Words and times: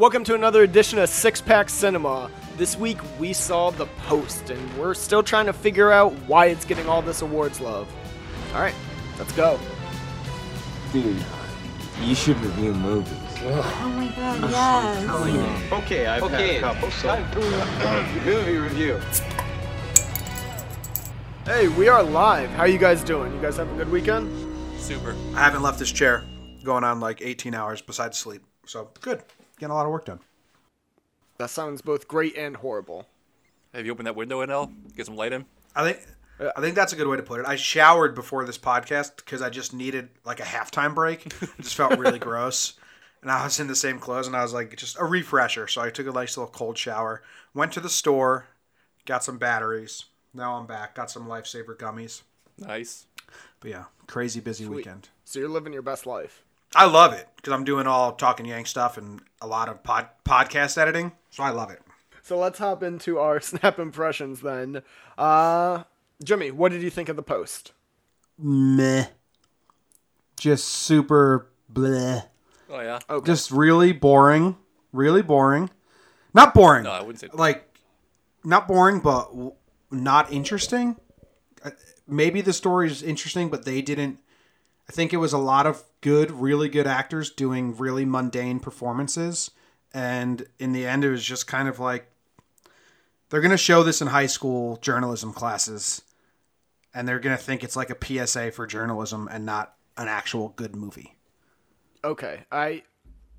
Welcome 0.00 0.24
to 0.24 0.34
another 0.34 0.62
edition 0.62 0.98
of 0.98 1.10
Six 1.10 1.42
Pack 1.42 1.68
Cinema. 1.68 2.30
This 2.56 2.74
week 2.74 2.96
we 3.18 3.34
saw 3.34 3.68
The 3.68 3.84
Post, 3.84 4.48
and 4.48 4.78
we're 4.78 4.94
still 4.94 5.22
trying 5.22 5.44
to 5.44 5.52
figure 5.52 5.92
out 5.92 6.14
why 6.26 6.46
it's 6.46 6.64
getting 6.64 6.88
all 6.88 7.02
this 7.02 7.20
awards 7.20 7.60
love. 7.60 7.86
All 8.54 8.62
right, 8.62 8.74
let's 9.18 9.32
go. 9.32 9.60
Dude, 10.90 11.22
you 12.00 12.14
should 12.14 12.38
review 12.38 12.72
movies. 12.72 13.12
Oh 13.42 13.92
my 13.94 14.08
god, 14.16 14.50
yes. 15.34 15.72
Okay, 15.84 16.06
I've 16.06 16.22
Okay, 16.22 16.54
had 16.54 16.56
a 16.56 16.60
couple. 16.60 16.90
So 16.92 17.08
time 17.08 17.30
for 17.30 18.24
movie 18.24 18.56
review. 18.56 18.98
Hey, 21.44 21.68
we 21.68 21.88
are 21.88 22.02
live. 22.02 22.48
How 22.52 22.64
you 22.64 22.78
guys 22.78 23.04
doing? 23.04 23.34
You 23.34 23.42
guys 23.42 23.58
have 23.58 23.70
a 23.70 23.76
good 23.76 23.90
weekend? 23.90 24.30
Super. 24.80 25.14
I 25.34 25.40
haven't 25.40 25.60
left 25.60 25.78
this 25.78 25.92
chair 25.92 26.24
going 26.64 26.84
on 26.84 27.00
like 27.00 27.20
18 27.20 27.54
hours 27.54 27.82
besides 27.82 28.16
sleep. 28.18 28.42
So 28.64 28.88
good. 29.02 29.22
Getting 29.60 29.72
a 29.72 29.74
lot 29.74 29.84
of 29.84 29.92
work 29.92 30.06
done. 30.06 30.20
That 31.36 31.50
sounds 31.50 31.82
both 31.82 32.08
great 32.08 32.34
and 32.34 32.56
horrible. 32.56 33.06
Have 33.74 33.84
you 33.84 33.92
opened 33.92 34.06
that 34.06 34.16
window, 34.16 34.44
NL? 34.44 34.72
Get 34.96 35.04
some 35.04 35.16
light 35.16 35.34
in? 35.34 35.44
I 35.76 35.84
think 35.84 36.06
I 36.56 36.62
think 36.62 36.74
that's 36.74 36.94
a 36.94 36.96
good 36.96 37.06
way 37.06 37.18
to 37.18 37.22
put 37.22 37.40
it. 37.40 37.46
I 37.46 37.56
showered 37.56 38.14
before 38.14 38.46
this 38.46 38.56
podcast 38.56 39.16
because 39.16 39.42
I 39.42 39.50
just 39.50 39.74
needed 39.74 40.08
like 40.24 40.40
a 40.40 40.44
halftime 40.44 40.94
break. 40.94 41.26
It 41.26 41.50
just 41.58 41.74
felt 41.74 41.98
really 41.98 42.18
gross. 42.30 42.72
And 43.20 43.30
I 43.30 43.44
was 43.44 43.60
in 43.60 43.66
the 43.66 43.76
same 43.76 43.98
clothes 43.98 44.26
and 44.26 44.34
I 44.34 44.42
was 44.42 44.54
like 44.54 44.74
just 44.76 44.98
a 44.98 45.04
refresher. 45.04 45.68
So 45.68 45.82
I 45.82 45.90
took 45.90 46.06
a 46.06 46.12
nice 46.12 46.38
little 46.38 46.50
cold 46.50 46.78
shower, 46.78 47.22
went 47.52 47.72
to 47.74 47.80
the 47.80 47.90
store, 47.90 48.46
got 49.04 49.22
some 49.22 49.36
batteries. 49.36 50.06
Now 50.32 50.54
I'm 50.54 50.66
back. 50.66 50.94
Got 50.94 51.10
some 51.10 51.26
lifesaver 51.26 51.76
gummies. 51.76 52.22
Nice. 52.56 53.04
But 53.60 53.72
yeah, 53.72 53.84
crazy 54.06 54.40
busy 54.40 54.66
weekend. 54.66 55.10
So 55.26 55.38
you're 55.38 55.50
living 55.50 55.74
your 55.74 55.82
best 55.82 56.06
life. 56.06 56.44
I 56.74 56.86
love 56.86 57.12
it 57.12 57.26
because 57.36 57.52
I'm 57.52 57.64
doing 57.64 57.86
all 57.86 58.12
talking 58.12 58.46
Yank 58.46 58.66
stuff 58.66 58.96
and 58.96 59.20
a 59.40 59.46
lot 59.46 59.68
of 59.68 59.82
pod, 59.82 60.08
podcast 60.24 60.78
editing. 60.78 61.12
So 61.30 61.42
I 61.42 61.50
love 61.50 61.70
it. 61.70 61.80
So 62.22 62.38
let's 62.38 62.58
hop 62.58 62.82
into 62.82 63.18
our 63.18 63.40
snap 63.40 63.78
impressions 63.78 64.40
then. 64.40 64.82
Uh, 65.18 65.84
Jimmy, 66.22 66.50
what 66.50 66.70
did 66.72 66.82
you 66.82 66.90
think 66.90 67.08
of 67.08 67.16
The 67.16 67.22
Post? 67.22 67.72
Meh. 68.38 69.06
Just 70.36 70.66
super 70.68 71.48
bleh. 71.72 72.26
Oh, 72.70 72.80
yeah? 72.80 72.98
Just 73.24 73.50
really 73.50 73.92
boring. 73.92 74.56
Really 74.92 75.22
boring. 75.22 75.70
Not 76.32 76.54
boring. 76.54 76.84
No, 76.84 76.90
I 76.90 77.00
wouldn't 77.00 77.20
say 77.20 77.28
like 77.32 77.66
not 78.44 78.68
boring, 78.68 79.00
but 79.00 79.28
w- 79.30 79.52
not 79.90 80.32
interesting. 80.32 80.96
Uh, 81.64 81.70
Maybe 82.06 82.40
the 82.40 82.52
story 82.52 82.86
is 82.88 83.02
interesting, 83.02 83.50
but 83.50 83.64
they 83.64 83.82
didn't. 83.82 84.18
I 84.90 84.92
think 84.92 85.12
it 85.12 85.18
was 85.18 85.32
a 85.32 85.38
lot 85.38 85.68
of 85.68 85.84
good, 86.00 86.32
really 86.32 86.68
good 86.68 86.88
actors 86.88 87.30
doing 87.30 87.76
really 87.76 88.04
mundane 88.04 88.58
performances, 88.58 89.52
and 89.94 90.44
in 90.58 90.72
the 90.72 90.84
end, 90.84 91.04
it 91.04 91.10
was 91.12 91.24
just 91.24 91.46
kind 91.46 91.68
of 91.68 91.78
like 91.78 92.10
they're 93.28 93.40
going 93.40 93.52
to 93.52 93.56
show 93.56 93.84
this 93.84 94.02
in 94.02 94.08
high 94.08 94.26
school 94.26 94.78
journalism 94.78 95.32
classes, 95.32 96.02
and 96.92 97.06
they're 97.06 97.20
going 97.20 97.36
to 97.36 97.40
think 97.40 97.62
it's 97.62 97.76
like 97.76 97.90
a 97.90 98.26
PSA 98.26 98.50
for 98.50 98.66
journalism 98.66 99.28
and 99.30 99.46
not 99.46 99.76
an 99.96 100.08
actual 100.08 100.48
good 100.56 100.74
movie. 100.74 101.14
Okay, 102.02 102.40
I 102.50 102.82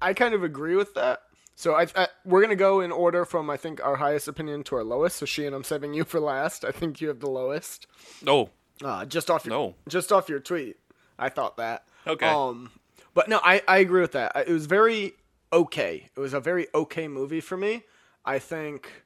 I 0.01 0.13
kind 0.13 0.33
of 0.33 0.45
agree 0.45 0.77
with 0.77 0.93
that. 0.93 1.23
So 1.57 1.73
I, 1.73 1.85
I 1.97 2.07
we're 2.23 2.41
gonna 2.41 2.55
go 2.55 2.79
in 2.79 2.93
order 2.93 3.25
from 3.25 3.49
I 3.49 3.57
think 3.57 3.83
our 3.83 3.97
highest 3.97 4.29
opinion 4.29 4.63
to 4.63 4.77
our 4.77 4.85
lowest. 4.85 5.17
So 5.17 5.25
Sheehan, 5.25 5.53
I'm 5.53 5.65
saving 5.65 5.93
you 5.95 6.05
for 6.05 6.21
last. 6.21 6.63
I 6.63 6.71
think 6.71 7.01
you 7.01 7.09
have 7.09 7.19
the 7.19 7.29
lowest. 7.29 7.87
No. 8.23 8.51
Uh, 8.81 9.03
just 9.03 9.29
off 9.29 9.45
your 9.45 9.51
No. 9.53 9.75
just 9.89 10.13
off 10.13 10.29
your 10.29 10.39
tweet, 10.39 10.77
I 11.17 11.29
thought 11.29 11.57
that. 11.57 11.85
Okay. 12.07 12.27
Um, 12.27 12.71
but 13.13 13.27
no, 13.27 13.39
I 13.43 13.61
I 13.67 13.77
agree 13.79 14.01
with 14.01 14.13
that. 14.13 14.31
It 14.35 14.51
was 14.51 14.65
very 14.65 15.13
okay. 15.51 16.09
It 16.15 16.19
was 16.19 16.33
a 16.33 16.39
very 16.39 16.67
okay 16.73 17.07
movie 17.07 17.41
for 17.41 17.57
me. 17.57 17.83
I 18.25 18.39
think 18.39 19.03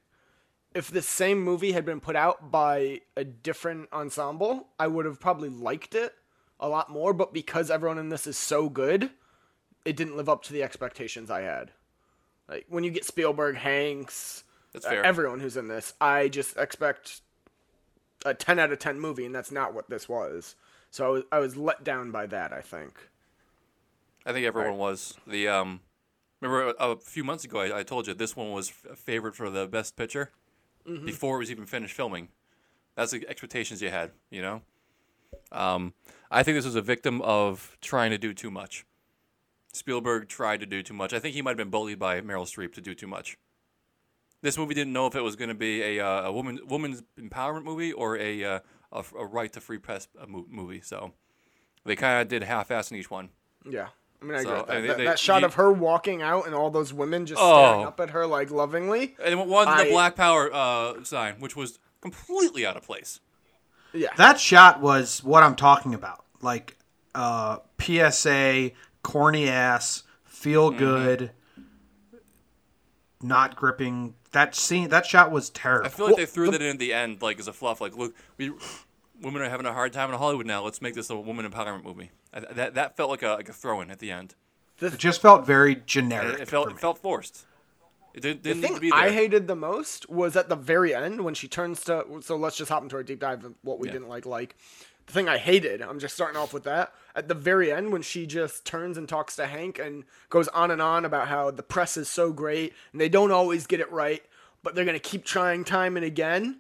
if 0.73 0.92
the 0.92 1.02
same 1.02 1.42
movie 1.42 1.72
had 1.72 1.86
been 1.86 2.00
put 2.00 2.16
out 2.16 2.52
by 2.52 3.02
a 3.16 3.23
different 3.23 3.89
ensemble, 3.94 4.67
I 4.80 4.88
would 4.88 5.06
have 5.06 5.20
probably 5.20 5.50
liked 5.50 5.96
it 5.96 6.13
a 6.59 6.68
lot 6.68 6.90
more. 6.90 7.13
But 7.13 7.34
because 7.34 7.72
everyone 7.72 7.97
in 7.97 8.09
this 8.09 8.28
is 8.28 8.38
so 8.38 8.69
good, 8.69 9.09
it 9.85 9.96
didn't 9.96 10.18
live 10.18 10.30
up 10.30 10.44
to 10.44 10.53
the 10.53 10.63
expectations 10.63 11.31
I 11.31 11.41
had. 11.41 11.72
Like 12.50 12.66
when 12.69 12.84
you 12.84 12.91
get 12.91 13.06
Spielberg, 13.06 13.56
Hanks, 13.56 14.44
uh, 14.75 14.90
everyone 14.90 15.40
who's 15.40 15.57
in 15.57 15.68
this, 15.68 15.94
I 16.00 16.28
just 16.28 16.57
expect 16.57 17.22
a 18.25 18.34
10 18.34 18.59
out 18.59 18.72
of 18.72 18.80
10 18.80 19.00
movie, 19.00 19.25
and 19.25 19.34
that's 19.34 19.51
not 19.51 19.74
what 19.74 19.90
this 19.90 20.09
was. 20.09 20.56
So 20.95 21.06
I 21.06 21.09
was, 21.09 21.23
I 21.33 21.39
was 21.39 21.57
let 21.57 21.83
down 21.83 22.11
by 22.11 22.25
that, 22.28 22.53
I 22.53 22.61
think. 22.61 23.09
I 24.25 24.31
think 24.31 24.45
everyone 24.45 24.78
was. 24.78 25.16
The 25.28 25.50
um, 25.50 25.81
Remember 26.39 26.73
a, 26.79 26.91
a 26.91 26.95
few 26.95 27.25
months 27.25 27.44
ago, 27.44 27.59
I, 27.59 27.79
I 27.79 27.83
told 27.83 28.07
you 28.07 28.13
this 28.13 28.33
one 28.33 28.53
was 28.53 28.69
f- 28.69 28.97
favored 28.97 29.35
for 29.35 29.50
the 29.50 29.67
best 29.67 29.97
picture 29.97 30.31
before 31.03 31.35
it 31.35 31.39
was 31.39 31.51
even 31.51 31.66
finished 31.66 31.94
filming. 31.94 32.29
That's 32.95 33.11
the 33.11 33.28
expectations 33.28 33.81
you 33.81 33.89
had, 33.89 34.11
you 34.29 34.41
know? 34.41 34.61
Um, 35.51 35.94
I 36.31 36.44
think 36.44 36.56
this 36.56 36.63
was 36.63 36.75
a 36.75 36.81
victim 36.81 37.22
of 37.23 37.77
trying 37.81 38.12
to 38.12 38.17
do 38.17 38.33
too 38.33 38.50
much. 38.50 38.85
Spielberg 39.73 40.29
tried 40.29 40.62
to 40.62 40.66
do 40.66 40.81
too 40.81 40.94
much. 40.94 41.12
I 41.12 41.19
think 41.19 41.35
he 41.35 41.41
might 41.41 41.51
have 41.51 41.57
been 41.57 41.72
bullied 41.72 42.00
by 42.00 42.22
Meryl 42.22 42.45
Streep 42.45 42.73
to 42.73 42.79
do 42.79 42.95
too 42.95 43.07
much. 43.07 43.38
This 44.41 44.57
movie 44.57 44.73
didn't 44.73 44.94
know 44.94 45.07
if 45.07 45.16
it 45.16 45.22
was 45.22 45.35
going 45.35 45.50
to 45.50 45.56
be 45.56 45.81
a, 45.81 46.00
uh, 46.00 46.27
a 46.27 46.31
woman 46.31 46.59
woman's 46.66 47.03
empowerment 47.19 47.66
movie 47.66 47.91
or 47.91 48.17
a 48.17 48.44
uh, 48.45 48.59
a, 48.95 49.17
a 49.19 49.25
right 49.25 49.51
to 49.53 49.61
free 49.61 49.78
press 49.78 50.07
uh, 50.19 50.25
mo- 50.28 50.45
movie. 50.50 50.81
So 50.81 51.11
they 51.85 51.95
kind 51.95 52.22
of 52.22 52.28
did 52.28 52.44
half-ass 52.44 52.91
in 52.91 52.97
each 52.97 53.11
one. 53.11 53.29
Yeah. 53.69 53.88
I 54.22 54.25
mean, 54.25 54.35
I 54.38 54.44
So, 54.44 54.50
agree 54.50 54.57
with 54.59 54.67
that. 54.67 54.72
I 54.73 54.79
mean, 54.79 54.88
that, 54.88 54.97
they- 54.97 55.06
that 55.06 55.19
shot 55.19 55.41
you- 55.41 55.45
of 55.47 55.53
her 55.56 55.72
walking 55.72 56.22
out 56.22 56.45
and 56.45 56.56
all 56.56 56.69
those 56.69 56.94
women 56.94 57.25
just 57.25 57.41
Oh. 57.41 57.63
staring 57.72 57.85
up 57.88 58.00
at 58.00 58.09
her 58.11 58.25
like 58.25 58.50
lovingly. 58.51 59.16
And 59.23 59.47
one 59.50 59.67
I- 59.67 59.83
the 59.83 59.89
Black 59.91 60.16
Power 60.16 60.50
uh, 60.53 61.03
sign, 61.03 61.35
which 61.39 61.56
was 61.56 61.79
completely 62.01 62.66
out 62.66 62.78
of 62.78 62.83
place. 62.83 63.19
Yeah. 63.94 64.09
That 64.17 64.39
shot 64.39 64.81
was 64.81 65.23
what 65.23 65.44
I'm 65.44 65.56
talking 65.56 65.94
about. 65.94 66.25
Like 66.41 66.77
uh, 67.13 67.59
PSA, 67.79 68.72
corny 69.03 69.47
ass, 69.50 70.03
feel 70.25 70.72
Mm-hmm. 70.72 70.79
Good, 73.25 73.30
not 73.30 73.56
gripping. 73.56 74.16
That 74.31 74.56
scene, 74.56 74.90
that 74.90 75.06
shot 75.06 75.31
was 75.31 75.50
terrible. 75.50 75.86
I 75.86 75.90
feel 75.90 76.08
like 76.08 76.16
they 76.18 76.25
threw 76.25 76.52
that 76.52 76.62
in 76.62 76.68
at 76.72 76.80
the 76.80 76.94
end, 76.94 77.22
like 77.22 77.40
as 77.40 77.47
a 77.47 77.53
fluff. 77.53 77.81
Like, 77.81 77.96
look, 77.97 78.13
we 78.38 78.52
women 79.22 79.41
are 79.41 79.50
having 79.50 79.66
a 79.66 79.74
hard 79.74 79.94
time 79.94 80.09
in 80.12 80.18
Hollywood 80.18 80.46
now. 80.46 80.63
Let's 80.63 80.81
make 80.81 80.94
this 80.94 81.09
a 81.09 81.16
woman 81.16 81.50
empowerment 81.50 81.84
movie. 81.84 82.12
I, 82.34 82.41
that 82.41 82.74
that 82.75 82.97
felt 82.97 83.09
like 83.09 83.24
a 83.24 83.30
like 83.30 83.50
a 83.50 83.53
throw 83.53 83.81
in 83.81 83.90
at 83.91 84.00
the 84.00 84.12
end. 84.12 84.36
it 84.81 84.97
just 84.97 85.22
felt 85.22 85.46
very 85.46 85.81
generic. 85.86 86.36
it, 86.36 86.41
it 86.41 86.47
felt 86.50 86.69
it 86.69 86.80
felt 86.80 86.97
forced. 86.97 87.46
It 88.13 88.22
didn't, 88.22 88.44
The 88.44 88.50
didn't 88.53 88.62
need 88.62 88.68
to 88.68 88.74
thing 88.75 88.81
be 88.81 88.90
there. 88.91 89.00
I 89.00 89.09
hated 89.12 89.47
the 89.47 89.56
most 89.57 90.09
was 90.09 90.38
at 90.38 90.47
the 90.47 90.56
very 90.56 90.96
end 90.96 91.19
when 91.22 91.34
she 91.34 91.50
turns 91.50 91.84
to. 91.86 92.06
So 92.22 92.38
let's 92.38 92.56
just 92.56 92.69
hop 92.72 92.81
into 92.81 92.96
our 92.96 93.03
deep 93.03 93.19
dive 93.19 93.44
of 93.44 93.56
what 93.62 93.78
we 93.80 93.88
Yeah. 93.90 93.94
didn't 93.94 94.07
like. 94.07 94.25
Like 94.25 94.56
the 95.08 95.14
thing 95.14 95.30
I 95.30 95.38
hated. 95.38 95.82
I'm 95.82 96.00
just 96.00 96.16
starting 96.16 96.38
off 96.38 96.54
with 96.54 96.64
that. 96.64 96.94
At 97.16 97.28
the 97.28 97.34
very 97.36 97.72
end 97.72 97.92
when 97.94 98.02
she 98.02 98.26
just 98.26 98.66
turns 98.66 98.98
and 98.98 99.08
talks 99.08 99.36
to 99.38 99.46
Hank 99.48 99.80
and 99.80 100.04
goes 100.30 100.48
on 100.50 100.72
and 100.72 100.82
on 100.82 101.06
about 101.06 101.28
how 101.28 101.52
the 101.52 101.64
press 101.64 101.96
is 101.98 102.10
so 102.10 102.32
great 102.34 102.74
and 102.92 103.00
they 103.00 103.10
don't 103.10 103.32
always 103.32 103.68
get 103.68 103.80
it 103.80 103.92
right, 103.92 104.24
but 104.64 104.76
they're 104.76 104.86
gonna 104.86 105.00
keep 105.00 105.24
trying 105.26 105.64
time 105.64 105.96
and 105.96 106.06
again, 106.06 106.60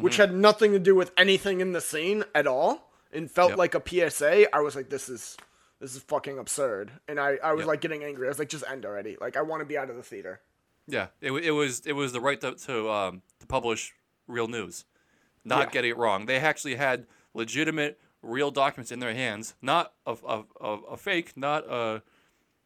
which 0.00 0.14
Mm-hmm. 0.14 0.20
had 0.22 0.34
nothing 0.34 0.72
to 0.72 0.78
do 0.78 0.94
with 0.94 1.12
anything 1.16 1.60
in 1.60 1.72
the 1.72 1.80
scene 1.80 2.24
at 2.34 2.46
all, 2.46 2.90
and 3.12 3.30
felt 3.30 3.50
Yep. 3.50 3.58
like 3.58 3.74
a 3.74 3.82
PSA. 4.10 4.54
I 4.56 4.60
was 4.60 4.74
like, 4.74 4.88
this 4.88 5.08
is. 5.08 5.36
This 5.80 5.96
is 5.96 6.02
fucking 6.04 6.38
absurd, 6.38 6.92
and 7.08 7.18
I, 7.18 7.38
I 7.42 7.52
was 7.54 7.62
Yep. 7.62 7.66
like 7.68 7.80
getting 7.80 8.04
angry. 8.04 8.28
I 8.28 8.30
was 8.30 8.38
like, 8.38 8.48
just 8.48 8.62
end 8.70 8.86
already. 8.86 9.16
Like 9.20 9.36
I 9.36 9.42
want 9.42 9.62
to 9.62 9.66
be 9.66 9.76
out 9.76 9.90
of 9.90 9.96
the 9.96 10.02
theater. 10.04 10.40
Yeah, 10.86 11.08
it, 11.20 11.32
it 11.32 11.50
was 11.50 11.80
it 11.84 11.94
was 11.94 12.12
the 12.12 12.20
right 12.20 12.40
to 12.40 12.52
to, 12.54 12.88
um, 12.88 13.22
to 13.40 13.46
publish 13.48 13.92
real 14.28 14.46
news, 14.46 14.84
not 15.44 15.58
Yeah. 15.58 15.70
getting 15.72 15.90
it 15.90 15.96
wrong. 15.96 16.26
They 16.26 16.36
actually 16.36 16.76
had 16.76 17.06
legitimate, 17.34 18.00
real 18.22 18.50
documents 18.50 18.90
in 18.92 18.98
their 19.00 19.14
hands, 19.14 19.54
not 19.62 19.92
of 20.06 20.24
of 20.24 20.46
of 20.60 20.84
a 20.90 20.96
fake, 20.96 21.32
not 21.36 21.68
uh, 21.68 22.00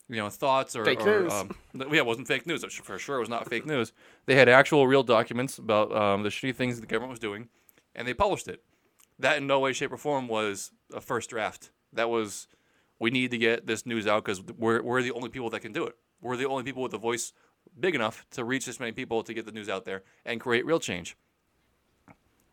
you 0.09 0.17
know, 0.17 0.29
thoughts 0.29 0.77
or 0.77 0.85
Fake 0.85 1.01
or, 1.01 1.23
news. 1.23 1.33
Um, 1.33 1.51
yeah, 1.75 1.99
it 1.99 2.07
wasn't 2.07 2.29
fake 2.29 2.47
news. 2.47 2.65
For 2.83 2.99
sure, 2.99 3.17
it 3.17 3.21
was 3.21 3.29
not 3.29 3.49
fake 3.49 3.67
news. 3.67 3.93
They 4.27 4.37
had 4.37 4.49
actual, 4.49 4.87
real 4.87 5.03
documents 5.03 5.59
about 5.59 5.95
um, 5.95 6.23
the 6.23 6.29
shitty 6.29 6.55
things 6.55 6.81
the 6.81 6.87
government 6.87 7.11
was 7.11 7.19
doing, 7.19 7.49
and 7.95 8.07
they 8.07 8.15
published 8.15 8.49
it. 8.49 8.63
That 9.19 9.39
in 9.39 9.47
no 9.47 9.59
way, 9.61 9.73
shape, 9.73 9.93
or 9.93 9.97
form 9.97 10.29
was 10.29 10.73
a 10.95 11.01
first 11.01 11.31
draft. 11.31 11.71
That 11.93 12.09
was 12.11 12.47
we 12.99 13.11
need 13.11 13.31
to 13.33 13.39
get 13.39 13.67
this 13.67 13.85
news 13.85 14.07
out 14.07 14.25
because 14.25 14.43
we're, 14.43 14.83
we're 14.83 15.03
the 15.03 15.13
only 15.13 15.29
people 15.29 15.51
that 15.51 15.61
can 15.61 15.73
do 15.73 15.85
it. 15.87 15.97
We're 16.21 16.37
the 16.37 16.47
only 16.47 16.63
people 16.63 16.83
with 16.83 16.95
a 16.95 16.99
voice 16.99 17.33
big 17.79 17.95
enough 17.95 18.25
to 18.31 18.45
reach 18.45 18.65
this 18.67 18.79
many 18.79 18.93
people 18.93 19.23
to 19.23 19.35
get 19.35 19.45
the 19.45 19.53
news 19.53 19.69
out 19.69 19.85
there 19.85 20.03
and 20.25 20.41
create 20.41 20.65
real 20.65 20.79
change. 20.81 21.17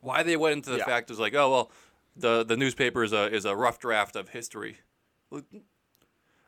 Why 0.02 0.24
they 0.24 0.36
went 0.36 0.54
into 0.54 0.72
the 0.72 0.78
Yeah. 0.78 0.86
fact 0.86 1.12
is 1.12 1.20
like, 1.20 1.34
oh 1.34 1.50
well, 1.52 1.72
the 2.16 2.44
the 2.44 2.58
newspaper 2.58 3.04
is 3.04 3.14
a 3.14 3.34
is 3.34 3.46
a 3.46 3.56
rough 3.56 3.80
draft 3.80 4.16
of 4.16 4.30
history. 4.30 4.78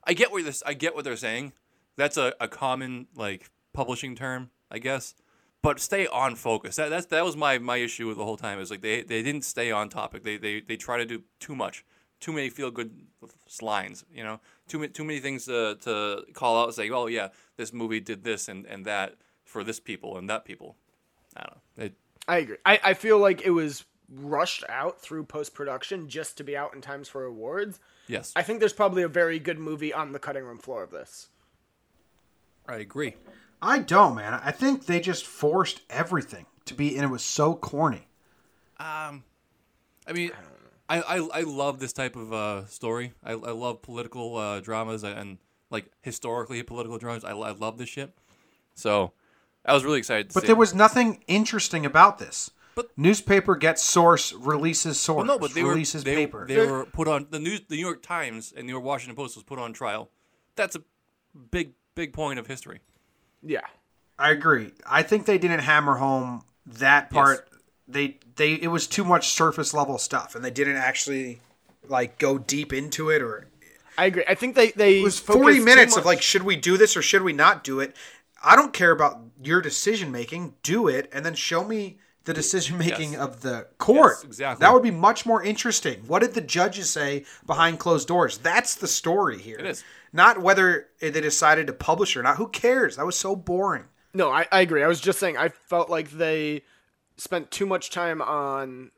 I 0.04 0.14
get 0.14 0.32
what 0.32 0.44
this 0.44 0.64
I 0.66 0.74
get 0.74 0.96
what 0.96 1.04
they're 1.04 1.16
saying. 1.16 1.54
That's 1.98 2.18
a, 2.18 2.34
a 2.40 2.48
common 2.48 3.08
like 3.16 3.50
publishing 3.74 4.16
term, 4.16 4.52
I 4.70 4.80
guess. 4.80 5.16
But 5.62 5.80
stay 5.80 6.06
on 6.06 6.36
focus. 6.36 6.76
That 6.76 6.90
that's 6.90 7.08
that 7.08 7.26
was 7.26 7.36
my, 7.36 7.58
my 7.58 7.78
issue 7.78 8.08
with 8.08 8.18
the 8.18 8.24
whole 8.24 8.38
time. 8.38 8.60
Is 8.60 8.70
like 8.70 8.82
they, 8.82 9.02
they 9.02 9.24
didn't 9.24 9.44
stay 9.44 9.72
on 9.72 9.90
topic. 9.90 10.24
They, 10.24 10.38
they 10.38 10.62
they 10.62 10.78
try 10.78 10.98
to 10.98 11.06
do 11.06 11.24
too 11.40 11.56
much, 11.56 11.84
too 12.20 12.32
many 12.32 12.50
feel 12.50 12.70
good 12.70 12.92
lines. 13.62 14.06
You 14.14 14.24
know, 14.24 14.40
too 14.68 14.78
many 14.78 14.92
too 14.92 15.04
many 15.04 15.20
things 15.20 15.46
to 15.46 15.76
to 15.82 16.24
call 16.34 16.62
out 16.62 16.76
say, 16.76 16.92
oh 16.92 17.08
yeah, 17.08 17.30
this 17.58 17.74
movie 17.74 18.00
did 18.00 18.24
this 18.24 18.48
and 18.48 18.68
and 18.68 18.86
that 18.86 19.16
for 19.44 19.64
this 19.64 19.80
people 19.80 20.18
and 20.18 20.30
that 20.30 20.46
people. 20.46 20.76
I 21.36 21.42
don't 21.42 21.56
know. 21.78 21.84
It, 21.86 21.94
I 22.28 22.38
agree. 22.38 22.58
I, 22.66 22.80
I 22.84 22.94
feel 22.94 23.18
like 23.18 23.42
it 23.42 23.52
was 23.52 23.86
rushed 24.12 24.64
out 24.70 25.02
through 25.02 25.26
post 25.26 25.54
production 25.54 26.08
just 26.08 26.38
to 26.38 26.44
be 26.44 26.56
out 26.56 26.74
in 26.74 26.82
times 26.82 27.08
for 27.08 27.24
awards. 27.26 27.80
yes, 28.08 28.32
I 28.36 28.42
think 28.44 28.60
there's 28.60 28.74
probably 28.74 29.04
a 29.04 29.08
very 29.08 29.40
good 29.40 29.60
movie 29.60 29.94
on 29.94 30.12
the 30.12 30.20
cutting 30.20 30.44
room 30.44 30.58
floor 30.58 30.84
of 30.84 30.92
this. 30.92 31.30
I 32.68 32.78
agree. 32.78 33.16
I 33.62 33.80
don't, 33.80 34.16
man. 34.16 34.34
I 34.44 34.52
think 34.52 34.86
they 34.86 35.00
just 35.00 35.26
forced 35.26 35.82
everything 35.90 36.46
to 36.66 36.74
be, 36.74 36.96
and 36.96 37.04
it 37.04 37.10
was 37.10 37.24
so 37.24 37.56
corny. 37.56 38.08
Um, 38.78 39.24
I 40.08 40.14
mean, 40.14 40.32
I, 40.90 41.02
I, 41.02 41.18
I 41.34 41.42
love 41.42 41.80
this 41.80 41.94
type 41.94 42.16
of 42.16 42.34
uh, 42.34 42.66
story. 42.68 43.14
I, 43.24 43.32
I 43.32 43.36
love 43.52 43.82
political 43.82 44.36
uh, 44.38 44.60
dramas 44.60 45.04
and 45.04 45.38
like 45.72 45.86
historically 46.02 46.62
political 46.64 46.98
dramas. 46.98 47.24
I, 47.24 47.32
I 47.32 47.52
love 47.52 47.78
this 47.78 47.90
shit. 47.90 48.14
So 48.76 49.14
I 49.66 49.74
was 49.74 49.84
really 49.84 50.00
excited. 50.00 50.30
To 50.30 50.34
But 50.34 50.42
see 50.42 50.48
there 50.48 50.56
it. 50.56 50.60
was 50.60 50.76
nothing 50.76 51.24
interesting 51.28 51.86
about 51.86 52.20
this. 52.20 52.52
But- 52.76 52.90
newspaper 52.98 53.56
gets 53.56 53.82
source, 53.82 54.34
releases 54.34 55.00
source, 55.00 55.18
Well, 55.18 55.38
no, 55.38 55.40
but 55.40 55.54
they 55.54 55.64
were 55.64 55.70
releases 55.70 56.04
they, 56.04 56.16
paper. 56.16 56.46
they 56.48 56.66
were 56.66 56.86
put 56.86 57.08
on 57.08 57.28
the 57.32 57.40
news. 57.40 57.62
The 57.68 57.76
New 57.76 57.82
York 57.82 58.04
Times 58.04 58.52
and 58.52 58.64
the 58.64 58.68
New 58.68 58.74
York 58.74 58.84
Washington 58.84 59.16
Post 59.16 59.36
was 59.36 59.44
put 59.44 59.58
on 59.60 59.74
trial. 59.74 60.10
That's 60.56 60.76
a 60.76 60.84
big 61.52 61.74
big 61.96 62.14
point 62.14 62.38
of 62.38 62.48
history. 62.48 62.82
Yeah. 63.42 63.62
I 64.20 64.32
agree. 64.32 64.72
I 64.86 65.04
think 65.04 65.26
they 65.26 65.38
didn't 65.38 65.60
hammer 65.60 65.96
home 65.96 66.44
that 66.66 67.10
part. 67.10 67.50
They 67.88 68.20
they 68.36 68.54
it 68.54 68.68
was 68.68 68.88
too 68.88 69.04
much 69.04 69.30
surface 69.30 69.74
level 69.74 69.98
stuff, 69.98 70.36
and 70.36 70.44
they 70.44 70.52
didn't 70.52 70.78
actually 70.78 71.42
like 71.88 72.18
go 72.18 72.38
deep 72.38 72.74
into 72.74 73.10
it. 73.10 73.22
Or 73.22 73.48
I 73.98 74.06
agree. 74.06 74.24
I 74.28 74.36
think 74.36 74.56
they 74.56 74.72
they 74.72 75.00
it 75.00 75.04
was 75.04 75.20
forty 75.20 75.60
minutes 75.60 75.96
of 75.98 76.06
like, 76.06 76.22
should 76.22 76.44
we 76.44 76.56
do 76.56 76.78
this 76.78 76.96
or 76.98 77.02
should 77.02 77.22
we 77.24 77.34
not 77.34 77.64
do 77.64 77.80
it? 77.80 77.96
I 78.44 78.56
don't 78.56 78.74
care 78.74 78.92
about 78.92 79.22
your 79.44 79.62
decision 79.62 80.12
making. 80.12 80.56
Do 80.64 80.88
it, 80.88 81.10
and 81.14 81.26
then 81.26 81.36
show 81.36 81.64
me 81.64 81.98
the 82.26 82.34
decision 82.34 82.78
making 82.78 83.14
Yes. 83.14 83.22
of 83.22 83.42
the 83.42 83.68
court. 83.78 84.18
Yes, 84.18 84.24
exactly. 84.24 84.64
That 84.66 84.74
would 84.74 84.84
be 84.84 84.92
much 84.92 85.26
more 85.26 85.42
interesting. 85.44 86.02
What 86.08 86.20
did 86.20 86.34
the 86.34 86.42
judges 86.42 86.90
say 86.90 87.26
behind 87.46 87.80
closed 87.80 88.08
doors? 88.08 88.38
That's 88.40 88.76
the 88.76 88.88
story 88.88 89.40
here. 89.40 89.58
It 89.58 89.66
is. 89.66 89.84
Not 90.12 90.42
whether 90.42 90.88
they 91.00 91.12
decided 91.12 91.68
to 91.68 91.74
publish 91.74 92.16
or 92.18 92.24
not. 92.24 92.38
Who 92.38 92.48
cares? 92.48 92.96
That 92.98 93.06
was 93.06 93.16
so 93.16 93.36
boring. 93.36 93.86
No, 94.14 94.32
I, 94.32 94.48
I 94.52 94.62
agree. 94.62 94.82
I 94.84 94.88
was 94.88 95.02
just 95.02 95.20
saying 95.20 95.38
I 95.38 95.50
felt 95.50 95.90
like 95.90 96.12
they 96.12 96.64
spent 97.18 97.52
too 97.52 97.66
much 97.66 97.90
time 97.90 98.22
on 98.22 98.92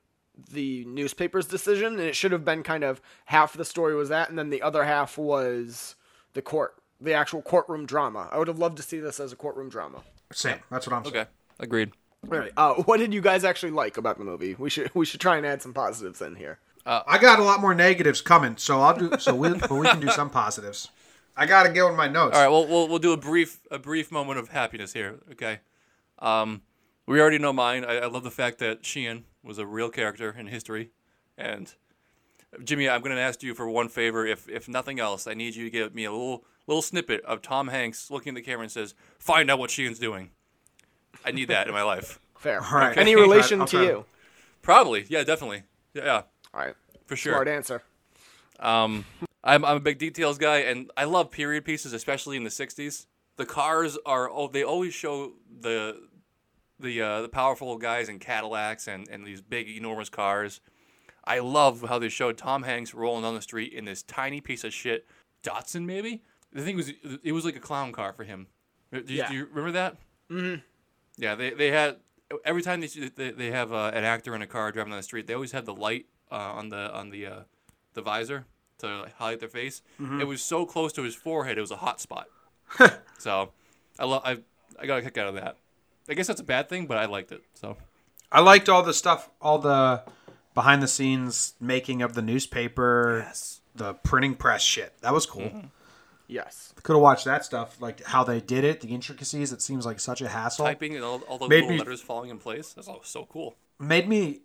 the 0.51 0.85
newspaper's 0.85 1.47
decision, 1.47 1.93
and 1.93 2.01
it 2.03 2.15
should 2.15 2.31
have 2.31 2.45
been 2.45 2.61
kind 2.61 2.83
of 2.83 3.01
half 3.25 3.53
the 3.53 3.65
story 3.65 3.95
was 3.95 4.09
that, 4.09 4.29
and 4.29 4.37
then 4.37 4.51
the 4.51 4.61
other 4.61 4.83
half 4.83 5.17
was 5.17 5.95
the 6.33 6.41
court, 6.43 6.75
the 7.01 7.13
actual 7.13 7.41
courtroom 7.41 7.87
drama. 7.87 8.29
I 8.31 8.37
would 8.37 8.47
have 8.47 8.59
loved 8.59 8.77
to 8.77 8.83
see 8.83 8.99
this 8.99 9.19
as 9.19 9.31
a 9.31 9.35
courtroom 9.35 9.69
drama. 9.69 10.03
Same. 10.31 10.59
That's 10.69 10.85
what 10.85 10.95
I'm 10.95 11.03
saying. 11.05 11.15
Okay, 11.17 11.29
agreed. 11.59 11.91
All 12.23 12.37
right. 12.37 12.51
Uh, 12.57 12.73
what 12.75 12.97
did 12.97 13.13
you 13.13 13.21
guys 13.21 13.43
actually 13.43 13.71
like 13.71 13.97
about 13.97 14.17
the 14.17 14.23
movie? 14.23 14.55
We 14.55 14.69
should 14.69 14.93
we 14.95 15.05
should 15.05 15.21
try 15.21 15.37
and 15.37 15.45
add 15.45 15.61
some 15.61 15.73
positives 15.73 16.21
in 16.21 16.35
here. 16.35 16.59
I 16.87 17.17
got 17.17 17.39
a 17.39 17.43
lot 17.43 17.59
more 17.59 17.75
negatives 17.75 18.21
coming, 18.21 18.55
so 18.55 18.79
I'll 18.79 18.97
do. 18.97 19.11
So 19.19 19.35
we, 19.35 19.53
but 19.53 19.71
we 19.71 19.87
can 19.87 19.99
do 19.99 20.09
some 20.09 20.29
positives. 20.29 20.89
I 21.35 21.45
gotta 21.45 21.69
get 21.69 21.81
on 21.81 21.95
my 21.95 22.07
notes. 22.07 22.35
All 22.35 22.41
right, 22.41 22.49
well, 22.49 22.65
we'll 22.65 22.87
we'll 22.87 22.99
do 22.99 23.11
a 23.11 23.17
brief 23.17 23.59
a 23.69 23.77
brief 23.77 24.11
moment 24.11 24.39
of 24.39 24.49
happiness 24.49 24.93
here. 24.93 25.19
Okay, 25.33 25.59
um, 26.19 26.61
we 27.05 27.19
already 27.19 27.39
know 27.39 27.53
mine. 27.53 27.83
I, 27.83 27.97
I 27.97 28.05
love 28.07 28.23
the 28.23 28.31
fact 28.31 28.59
that 28.59 28.85
Sheehan 28.85 29.25
was 29.43 29.57
a 29.57 29.65
real 29.65 29.89
character 29.89 30.35
in 30.37 30.47
history, 30.47 30.91
and 31.37 31.73
Jimmy, 32.63 32.89
I'm 32.89 33.01
going 33.01 33.15
to 33.15 33.21
ask 33.21 33.43
you 33.43 33.53
for 33.53 33.69
one 33.69 33.89
favor. 33.89 34.25
If 34.25 34.49
if 34.49 34.67
nothing 34.67 34.99
else, 34.99 35.27
I 35.27 35.33
need 35.33 35.55
you 35.55 35.65
to 35.65 35.69
give 35.69 35.93
me 35.93 36.05
a 36.05 36.11
little 36.11 36.45
little 36.65 36.81
snippet 36.81 37.21
of 37.25 37.41
Tom 37.41 37.67
Hanks 37.67 38.09
looking 38.09 38.31
at 38.31 38.35
the 38.35 38.41
camera 38.41 38.63
and 38.63 38.71
says, 38.71 38.95
"Find 39.19 39.51
out 39.51 39.59
what 39.59 39.69
Sheehan's 39.69 39.99
doing." 39.99 40.31
I 41.27 41.31
need 41.31 41.49
that 41.49 41.67
in 41.67 41.73
my 41.73 41.83
life. 41.83 42.19
Fair. 42.37 42.61
All 42.63 42.71
right. 42.77 42.97
Any 42.97 43.15
I'll 43.15 43.21
relation 43.21 43.61
I'll 43.61 43.67
to 43.67 43.77
try. 43.77 43.85
you? 43.85 44.05
Probably, 44.61 45.05
yeah, 45.09 45.23
definitely, 45.23 45.63
yeah, 45.93 46.03
yeah 46.05 46.21
All 46.53 46.59
right. 46.61 46.75
for 47.05 47.15
sure. 47.15 47.33
Smart 47.33 47.47
answer. 47.47 47.81
Um, 48.59 49.05
I'm, 49.43 49.63
I'm 49.63 49.77
a 49.77 49.79
big 49.79 49.97
details 49.97 50.37
guy, 50.37 50.57
and 50.57 50.91
I 50.97 51.05
love 51.05 51.31
period 51.31 51.63
pieces, 51.63 51.93
especially 51.93 52.35
in 52.37 52.43
the 52.43 52.49
'60s. 52.49 53.05
The 53.37 53.45
cars 53.45 53.97
are 54.05 54.29
oh, 54.29 54.47
they 54.47 54.63
always 54.63 54.93
show 54.93 55.33
the 55.61 56.01
the 56.79 57.01
uh, 57.01 57.21
the 57.21 57.29
powerful 57.29 57.77
guys 57.77 58.09
in 58.09 58.19
Cadillacs 58.19 58.87
and, 58.87 59.07
and 59.09 59.25
these 59.25 59.41
big 59.41 59.69
enormous 59.69 60.09
cars. 60.09 60.59
I 61.23 61.39
love 61.39 61.85
how 61.87 61.99
they 61.99 62.09
showed 62.09 62.37
Tom 62.37 62.63
Hanks 62.63 62.93
rolling 62.93 63.23
down 63.23 63.35
the 63.35 63.41
street 63.41 63.73
in 63.73 63.85
this 63.85 64.01
tiny 64.01 64.41
piece 64.41 64.63
of 64.63 64.73
shit 64.73 65.05
Datsun, 65.43 65.85
maybe. 65.85 66.23
The 66.53 66.61
thing 66.61 66.75
was, 66.77 66.91
it 67.23 67.31
was 67.33 67.45
like 67.45 67.55
a 67.55 67.59
clown 67.59 67.91
car 67.91 68.13
for 68.13 68.23
him. 68.23 68.47
Do 68.91 68.99
you, 69.05 69.17
Yeah. 69.17 69.27
do 69.27 69.35
you 69.35 69.45
remember 69.45 69.71
that? 69.73 69.97
Mm-hmm. 70.31 70.61
Yeah, 71.17 71.35
they, 71.35 71.51
they 71.51 71.71
had 71.71 71.97
every 72.45 72.61
time 72.61 72.81
they 72.81 72.87
they, 72.87 73.31
they 73.31 73.51
have 73.51 73.71
uh, 73.73 73.91
an 73.93 74.03
actor 74.03 74.35
in 74.35 74.41
a 74.41 74.47
car 74.47 74.71
driving 74.71 74.91
down 74.91 74.99
the 74.99 75.03
street, 75.03 75.27
they 75.27 75.33
always 75.33 75.51
have 75.51 75.65
the 75.65 75.73
light 75.73 76.05
uh, 76.31 76.35
on 76.35 76.69
the 76.69 76.93
on 76.93 77.09
the 77.09 77.25
uh, 77.25 77.39
the 77.93 78.01
visor 78.01 78.45
to 78.79 79.01
like, 79.01 79.15
highlight 79.15 79.39
their 79.39 79.49
face. 79.49 79.81
Mm-hmm. 79.99 80.21
It 80.21 80.27
was 80.27 80.41
so 80.41 80.65
close 80.65 80.93
to 80.93 81.03
his 81.03 81.15
forehead, 81.15 81.57
it 81.57 81.61
was 81.61 81.71
a 81.71 81.77
hot 81.77 81.99
spot. 81.99 82.27
so, 83.17 83.49
I 83.97 84.05
love 84.05 84.21
I 84.25 84.37
I 84.79 84.85
got 84.85 84.99
a 84.99 85.01
kick 85.01 85.17
out 85.17 85.27
of 85.27 85.35
that. 85.35 85.57
I 86.09 86.13
guess 86.13 86.27
that's 86.27 86.39
a 86.41 86.45
bad 86.45 86.69
thing, 86.69 86.85
but 86.85 86.97
I 86.97 87.05
liked 87.05 87.31
it. 87.31 87.41
So, 87.53 87.77
I 88.31 88.41
liked 88.41 88.69
all 88.69 88.83
the 88.83 88.93
stuff, 88.93 89.29
all 89.41 89.59
the 89.59 90.03
behind 90.53 90.81
the 90.81 90.87
scenes 90.87 91.53
making 91.59 92.01
of 92.01 92.13
the 92.13 92.21
newspaper, 92.21 93.23
Yes. 93.27 93.61
the 93.75 93.93
printing 93.93 94.35
press 94.35 94.61
shit. 94.61 94.93
That 95.01 95.13
was 95.13 95.25
cool. 95.25 95.51
Yes. 96.27 96.73
Could 96.83 96.93
have 96.93 97.01
watched 97.01 97.25
that 97.25 97.45
stuff, 97.45 97.81
like 97.81 98.03
how 98.03 98.23
they 98.23 98.41
did 98.41 98.63
it, 98.65 98.81
the 98.81 98.89
intricacies. 98.89 99.53
It 99.53 99.61
seems 99.61 99.85
like 99.85 99.99
such 99.99 100.21
a 100.21 100.27
hassle. 100.27 100.65
typing 100.65 100.95
and 100.95 101.03
all, 101.03 101.19
all 101.21 101.37
those 101.37 101.49
Made 101.49 101.61
little 101.61 101.71
me- 101.71 101.77
letters 101.79 102.01
falling 102.01 102.29
in 102.29 102.37
place. 102.37 102.73
That's 102.73 102.87
all 102.87 103.01
so 103.03 103.25
cool. 103.25 103.55
Made 103.79 104.07
me. 104.09 104.41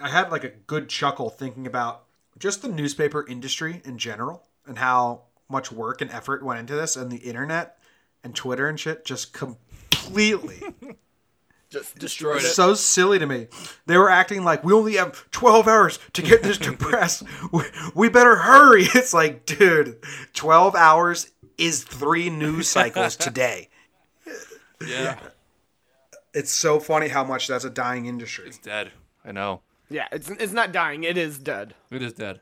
I 0.00 0.08
had 0.08 0.30
like 0.30 0.44
a 0.44 0.48
good 0.50 0.88
chuckle 0.88 1.30
thinking 1.30 1.66
about 1.66 2.04
just 2.38 2.62
the 2.62 2.68
newspaper 2.68 3.26
industry 3.28 3.80
in 3.84 3.98
general 3.98 4.46
and 4.66 4.78
how 4.78 5.22
much 5.48 5.70
work 5.70 6.00
and 6.00 6.10
effort 6.10 6.42
went 6.42 6.58
into 6.60 6.74
this, 6.74 6.96
and 6.96 7.10
the 7.10 7.18
internet 7.18 7.78
and 8.22 8.34
Twitter 8.34 8.66
and 8.68 8.78
shit 8.80 9.04
just 9.04 9.32
completely 9.32 10.62
Just 11.70 11.98
destroyed 11.98 12.38
it. 12.42 12.46
so 12.52 12.74
silly 12.74 13.18
to 13.18 13.26
me. 13.26 13.48
They 13.86 13.96
were 13.98 14.10
acting 14.10 14.44
like 14.44 14.62
we 14.62 14.72
only 14.72 14.94
have 14.94 15.28
12 15.32 15.66
hours 15.66 15.98
to 16.12 16.22
get 16.22 16.42
this 16.42 16.58
to 16.66 16.76
press. 16.76 17.22
We, 17.52 17.62
we 17.94 18.08
better 18.08 18.36
hurry. 18.36 18.84
It's 18.94 19.12
like, 19.14 19.44
dude, 19.46 19.96
12 20.34 20.74
hours 20.76 21.32
is 21.58 21.82
three 21.84 22.30
news 22.30 22.68
cycles 22.76 23.16
today. 23.16 23.68
Yeah, 24.86 25.18
It's 26.34 26.50
so 26.50 26.78
funny 26.80 27.08
how 27.08 27.24
much 27.24 27.46
that's 27.46 27.64
a 27.64 27.70
dying 27.70 28.06
industry. 28.06 28.46
it's 28.48 28.58
dead. 28.58 28.92
I 29.24 29.32
know. 29.32 29.62
Yeah, 29.88 30.08
it's 30.12 30.28
it's 30.28 30.52
not 30.52 30.72
dying. 30.72 31.04
It 31.04 31.16
is 31.16 31.38
dead. 31.38 31.74
It 31.90 32.02
is 32.02 32.12
dead. 32.12 32.40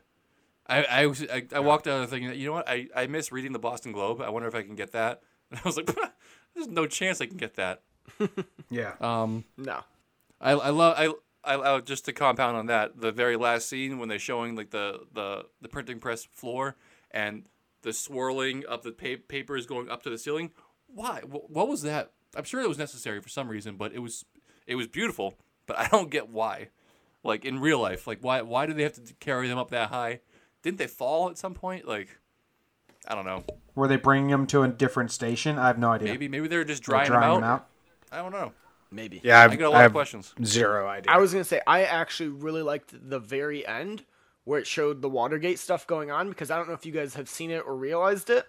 I 0.67 0.83
I, 0.83 1.05
was, 1.05 1.23
I, 1.31 1.43
I 1.53 1.59
walked 1.59 1.87
out 1.87 2.03
of 2.03 2.09
thinking, 2.09 2.33
you 2.33 2.47
know 2.47 2.53
what? 2.53 2.67
I, 2.69 2.87
I 2.95 3.07
miss 3.07 3.31
reading 3.31 3.51
the 3.53 3.59
Boston 3.59 3.91
Globe. 3.91 4.21
I 4.21 4.29
wonder 4.29 4.47
if 4.47 4.55
I 4.55 4.63
can 4.63 4.75
get 4.75 4.91
that. 4.93 5.21
And 5.51 5.59
I 5.59 5.67
was 5.67 5.77
like, 5.77 5.89
there's 6.55 6.67
no 6.67 6.87
chance 6.87 7.21
I 7.21 7.25
can 7.27 7.37
get 7.37 7.55
that. 7.55 7.81
Yeah. 8.69 8.93
Um, 9.01 9.45
No. 9.57 9.81
I, 10.41 10.51
I 10.51 10.69
love 10.71 10.95
I, 10.97 11.53
I, 11.55 11.75
I 11.75 11.79
just 11.79 12.05
to 12.05 12.13
compound 12.13 12.57
on 12.57 12.65
that 12.67 12.99
the 12.99 13.11
very 13.11 13.37
last 13.37 13.69
scene 13.69 13.97
when 13.99 14.09
they're 14.09 14.19
showing 14.19 14.55
like 14.55 14.71
the 14.71 15.01
the, 15.13 15.45
the 15.61 15.69
printing 15.69 15.99
press 15.99 16.25
floor 16.25 16.75
and 17.11 17.45
the 17.83 17.93
swirling 17.93 18.65
of 18.65 18.83
the 18.83 18.91
pa- 18.91 19.21
papers 19.27 19.65
going 19.65 19.89
up 19.89 20.03
to 20.03 20.09
the 20.09 20.17
ceiling. 20.17 20.51
Why? 20.87 21.21
Wh- 21.21 21.49
What 21.49 21.67
was 21.67 21.81
that? 21.83 22.11
I'm 22.35 22.43
sure 22.45 22.61
it 22.61 22.67
was 22.67 22.77
necessary 22.77 23.21
for 23.21 23.29
some 23.29 23.47
reason, 23.47 23.75
but 23.77 23.93
it 23.93 23.99
was 23.99 24.25
it 24.67 24.75
was 24.75 24.87
beautiful. 24.87 25.35
But 25.65 25.77
I 25.79 25.87
don't 25.87 26.09
get 26.11 26.29
why. 26.29 26.69
Like 27.23 27.45
in 27.45 27.59
real 27.59 27.79
life, 27.79 28.05
like 28.07 28.19
why 28.21 28.41
why 28.41 28.65
do 28.65 28.73
they 28.73 28.83
have 28.83 28.93
to 28.93 29.13
carry 29.19 29.47
them 29.47 29.57
up 29.57 29.69
that 29.69 29.89
high? 29.89 30.19
Didn't 30.61 30.77
they 30.77 30.87
fall 30.87 31.29
at 31.29 31.37
some 31.37 31.53
point? 31.53 31.87
Like 31.87 32.17
I 33.07 33.15
don't 33.15 33.25
know. 33.25 33.43
Were 33.75 33.87
they 33.87 33.95
bringing 33.97 34.29
them 34.29 34.45
to 34.47 34.63
a 34.63 34.67
different 34.67 35.11
station? 35.11 35.57
I 35.57 35.67
have 35.67 35.77
no 35.77 35.91
idea. 35.91 36.09
Maybe 36.09 36.27
maybe 36.27 36.47
they're 36.49 36.63
just 36.65 36.83
They're 36.85 36.95
drying, 37.05 37.07
drying 37.07 37.35
them, 37.35 37.43
out. 37.43 37.67
I 38.13 38.17
don't 38.21 38.31
know. 38.31 38.51
Maybe. 38.91 39.19
Yeah, 39.23 39.41
I've, 39.41 39.51
I 39.51 39.55
got 39.55 39.67
a 39.67 39.69
lot 39.71 39.85
of 39.85 39.91
questions. 39.91 40.33
zero 40.43 40.87
idea. 40.87 41.11
I 41.11 41.17
was 41.17 41.31
gonna 41.31 41.43
say 41.43 41.61
I 41.65 41.83
actually 41.85 42.29
really 42.29 42.61
liked 42.61 42.93
the 43.09 43.19
very 43.19 43.65
end 43.65 44.05
where 44.43 44.59
it 44.59 44.67
showed 44.67 45.01
the 45.01 45.09
Watergate 45.09 45.57
stuff 45.57 45.87
going 45.87 46.11
on 46.11 46.29
because 46.29 46.51
I 46.51 46.57
don't 46.57 46.67
know 46.67 46.73
if 46.75 46.85
you 46.85 46.91
guys 46.91 47.15
have 47.15 47.27
seen 47.29 47.49
it 47.49 47.63
or 47.65 47.75
realized 47.75 48.29
it 48.29 48.45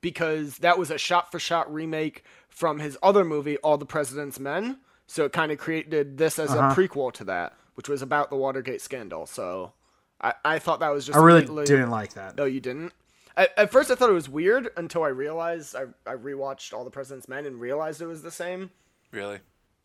because 0.00 0.58
that 0.58 0.78
was 0.78 0.90
a 0.90 0.98
shot-for-shot 0.98 1.72
remake 1.72 2.24
from 2.48 2.78
his 2.78 2.96
other 3.02 3.24
movie 3.24 3.56
All 3.58 3.76
the 3.78 3.86
President's 3.86 4.40
Men. 4.40 4.78
So 5.06 5.24
it 5.24 5.32
kind 5.32 5.52
of 5.52 5.58
created 5.58 6.16
this 6.16 6.38
as 6.38 6.50
Uh-huh. 6.50 6.68
a 6.70 6.74
prequel 6.74 7.12
to 7.14 7.24
that, 7.24 7.52
which 7.74 7.88
was 7.88 8.02
about 8.02 8.30
the 8.30 8.36
Watergate 8.36 8.80
scandal. 8.80 9.26
So 9.26 9.72
I, 10.20 10.34
I 10.44 10.58
thought 10.58 10.80
that 10.80 10.90
was 10.90 11.06
just 11.06 11.18
I 11.18 11.22
really 11.22 11.42
neatly- 11.42 11.66
didn't 11.66 11.90
like 11.90 12.14
that. 12.14 12.36
No, 12.36 12.44
you 12.44 12.60
didn't. 12.60 12.92
At, 13.36 13.50
at 13.58 13.70
first, 13.72 13.90
I 13.90 13.94
thought 13.94 14.10
it 14.10 14.14
was 14.14 14.28
weird 14.28 14.70
until 14.76 15.02
I 15.02 15.08
realized 15.08 15.74
I, 15.76 15.84
I 16.10 16.14
rewatched 16.16 16.72
All 16.72 16.84
the 16.84 16.90
President's 16.90 17.28
Men 17.28 17.46
and 17.46 17.60
realized 17.60 18.00
it 18.00 18.06
was 18.06 18.22
the 18.22 18.30
same 18.30 18.70
Really? 19.12 19.38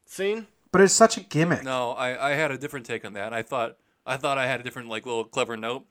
scene. 0.05 0.47
But 0.71 0.81
it's 0.81 0.93
such 0.93 1.17
a 1.17 1.21
gimmick. 1.21 1.63
No, 1.63 1.91
I, 1.91 2.31
I 2.31 2.33
had 2.35 2.49
a 2.51 2.57
different 2.57 2.85
take 2.85 3.03
on 3.05 3.13
that. 3.13 3.33
I 3.33 3.41
thought 3.43 3.77
I 4.05 4.17
thought 4.17 4.37
I 4.37 4.47
had 4.47 4.59
a 4.59 4.63
different 4.63 4.89
like 4.89 5.05
little 5.05 5.23
clever 5.25 5.55
note. 5.57 5.85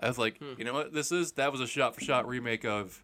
I 0.00 0.08
was 0.08 0.18
like, 0.18 0.38
Hmm. 0.38 0.54
you 0.58 0.64
know 0.64 0.72
what? 0.72 0.92
This 0.92 1.12
is 1.12 1.32
that 1.32 1.52
was 1.52 1.60
a 1.60 1.66
shot 1.66 1.94
for 1.94 2.00
shot 2.00 2.26
remake 2.26 2.64
of 2.64 3.02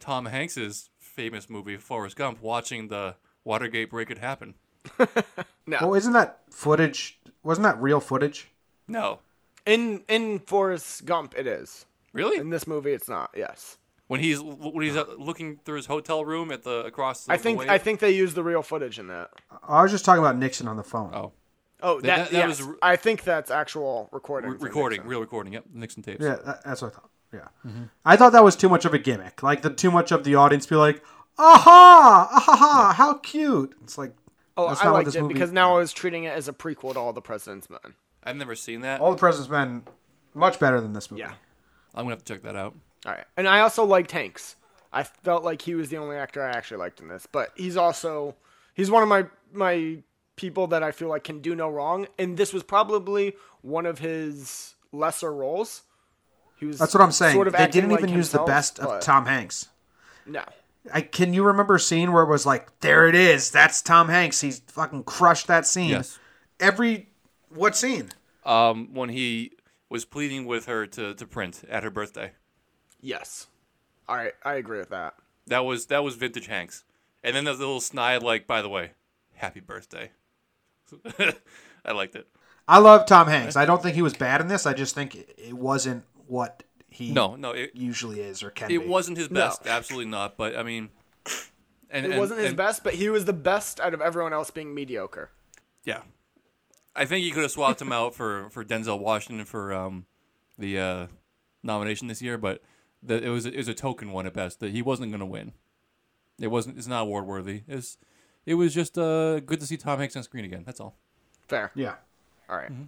Tom 0.00 0.26
Hanks's 0.26 0.90
famous 0.98 1.48
movie 1.50 1.76
Forrest 1.76 2.16
Gump. 2.16 2.40
Watching 2.42 2.88
the 2.88 3.16
Watergate 3.44 3.90
break 3.90 4.10
it 4.10 4.18
happen. 4.18 4.54
No. 5.68 5.78
Oh, 5.80 5.94
isn't 5.94 6.12
that 6.12 6.42
footage? 6.50 7.18
Wasn't 7.42 7.64
that 7.64 7.82
real 7.82 7.98
footage? 7.98 8.48
No, 8.86 9.18
In 9.66 10.04
in 10.08 10.38
Forrest 10.38 11.04
Gump, 11.06 11.34
it 11.36 11.44
is. 11.48 11.86
really? 12.12 12.36
In 12.38 12.50
this 12.50 12.68
movie, 12.68 12.92
it's 12.92 13.08
not. 13.08 13.30
Yes. 13.36 13.76
When 14.08 14.20
he's 14.20 14.40
when 14.42 14.82
he's 14.82 14.96
uh, 14.96 15.04
looking 15.18 15.58
through 15.64 15.76
his 15.76 15.86
hotel 15.86 16.24
room 16.24 16.50
at 16.52 16.62
the 16.62 16.84
across. 16.84 17.24
The, 17.26 17.32
I 17.32 17.36
think 17.36 17.60
way- 17.60 17.68
I 17.68 17.78
think 17.78 18.00
they 18.00 18.10
used 18.12 18.34
the 18.34 18.44
real 18.44 18.62
footage 18.62 18.98
in 18.98 19.08
that. 19.08 19.30
I 19.66 19.82
was 19.82 19.90
just 19.90 20.04
talking 20.04 20.22
about 20.22 20.36
Nixon 20.38 20.68
on 20.68 20.76
the 20.76 20.84
phone. 20.84 21.12
Oh, 21.14 21.32
Oh, 21.82 22.00
That- 22.00 22.06
that, 22.06 22.16
that- 22.16 22.30
that 22.32 22.38
yes. 22.38 22.48
was 22.48 22.62
re- 22.62 22.76
I 22.80 22.96
think 22.96 23.22
that's 23.24 23.50
actual 23.50 24.08
recording. 24.10 24.50
re- 24.52 24.56
recording, 24.60 25.02
real 25.04 25.20
recording. 25.20 25.52
Yep, 25.52 25.64
Nixon 25.74 26.02
tapes. 26.02 26.24
Yeah, 26.24 26.36
that, 26.46 26.64
that's 26.64 26.80
what 26.80 26.92
I 26.92 26.94
thought. 26.94 27.10
Yeah, 27.32 27.70
I 28.04 28.16
thought 28.16 28.32
that 28.32 28.42
was 28.44 28.56
too 28.56 28.68
much 28.70 28.84
of 28.86 28.94
a 28.94 28.98
gimmick. 28.98 29.42
Like 29.42 29.60
the 29.62 29.68
too 29.70 29.90
much 29.90 30.10
of 30.12 30.24
the 30.24 30.36
audience 30.36 30.64
be 30.64 30.76
like, 30.76 31.02
"Aha, 31.38 32.28
aha, 32.32 32.94
how 32.96 33.14
cute!" 33.14 33.74
It's 33.82 33.98
like, 33.98 34.14
Oh, 34.56 34.68
That's 34.68 34.80
I 34.80 34.84
not 34.84 34.90
what 34.92 34.96
liked 35.00 35.04
this 35.06 35.14
it 35.16 35.20
movie- 35.22 35.34
because 35.34 35.52
now 35.52 35.74
I 35.76 35.80
was 35.80 35.92
treating 35.92 36.24
it 36.24 36.28
as 36.30 36.48
a 36.48 36.52
prequel 36.54 36.94
to 36.94 36.98
All 36.98 37.12
the 37.12 37.20
President's 37.20 37.68
Men. 37.68 37.94
I've 38.24 38.36
never 38.36 38.54
seen 38.54 38.80
that. 38.80 39.02
all 39.02 39.10
the 39.10 39.18
President's 39.18 39.50
Men, 39.50 39.82
much 40.32 40.58
better 40.58 40.80
than 40.80 40.94
this 40.94 41.10
movie. 41.10 41.20
Yeah. 41.20 41.32
I'm 41.94 42.04
gonna 42.04 42.14
have 42.14 42.24
to 42.24 42.32
check 42.32 42.42
that 42.44 42.56
out. 42.56 42.74
All 43.06 43.12
right. 43.12 43.24
And 43.36 43.48
I 43.48 43.60
also 43.60 43.84
liked 43.84 44.10
Hanks. 44.12 44.56
I 44.92 45.02
felt 45.02 45.44
like 45.44 45.62
he 45.62 45.74
was 45.74 45.88
the 45.90 45.98
only 45.98 46.16
actor 46.16 46.42
I 46.42 46.50
actually 46.50 46.78
liked 46.78 47.00
in 47.00 47.08
this, 47.08 47.26
but 47.30 47.50
he's 47.54 47.76
also 47.76 48.34
he's 48.74 48.90
one 48.90 49.02
of 49.02 49.08
my 49.08 49.26
my 49.52 49.98
people 50.36 50.66
that 50.68 50.82
I 50.82 50.90
feel 50.92 51.08
like 51.08 51.24
can 51.24 51.40
do 51.40 51.54
no 51.54 51.68
wrong, 51.68 52.06
and 52.18 52.36
this 52.36 52.52
was 52.52 52.62
probably 52.62 53.34
one 53.62 53.86
of 53.86 53.98
his 53.98 54.74
lesser 54.92 55.32
roles. 55.32 55.82
He 56.58 56.66
was 56.66 56.78
That's 56.78 56.94
what 56.94 57.02
I'm 57.02 57.12
saying. 57.12 57.34
Sort 57.34 57.46
of 57.46 57.52
they 57.52 57.66
didn't 57.68 57.90
like 57.90 58.00
even 58.00 58.14
use 58.14 58.30
the 58.30 58.42
best 58.42 58.78
of 58.78 59.02
Tom 59.02 59.26
Hanks. 59.26 59.68
No. 60.24 60.42
I 60.92 61.00
can 61.00 61.34
you 61.34 61.42
remember 61.42 61.74
a 61.74 61.80
scene 61.80 62.12
where 62.12 62.22
it 62.22 62.28
was 62.28 62.46
like, 62.46 62.80
"There 62.80 63.08
it 63.08 63.14
is, 63.14 63.50
that's 63.50 63.82
Tom 63.82 64.08
Hanks. 64.08 64.40
He's 64.40 64.60
fucking 64.60 65.04
crushed 65.04 65.48
that 65.48 65.66
scene." 65.66 65.90
Yes. 65.90 66.18
Every 66.60 67.08
what 67.50 67.76
scene? 67.76 68.10
Um, 68.44 68.94
when 68.94 69.08
he 69.08 69.52
was 69.88 70.04
pleading 70.04 70.46
with 70.46 70.66
her 70.66 70.86
to, 70.86 71.14
to 71.14 71.26
print 71.26 71.64
at 71.68 71.82
her 71.82 71.90
birthday. 71.90 72.32
Yes. 73.06 73.46
All 74.08 74.16
right, 74.16 74.32
I 74.44 74.54
agree 74.54 74.78
with 74.78 74.88
that. 74.90 75.14
That 75.46 75.64
was 75.64 75.86
that 75.86 76.02
was 76.02 76.16
vintage 76.16 76.46
Hanks. 76.46 76.84
And 77.22 77.34
then 77.36 77.44
the 77.44 77.52
little 77.54 77.80
snide 77.80 78.22
like, 78.22 78.46
by 78.46 78.62
the 78.62 78.68
way, 78.68 78.92
happy 79.34 79.60
birthday. 79.60 80.10
I 81.84 81.92
liked 81.92 82.16
it. 82.16 82.26
I 82.68 82.78
love 82.78 83.06
Tom 83.06 83.28
Hanks. 83.28 83.56
I 83.56 83.64
don't 83.64 83.82
think 83.82 83.94
he 83.94 84.02
was 84.02 84.14
bad 84.14 84.40
in 84.40 84.48
this. 84.48 84.66
I 84.66 84.72
just 84.72 84.94
think 84.94 85.14
it- 85.14 85.34
it 85.38 85.52
wasn't 85.54 86.04
what 86.26 86.64
he 86.88 87.12
No, 87.12 87.36
no, 87.36 87.50
it, 87.52 87.70
usually 87.74 88.20
is 88.20 88.42
or 88.42 88.50
can 88.50 88.70
it 88.70 88.78
be. 88.80 88.86
wasn't 88.86 89.18
his 89.18 89.28
best. 89.28 89.66
Absolutely 89.66 90.10
not. 90.10 90.36
But 90.36 90.56
I 90.56 90.62
mean, 90.64 90.90
and 91.90 92.06
It 92.06 92.10
and- 92.10 92.18
wasn't 92.20 92.40
his 92.40 92.48
and- 92.50 92.56
best, 92.56 92.82
but 92.82 92.94
he 92.94 93.08
was 93.08 93.24
the 93.24 93.32
best 93.32 93.78
out 93.80 93.94
of 93.94 94.00
everyone 94.00 94.32
else 94.32 94.50
being 94.50 94.74
mediocre. 94.74 95.30
Yeah, 95.84 96.02
I 96.96 97.04
think 97.04 97.24
you 97.24 97.32
could 97.32 97.42
have 97.42 97.52
swapped 97.52 97.80
him 97.80 97.92
out 97.92 98.14
for 98.16 98.50
for 98.50 98.64
Denzel 98.64 98.98
Washington 98.98 99.44
for 99.46 99.72
um 99.72 100.06
the 100.58 100.78
uh, 100.80 101.06
nomination 101.62 102.08
this 102.08 102.20
year, 102.22 102.36
but 102.38 102.62
the, 103.02 103.22
it 103.22 103.28
was 103.28 103.46
it 103.46 103.56
was 103.56 103.68
a 103.68 103.74
token 103.74 104.12
one 104.12 104.26
at 104.26 104.34
best. 104.34 104.60
That 104.60 104.72
he 104.72 104.82
wasn't 104.82 105.10
going 105.10 105.20
to 105.20 105.26
win. 105.26 105.52
It 106.40 106.48
wasn't. 106.48 106.78
It's 106.78 106.86
not 106.86 107.02
award 107.02 107.26
worthy. 107.26 107.62
It's 107.68 107.98
it 108.44 108.54
was 108.54 108.74
just 108.74 108.98
uh 108.98 109.40
good 109.40 109.60
to 109.60 109.66
see 109.66 109.76
Tom 109.76 109.98
Hanks 109.98 110.16
on 110.16 110.22
screen 110.22 110.44
again. 110.44 110.62
That's 110.66 110.80
all. 110.80 110.96
Fair. 111.48 111.70
Yeah. 111.74 111.94
All 112.48 112.56
right. 112.56 112.70
Mm-hmm. 112.72 112.84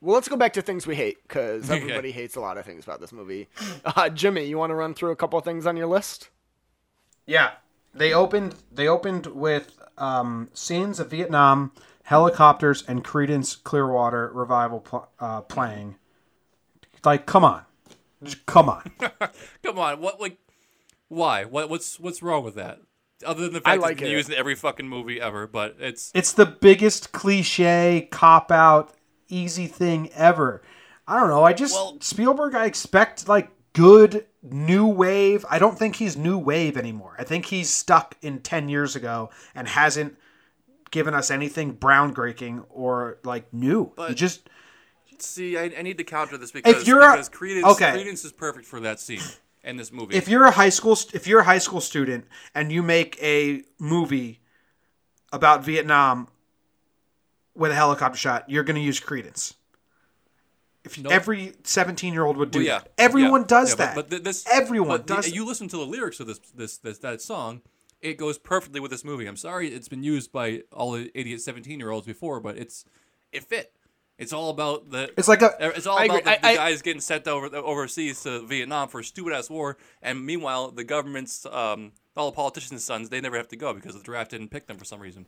Well, 0.00 0.14
let's 0.14 0.28
go 0.28 0.36
back 0.36 0.52
to 0.52 0.62
things 0.62 0.86
we 0.86 0.94
hate 0.94 1.18
because 1.26 1.70
Okay. 1.70 1.76
everybody 1.80 2.12
hates 2.12 2.36
a 2.36 2.40
lot 2.40 2.56
of 2.56 2.64
things 2.64 2.84
about 2.84 3.00
this 3.00 3.12
movie. 3.12 3.48
Uh, 3.84 4.08
Jimmy, 4.08 4.44
you 4.44 4.56
want 4.56 4.70
to 4.70 4.74
run 4.74 4.94
through 4.94 5.10
a 5.10 5.16
couple 5.16 5.38
of 5.38 5.44
things 5.44 5.66
on 5.66 5.76
your 5.76 5.86
list? 5.88 6.28
Yeah. 7.26 7.52
They 7.94 8.12
opened 8.12 8.54
they 8.70 8.86
opened 8.86 9.26
with 9.26 9.76
um, 9.96 10.50
scenes 10.54 11.00
of 11.00 11.10
Vietnam, 11.10 11.72
helicopters, 12.04 12.84
and 12.86 13.02
Creedence 13.04 13.60
Clearwater 13.62 14.30
revival 14.32 14.80
pl- 14.80 15.08
uh, 15.18 15.40
playing. 15.40 15.96
Like, 17.04 17.26
come 17.26 17.44
on, 17.44 17.62
Just 18.22 18.46
come 18.46 18.68
on. 18.68 18.90
Come 19.62 19.78
on, 19.78 20.00
what 20.00 20.20
like 20.20 20.38
why? 21.08 21.44
What 21.44 21.68
what's 21.70 21.98
what's 22.00 22.22
wrong 22.22 22.44
with 22.44 22.56
that? 22.56 22.80
Other 23.24 23.44
than 23.44 23.52
the 23.54 23.60
fact 23.60 23.80
like 23.80 23.88
that 23.88 23.92
it's 23.92 24.00
been 24.02 24.10
it. 24.10 24.16
used 24.16 24.30
in 24.30 24.36
every 24.36 24.54
fucking 24.54 24.88
movie 24.88 25.20
ever, 25.20 25.46
but 25.46 25.76
it's 25.78 26.10
It's 26.14 26.32
the 26.32 26.46
biggest 26.46 27.12
cliche 27.12 28.08
cop 28.10 28.50
out 28.50 28.94
easy 29.28 29.66
thing 29.66 30.10
ever. 30.14 30.62
I 31.06 31.18
don't 31.18 31.28
know. 31.28 31.44
I 31.44 31.52
just 31.52 31.74
Well- 31.74 31.98
Spielberg. 32.00 32.54
I 32.54 32.66
expect 32.66 33.28
like 33.28 33.50
good 33.72 34.26
new 34.42 34.86
wave. 34.86 35.44
I 35.50 35.58
don't 35.58 35.78
think 35.78 35.96
he's 35.96 36.16
new 36.16 36.38
wave 36.38 36.76
anymore. 36.76 37.14
I 37.18 37.24
think 37.24 37.46
he's 37.46 37.70
stuck 37.70 38.16
in 38.22 38.40
ten 38.40 38.68
years 38.68 38.94
ago 38.96 39.30
and 39.54 39.68
hasn't 39.68 40.16
given 40.90 41.14
us 41.14 41.30
anything 41.30 41.76
groundbreaking 41.76 42.64
or 42.70 43.18
like 43.24 43.52
new. 43.52 43.92
he 44.08 44.14
just 44.14 44.48
see, 45.22 45.56
I, 45.58 45.64
I 45.78 45.82
need 45.82 45.98
to 45.98 46.04
counter 46.04 46.36
this 46.36 46.50
because 46.50 46.86
you're 46.86 47.02
a- 47.02 47.12
because 47.12 47.28
Creedence 47.28 47.64
okay. 47.72 47.92
Creedence 47.92 48.24
is 48.24 48.32
perfect 48.32 48.66
for 48.66 48.80
that 48.80 49.00
scene 49.00 49.20
in 49.64 49.76
this 49.76 49.92
movie. 49.92 50.14
if 50.16 50.28
you're 50.28 50.44
a 50.44 50.50
high 50.50 50.68
school 50.68 50.96
if 51.12 51.26
you're 51.26 51.40
a 51.40 51.44
high 51.44 51.58
school 51.58 51.80
student 51.80 52.26
and 52.54 52.70
you 52.72 52.82
make 52.82 53.20
a 53.22 53.62
movie 53.78 54.40
about 55.32 55.64
Vietnam 55.64 56.28
with 57.54 57.70
a 57.72 57.74
helicopter 57.74 58.18
shot, 58.18 58.48
you're 58.48 58.62
going 58.64 58.76
to 58.76 58.80
use 58.82 59.00
Creedence. 59.00 59.54
If 60.84 60.96
Nope. 60.98 61.12
every 61.12 61.52
17 61.64 62.14
year 62.14 62.24
old 62.24 62.36
would 62.36 62.50
do 62.50 62.60
Well, 62.60 62.66
yeah, 62.66 62.78
that, 62.78 62.92
everyone 62.96 63.42
yeah, 63.42 63.46
does 63.48 63.70
yeah, 63.70 63.76
that. 63.76 63.94
But, 63.94 64.10
th- 64.10 64.22
this 64.22 64.46
everyone 64.50 64.98
but 64.98 65.06
does. 65.06 65.26
that. 65.26 65.34
You 65.34 65.44
listen 65.44 65.68
to 65.68 65.76
the 65.76 65.84
lyrics 65.84 66.20
of 66.20 66.26
this 66.26 66.38
this 66.54 66.78
this 66.78 66.98
that 66.98 67.20
song. 67.20 67.60
It 68.00 68.16
goes 68.16 68.38
perfectly 68.38 68.78
with 68.80 68.92
this 68.92 69.04
movie. 69.04 69.26
I'm 69.26 69.36
sorry 69.36 69.68
it's 69.68 69.88
been 69.88 70.04
used 70.04 70.30
by 70.30 70.62
all 70.72 70.92
the 70.92 71.10
idiot 71.14 71.40
17 71.40 71.78
year 71.80 71.90
olds 71.90 72.06
before, 72.06 72.40
but 72.40 72.56
it's 72.56 72.84
it 73.32 73.44
fit. 73.44 73.72
It's 74.18 74.32
all 74.32 74.50
about 74.50 74.90
the. 74.90 75.10
It's 75.16 75.28
like 75.28 75.42
a- 75.42 75.54
It's 75.76 75.86
all 75.86 75.96
I 75.98 76.06
about 76.06 76.20
agree. 76.20 76.34
the, 76.34 76.40
the 76.40 76.46
I- 76.46 76.50
I- 76.50 76.56
guys 76.56 76.82
getting 76.82 77.00
sent 77.00 77.28
over 77.28 77.54
overseas 77.56 78.22
to 78.24 78.40
Vietnam 78.42 78.88
for 78.88 79.00
a 79.00 79.04
stupid 79.04 79.32
ass 79.32 79.48
war, 79.48 79.76
and 80.02 80.26
meanwhile 80.26 80.70
the 80.70 80.84
government's 80.84 81.46
um 81.46 81.92
all 82.16 82.30
the 82.30 82.34
politicians' 82.34 82.82
sons 82.84 83.10
they 83.10 83.20
never 83.20 83.36
have 83.36 83.46
to 83.48 83.56
go 83.56 83.72
because 83.72 83.94
the 83.96 84.02
draft 84.02 84.32
didn't 84.32 84.48
pick 84.48 84.66
them 84.66 84.76
for 84.76 84.84
some 84.84 84.98
reason. 85.00 85.26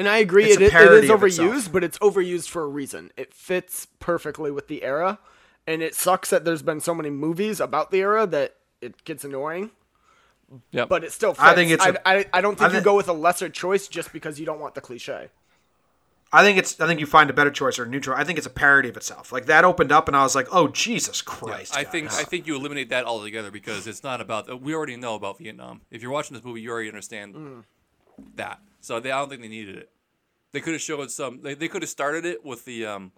And 0.00 0.08
I 0.08 0.18
agree, 0.18 0.46
It's 0.46 0.56
it, 0.56 0.62
a 0.62 0.66
it 0.66 0.70
parody 0.72 1.08
overused, 1.08 1.70
but 1.72 1.82
it's 1.84 1.98
overused 1.98 2.48
for 2.48 2.62
a 2.62 2.68
reason. 2.68 3.10
It 3.16 3.32
fits 3.34 3.86
perfectly 4.00 4.50
with 4.50 4.66
the 4.68 4.82
era, 4.82 5.18
and 5.66 5.80
it 5.82 5.94
sucks 5.94 6.30
that 6.30 6.44
there's 6.44 6.62
been 6.62 6.80
so 6.80 6.94
many 6.94 7.10
movies 7.10 7.60
about 7.60 7.90
the 7.92 7.98
era 8.00 8.26
that 8.26 8.54
it 8.80 9.04
gets 9.04 9.24
annoying. 9.24 9.70
Yeah, 10.70 10.86
But 10.86 11.04
it 11.04 11.12
still 11.12 11.34
fits. 11.34 11.42
I 11.44 11.54
think 11.54 11.70
it's 11.72 11.84
I 11.84 11.90
a- 11.90 12.00
I 12.06 12.24
I 12.32 12.40
don't 12.40 12.58
think 12.58 12.72
I 12.72 12.78
you 12.78 12.82
go 12.82 12.96
with 12.96 13.08
a 13.08 13.12
lesser 13.12 13.48
choice 13.48 13.86
just 13.86 14.12
because 14.12 14.40
you 14.40 14.46
don't 14.46 14.58
want 14.60 14.74
the 14.74 14.80
cliche. 14.80 15.28
I 16.32 16.42
think 16.42 16.58
it's. 16.58 16.78
I 16.80 16.86
think 16.86 17.00
you 17.00 17.06
find 17.06 17.30
a 17.30 17.32
better 17.32 17.50
choice 17.50 17.78
or 17.78 17.84
a 17.84 17.88
neutral. 17.88 18.16
I 18.16 18.22
think 18.24 18.36
it's 18.38 18.46
a 18.46 18.50
parody 18.50 18.88
of 18.90 18.96
itself. 18.96 19.32
Like 19.32 19.46
that 19.46 19.64
opened 19.64 19.90
up, 19.92 20.08
and 20.08 20.16
I 20.16 20.22
was 20.22 20.34
like, 20.34 20.46
"Oh 20.52 20.68
Jesus 20.68 21.22
Christ!" 21.22 21.74
I 21.76 21.84
think. 21.84 22.12
I 22.12 22.24
think 22.24 22.46
you 22.46 22.54
eliminate 22.56 22.90
that 22.90 23.06
altogether 23.06 23.50
because 23.50 23.86
it's 23.86 24.02
not 24.02 24.20
about. 24.20 24.50
uh, 24.50 24.56
We 24.56 24.74
already 24.74 24.96
know 24.96 25.14
about 25.14 25.38
Vietnam. 25.38 25.80
If 25.90 26.02
you're 26.02 26.10
watching 26.10 26.34
this 26.34 26.44
movie, 26.44 26.60
you 26.60 26.70
already 26.70 26.88
understand 26.88 27.34
Mm. 27.34 27.64
that. 28.36 28.60
So 28.80 29.00
they, 29.00 29.10
I 29.10 29.18
don't 29.20 29.28
think 29.30 29.40
they 29.42 29.48
needed 29.48 29.76
it. 29.76 29.90
They 30.52 30.60
could 30.60 30.72
have 30.74 30.82
showed 30.82 31.10
some. 31.10 31.40
They, 31.40 31.54
they 31.54 31.68
could 31.68 31.82
have 31.82 31.88
started 31.90 32.24
it 32.26 32.44
with 32.44 32.64
the 32.66 32.84
um, 32.84 33.12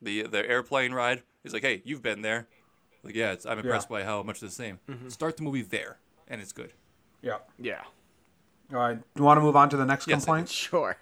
the 0.00 0.22
the 0.22 0.48
airplane 0.48 0.92
ride. 0.92 1.22
It's 1.44 1.52
like, 1.52 1.62
hey, 1.62 1.82
you've 1.84 2.02
been 2.02 2.22
there. 2.22 2.48
Like, 3.04 3.14
yeah, 3.14 3.32
it's, 3.32 3.46
I'm 3.46 3.58
impressed 3.58 3.88
by 3.88 4.02
how 4.02 4.22
much 4.22 4.42
it's 4.42 4.56
the 4.56 4.62
same. 4.62 4.80
Mm-hmm. 4.88 5.08
Start 5.10 5.36
the 5.36 5.42
movie 5.44 5.62
there, 5.62 5.98
and 6.26 6.40
it's 6.40 6.52
good. 6.52 6.72
Yeah. 7.22 7.38
Yeah, 7.58 7.82
All 8.72 8.78
right. 8.78 8.96
Do 8.96 9.04
You 9.20 9.24
want 9.24 9.36
to 9.38 9.42
move 9.42 9.54
on 9.56 9.68
to 9.70 9.76
the 9.76 9.84
next 9.86 10.08
Yes, 10.08 10.24
complaint? 10.24 10.48
sure. 10.66 10.96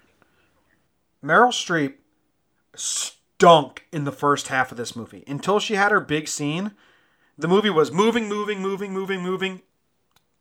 Meryl 1.25 1.49
Streep 1.49 1.95
stunk 2.75 3.87
in 3.91 4.03
the 4.03 4.11
first 4.11 4.47
half 4.47 4.71
of 4.71 4.77
this 4.77 4.95
movie 4.95 5.23
until 5.27 5.59
she 5.59 5.75
had 5.75 5.91
her 5.91 5.99
big 5.99 6.27
scene. 6.27 6.71
The 7.37 7.47
movie 7.47 7.69
was 7.69 7.91
moving, 7.91 8.29
moving, 8.29 8.61
moving, 8.61 8.93
moving, 8.93 9.21
moving, 9.21 9.61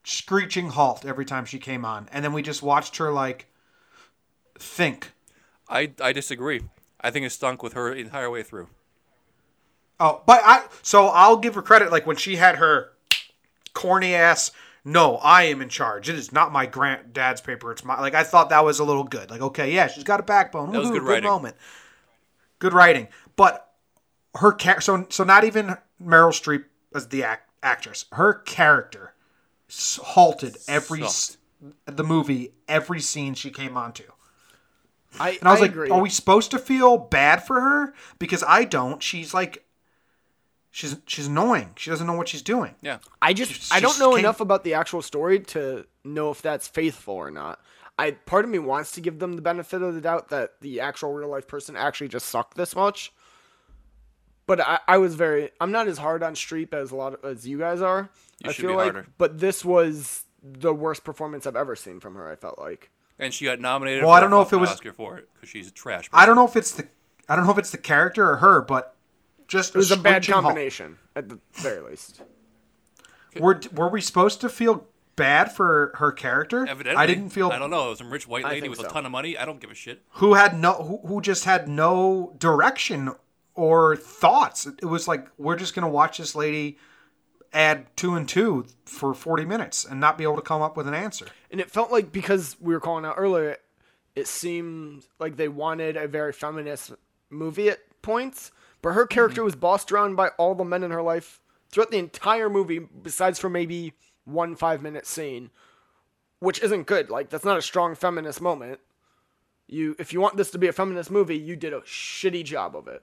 screeching 0.05 0.71
halt 0.71 1.05
every 1.05 1.25
time 1.25 1.45
she 1.45 1.59
came 1.59 1.85
on, 1.85 2.09
and 2.13 2.25
then 2.25 2.33
we 2.33 2.43
just 2.43 2.63
watched 2.63 2.99
her 2.99 3.11
like 3.11 3.47
think. 4.59 5.13
I 5.69 5.93
I 6.01 6.13
disagree. 6.13 6.63
I 7.01 7.11
think 7.11 7.27
it 7.27 7.31
stunk 7.31 7.63
with 7.63 7.73
her 7.73 7.93
entire 7.93 8.31
way 8.31 8.43
through. 8.43 8.69
Oh, 9.99 10.23
but 10.27 10.41
I 10.45 10.67
so 10.83 11.07
I'll 11.09 11.39
give 11.39 11.55
her 11.55 11.63
credit. 11.63 11.91
Like 11.91 12.07
when 12.07 12.17
she 12.17 12.37
had 12.37 12.57
her 12.57 12.93
corny 13.73 14.15
ass. 14.15 14.51
No, 14.85 15.17
I 15.17 15.45
am 15.45 15.63
in 15.63 15.71
charge. 15.71 16.09
It 16.11 16.15
is 16.17 16.31
not 16.33 16.53
my 16.53 16.67
granddad's 16.67 17.41
paper. 17.41 17.73
It's 17.73 17.85
my 17.85 17.99
like. 18.01 18.15
I 18.15 18.23
thought 18.23 18.51
that 18.51 18.65
was 18.65 18.79
a 18.81 18.85
little 18.85 19.05
good. 19.05 19.31
Like, 19.31 19.41
okay, 19.41 19.73
yeah, 19.73 19.87
she's 19.87 20.05
got 20.05 20.21
a 20.21 20.25
backbone. 20.25 20.73
That 20.73 20.81
was 20.81 20.89
Woohoo, 20.91 20.95
good 20.95 21.03
writing. 21.05 21.31
moment. 21.31 21.57
Good 22.59 22.75
writing, 22.75 23.09
but 23.37 23.73
her 24.35 24.53
char- 24.53 24.81
so 24.83 25.07
so 25.09 25.25
not 25.25 25.45
even 25.45 25.77
Meryl 26.03 26.31
Streep 26.33 26.65
as 26.95 27.09
the 27.09 27.25
act- 27.25 27.51
actress. 27.63 28.05
Her 28.13 28.35
character 28.35 29.15
halted 30.03 30.59
every 30.69 31.03
s- 31.03 31.39
the 31.87 32.05
movie, 32.05 32.53
every 32.69 33.01
scene 33.01 33.33
she 33.35 33.51
came 33.51 33.77
onto. 33.79 34.05
I, 35.19 35.31
And 35.41 35.49
I 35.49 35.53
was 35.53 35.61
like, 35.61 35.71
agree. 35.71 35.91
are 35.91 36.01
we 36.01 36.11
supposed 36.11 36.51
to 36.51 36.59
feel 36.59 36.99
bad 36.99 37.47
for 37.47 37.61
her? 37.61 37.95
Because 38.19 38.43
I 38.47 38.65
don't. 38.65 39.03
She's 39.03 39.33
like, 39.33 39.64
she's 40.75 40.97
she's 41.07 41.29
annoying. 41.29 41.71
She 41.77 41.89
doesn't 41.91 42.07
know 42.07 42.13
what 42.15 42.29
she's 42.29 42.43
doing. 42.43 42.75
Yeah. 42.83 42.99
I 43.23 43.33
just 43.33 43.53
She's- 43.53 43.71
I 43.73 43.79
don't 43.81 43.93
she's 43.93 44.01
know 44.01 44.11
king- 44.11 44.19
enough 44.21 44.41
about 44.41 44.65
the 44.65 44.75
actual 44.75 45.01
story 45.03 45.39
to 45.41 45.87
know 46.05 46.31
if 46.31 46.43
that's 46.43 46.67
faithful 46.69 47.15
or 47.15 47.31
not. 47.31 47.61
I 47.99 48.11
part 48.11 48.45
of 48.45 48.51
me 48.51 48.59
wants 48.59 48.91
to 48.93 49.01
give 49.01 49.21
them 49.21 49.35
the 49.35 49.43
benefit 49.43 49.81
of 49.81 49.95
the 49.95 50.01
doubt 50.01 50.29
that 50.31 50.61
the 50.61 50.81
actual 50.81 51.13
real 51.13 51.29
life 51.29 51.47
person 51.47 51.77
actually 51.77 52.09
just 52.09 52.27
sucked 52.27 52.57
this 52.57 52.75
much. 52.75 53.13
But 54.47 54.61
I, 54.61 54.79
I 54.89 54.99
was 54.99 55.15
very 55.15 55.51
I'm 55.61 55.71
not 55.73 55.87
as 55.89 55.99
hard 55.99 56.23
on 56.23 56.35
Streep 56.35 56.75
as 56.75 56.91
a 56.91 56.97
lot 56.97 57.15
of, 57.15 57.25
as 57.25 57.47
you 57.47 57.59
guys 57.59 57.81
are. 57.81 58.11
You 58.43 58.51
I 58.51 58.53
should 58.53 58.63
feel 58.63 58.73
be 58.73 58.77
like, 58.77 58.93
harder. 58.93 59.07
but 59.17 59.39
this 59.39 59.65
was 59.65 60.25
the 60.43 60.75
worst 60.75 61.05
performance 61.05 61.47
I've 61.47 61.57
ever 61.57 61.77
seen 61.77 62.01
from 62.01 62.17
her. 62.17 62.29
I 62.31 62.37
felt 62.37 62.59
like. 62.59 62.91
And 63.19 63.33
she 63.33 63.45
got 63.45 63.61
nominated 63.61 64.03
Well, 64.03 64.13
for 64.13 64.17
I 64.17 64.21
don't 64.21 64.31
know 64.31 64.41
if 64.41 64.49
it 64.49 64.51
fucking 64.51 64.61
was- 64.61 64.71
Oscar 64.71 64.93
for 64.93 65.17
it 65.19 65.29
because 65.35 65.49
she's 65.49 65.69
a 65.69 65.71
trash. 65.71 66.11
I 66.13 66.27
don't 66.27 66.35
know 66.37 66.47
if 66.47 66.57
it's 66.57 66.73
the 66.73 66.89
I 67.29 67.37
don't 67.37 67.47
know 67.47 67.53
if 67.53 67.59
it's 67.59 67.71
the 67.71 67.79
character 67.79 68.29
or 68.29 68.37
her, 68.39 68.61
but 68.61 68.94
just 69.49 69.75
It 69.75 69.79
was 69.79 69.91
a 69.91 69.97
bad 69.97 70.25
screeching 70.25 70.35
halt. 70.35 70.45
combination 70.45 70.99
at 71.17 71.29
the 71.29 71.39
very 71.55 71.81
least. 71.81 72.23
Were 73.41 73.61
were 73.75 73.89
we 73.89 74.01
supposed 74.01 74.41
to 74.43 74.49
feel 74.49 74.87
bad 75.17 75.53
for 75.53 75.93
her 75.97 76.13
character? 76.13 76.67
Evidently, 76.67 77.03
I 77.03 77.07
didn't 77.07 77.31
feel 77.31 77.51
I 77.51 77.59
don't 77.59 77.71
know. 77.71 77.87
It 77.87 77.91
was 77.91 77.99
some 77.99 78.11
rich 78.13 78.29
white 78.29 78.45
lady 78.45 78.69
with 78.69 78.79
so. 78.81 78.87
a 78.87 78.89
ton 78.89 79.05
of 79.07 79.13
money. 79.13 79.37
I 79.37 79.45
don't 79.45 79.61
give 79.61 79.71
a 79.71 79.75
shit. 79.75 80.03
who 80.13 80.35
had 80.35 80.59
no 80.59 80.73
who, 80.75 81.07
who 81.07 81.21
just 81.21 81.45
had 81.45 81.69
no 81.69 82.35
direction 82.39 83.11
or 83.55 83.97
thoughts. 83.97 84.67
It 84.67 84.87
was 84.87 85.09
like 85.09 85.29
we're 85.37 85.57
just 85.57 85.75
gonna 85.75 85.89
watch 85.89 86.19
this 86.19 86.35
lady 86.35 86.79
add 87.53 87.87
two 87.97 88.15
and 88.15 88.29
two 88.29 88.67
for 88.85 89.15
forty 89.15 89.45
minutes 89.45 89.85
and 89.85 89.99
not 90.01 90.17
be 90.19 90.25
able 90.25 90.37
to 90.37 90.43
come 90.43 90.63
up 90.63 90.77
with 90.77 90.87
an 90.89 90.95
answer. 90.95 91.27
and 91.51 91.61
it 91.61 91.71
felt 91.71 91.91
like 91.91 92.13
because 92.13 92.57
we 92.61 92.73
were 92.75 92.81
calling 92.81 93.05
out 93.05 93.15
earlier, 93.17 93.57
it 94.15 94.27
seemed 94.29 95.05
like 95.19 95.37
they 95.37 95.49
wanted 95.49 95.97
a 95.97 96.07
very 96.07 96.33
feminist 96.33 96.93
movie 97.31 97.69
at 97.69 97.81
points, 98.03 98.51
but 98.85 98.93
her 98.93 99.07
character 99.07 99.43
was 99.43 99.57
bossed 99.57 99.91
around 99.91 100.15
by 100.15 100.29
all 100.37 100.55
the 100.55 100.63
men 100.63 100.83
in 100.83 100.91
her 100.91 101.01
life 101.01 101.41
throughout 101.71 101.91
the 101.91 101.97
entire 101.97 102.51
movie, 102.51 102.79
besides 102.79 103.39
for 103.39 103.49
maybe 103.49 103.95
one 104.27 104.55
five 104.55 104.83
minute 104.83 105.07
scene, 105.07 105.49
which 106.41 106.63
isn't 106.63 106.87
good. 106.87 107.09
Like 107.09 107.31
that's 107.31 107.47
not 107.47 107.57
a 107.57 107.63
strong 107.63 107.95
feminist 107.95 108.43
moment. 108.43 108.81
You, 109.67 109.97
if 109.99 110.13
you 110.13 110.21
want 110.21 110.37
this 110.37 110.51
to 110.51 110.59
be 110.59 110.69
a 110.69 110.73
feminist 110.75 111.11
movie, 111.11 111.39
you 111.39 111.57
did 111.57 111.73
a 111.73 111.81
shitty 111.81 112.45
job 112.45 112.77
of 112.77 112.87
it. 112.87 113.03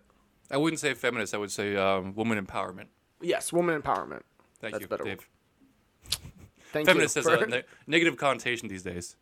I 0.52 0.58
wouldn't 0.58 0.80
say 0.80 0.94
feminist. 0.94 1.34
I 1.34 1.38
would 1.40 1.50
say 1.52 1.76
um, 1.76 2.14
woman 2.14 2.40
empowerment. 2.46 2.86
Yes, 3.20 3.52
woman 3.52 3.82
empowerment. 3.82 4.22
Thank 4.60 4.74
That's 4.74 4.82
you, 4.84 4.88
better. 4.88 5.04
Dave. 5.04 5.28
Thank 6.72 6.88
Feminist 6.88 7.16
you. 7.16 7.24
has 7.24 7.40
for- 7.40 7.44
a 7.44 7.48
ne- 7.48 7.64
negative 7.88 8.18
connotation 8.18 8.68
these 8.68 8.84
days. 8.84 9.16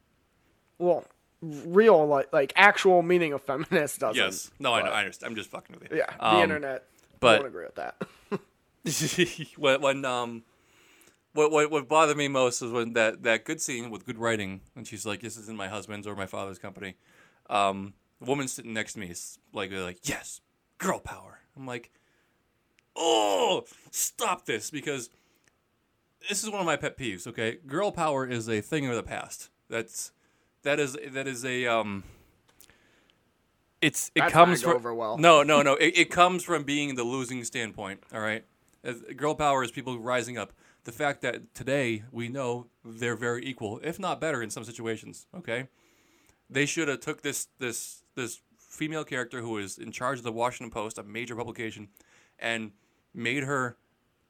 well, 0.77 1.05
real 1.41 2.05
like 2.07 2.31
like 2.33 2.53
actual 2.55 3.01
meaning 3.01 3.33
of 3.33 3.41
feminist 3.41 3.99
doesn't. 3.99 4.21
Yes. 4.21 4.51
No, 4.59 4.73
I 4.73 4.83
know. 4.83 4.91
I 4.91 4.99
understand. 4.99 5.31
I'm 5.31 5.35
just 5.35 5.49
fucking 5.49 5.75
with 5.79 5.91
you. 5.91 5.97
Yeah, 5.97 6.05
the 6.17 6.25
Um, 6.25 6.43
internet. 6.43 6.85
but- 7.19 7.39
won't 7.39 7.47
agree 7.47 7.65
with 7.65 7.75
that. 7.75 7.95
when, 9.57 9.81
when 9.81 10.05
um 10.05 10.43
what, 11.33 11.51
what 11.51 11.69
what 11.69 11.87
bothered 11.87 12.17
me 12.17 12.27
most 12.27 12.61
is 12.61 12.71
when 12.71 12.93
that 12.93 13.23
that 13.23 13.45
good 13.45 13.61
scene 13.61 13.89
with 13.89 14.05
good 14.05 14.17
writing 14.17 14.61
and 14.75 14.87
she's 14.87 15.05
like 15.05 15.21
this 15.21 15.37
isn't 15.37 15.57
my 15.57 15.67
husband's 15.67 16.07
or 16.07 16.15
my 16.15 16.25
father's 16.25 16.57
company 16.57 16.95
um 17.49 17.93
the 18.19 18.25
woman 18.25 18.47
sitting 18.47 18.73
next 18.73 18.93
to 18.93 18.99
me 18.99 19.07
is 19.07 19.37
like 19.53 19.71
like 19.71 19.99
yes 20.07 20.41
girl 20.79 20.99
power 20.99 21.39
i'm 21.55 21.67
like 21.67 21.91
oh 22.95 23.63
stop 23.91 24.45
this 24.45 24.71
because 24.71 25.09
this 26.29 26.43
is 26.43 26.49
one 26.49 26.59
of 26.61 26.65
my 26.65 26.75
pet 26.77 26.97
peeves 26.97 27.27
okay 27.27 27.57
girl 27.67 27.91
power 27.91 28.25
is 28.25 28.47
a 28.49 28.61
thing 28.61 28.87
of 28.87 28.95
the 28.95 29.03
past 29.03 29.49
that's 29.69 30.11
that 30.63 30.79
is 30.79 30.97
that 31.11 31.27
is 31.27 31.43
a 31.45 31.65
um 31.67 32.03
it's 33.81 34.11
it 34.15 34.21
That's 34.21 34.33
comes 34.33 34.61
from 34.61 34.75
over 34.75 34.93
well. 34.93 35.17
no 35.17 35.43
no 35.43 35.61
no 35.61 35.75
it, 35.75 35.97
it 35.97 36.09
comes 36.11 36.43
from 36.43 36.63
being 36.63 36.95
the 36.95 37.03
losing 37.03 37.43
standpoint 37.43 38.03
all 38.13 38.19
right 38.21 38.43
As- 38.83 39.01
girl 39.15 39.35
power 39.35 39.63
is 39.63 39.71
people 39.71 39.97
rising 39.99 40.37
up 40.37 40.51
the 40.83 40.91
fact 40.91 41.21
that 41.21 41.53
today 41.53 42.03
we 42.11 42.27
know 42.29 42.67
they're 42.83 43.15
very 43.15 43.45
equal 43.45 43.79
if 43.83 43.99
not 43.99 44.19
better 44.19 44.41
in 44.41 44.49
some 44.49 44.63
situations 44.63 45.27
okay 45.35 45.67
they 46.49 46.65
should 46.65 46.87
have 46.87 46.99
took 46.99 47.21
this 47.21 47.47
this 47.59 48.03
this 48.15 48.41
female 48.57 49.03
character 49.03 49.41
who 49.41 49.57
is 49.57 49.77
in 49.77 49.91
charge 49.91 50.19
of 50.19 50.23
the 50.23 50.31
Washington 50.31 50.71
Post, 50.71 50.97
a 50.97 51.03
major 51.03 51.35
publication, 51.35 51.89
and 52.37 52.71
made 53.13 53.43
her. 53.43 53.77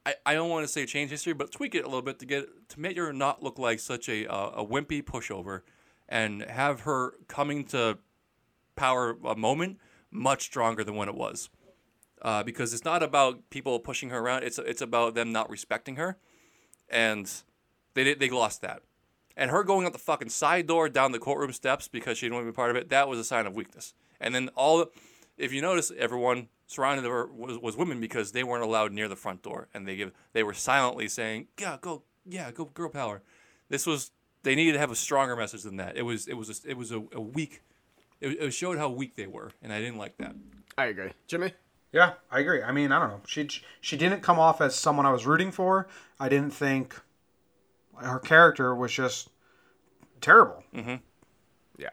I, 0.04 0.14
I 0.26 0.34
don't 0.34 0.48
want 0.50 0.64
to 0.64 0.68
say 0.68 0.86
change 0.86 1.10
history, 1.10 1.32
but 1.34 1.50
tweak 1.52 1.74
it 1.74 1.80
a 1.84 1.86
little 1.86 2.02
bit 2.02 2.18
to 2.20 2.26
get 2.26 2.68
to 2.70 2.80
make 2.80 2.96
her 2.96 3.12
not 3.12 3.42
look 3.42 3.58
like 3.58 3.80
such 3.80 4.08
a 4.08 4.26
uh, 4.26 4.50
a 4.56 4.64
wimpy 4.66 5.02
pushover, 5.02 5.62
and 6.10 6.42
have 6.42 6.80
her 6.80 7.14
coming 7.28 7.64
to 7.64 7.98
power 8.76 9.16
a 9.24 9.36
moment 9.36 9.78
much 10.10 10.42
stronger 10.42 10.82
than 10.84 10.96
when 10.96 11.08
it 11.08 11.14
was. 11.14 11.48
Uh, 12.20 12.42
because 12.42 12.74
it's 12.74 12.84
not 12.84 13.02
about 13.02 13.48
people 13.48 13.78
pushing 13.78 14.10
her 14.10 14.18
around; 14.18 14.42
it's 14.42 14.58
it's 14.58 14.82
about 14.82 15.14
them 15.14 15.32
not 15.32 15.48
respecting 15.48 15.96
her, 15.96 16.18
and 16.90 17.32
they 17.94 18.04
did, 18.04 18.20
they 18.20 18.28
lost 18.28 18.60
that. 18.60 18.82
And 19.36 19.50
her 19.50 19.62
going 19.62 19.86
out 19.86 19.92
the 19.92 19.98
fucking 19.98 20.28
side 20.28 20.66
door 20.66 20.90
down 20.90 21.12
the 21.12 21.18
courtroom 21.18 21.52
steps 21.52 21.88
because 21.88 22.18
she 22.18 22.26
didn't 22.26 22.34
want 22.34 22.46
to 22.46 22.52
be 22.52 22.56
part 22.56 22.70
of 22.70 22.76
it, 22.76 22.90
that 22.90 23.08
was 23.08 23.18
a 23.18 23.24
sign 23.24 23.46
of 23.46 23.54
weakness. 23.54 23.94
And 24.20 24.34
then 24.34 24.50
all, 24.54 24.84
if 25.38 25.50
you 25.50 25.62
notice, 25.62 25.90
everyone 25.96 26.48
surrounding 26.66 27.10
her 27.10 27.26
was, 27.26 27.58
was 27.58 27.76
women 27.76 28.00
because 28.00 28.32
they 28.32 28.44
weren't 28.44 28.62
allowed 28.62 28.92
near 28.92 29.08
the 29.08 29.16
front 29.16 29.42
door, 29.42 29.68
and 29.72 29.88
they 29.88 29.96
give 29.96 30.12
they 30.34 30.42
were 30.42 30.52
silently 30.52 31.08
saying, 31.08 31.48
"Yeah, 31.58 31.78
go, 31.80 32.02
yeah, 32.26 32.50
go, 32.50 32.66
girl 32.66 32.90
power." 32.90 33.22
This 33.70 33.86
was 33.86 34.10
they 34.42 34.54
needed 34.54 34.72
to 34.74 34.78
have 34.78 34.90
a 34.90 34.96
stronger 34.96 35.36
message 35.36 35.62
than 35.62 35.76
that. 35.76 35.96
It 35.96 36.02
was 36.02 36.26
it 36.28 36.34
was 36.34 36.48
a, 36.64 36.70
it 36.70 36.76
was 36.76 36.92
a, 36.92 37.02
a 37.12 37.20
weak. 37.20 37.62
It, 38.20 38.38
it 38.40 38.50
showed 38.52 38.78
how 38.78 38.88
weak 38.90 39.16
they 39.16 39.26
were, 39.26 39.52
and 39.62 39.72
I 39.72 39.80
didn't 39.80 39.96
like 39.98 40.16
that. 40.18 40.34
I 40.76 40.86
agree, 40.86 41.10
Jimmy. 41.26 41.52
Yeah, 41.92 42.12
I 42.30 42.40
agree. 42.40 42.62
I 42.62 42.70
mean, 42.72 42.92
I 42.92 42.98
don't 43.00 43.08
know. 43.08 43.20
She 43.26 43.48
she 43.80 43.96
didn't 43.96 44.20
come 44.22 44.38
off 44.38 44.60
as 44.60 44.74
someone 44.74 45.06
I 45.06 45.10
was 45.12 45.26
rooting 45.26 45.50
for. 45.50 45.88
I 46.18 46.28
didn't 46.28 46.52
think 46.52 47.00
her 47.96 48.18
character 48.18 48.74
was 48.74 48.92
just 48.92 49.28
terrible. 50.20 50.62
Mm-hmm. 50.74 50.96
Yeah. 51.78 51.88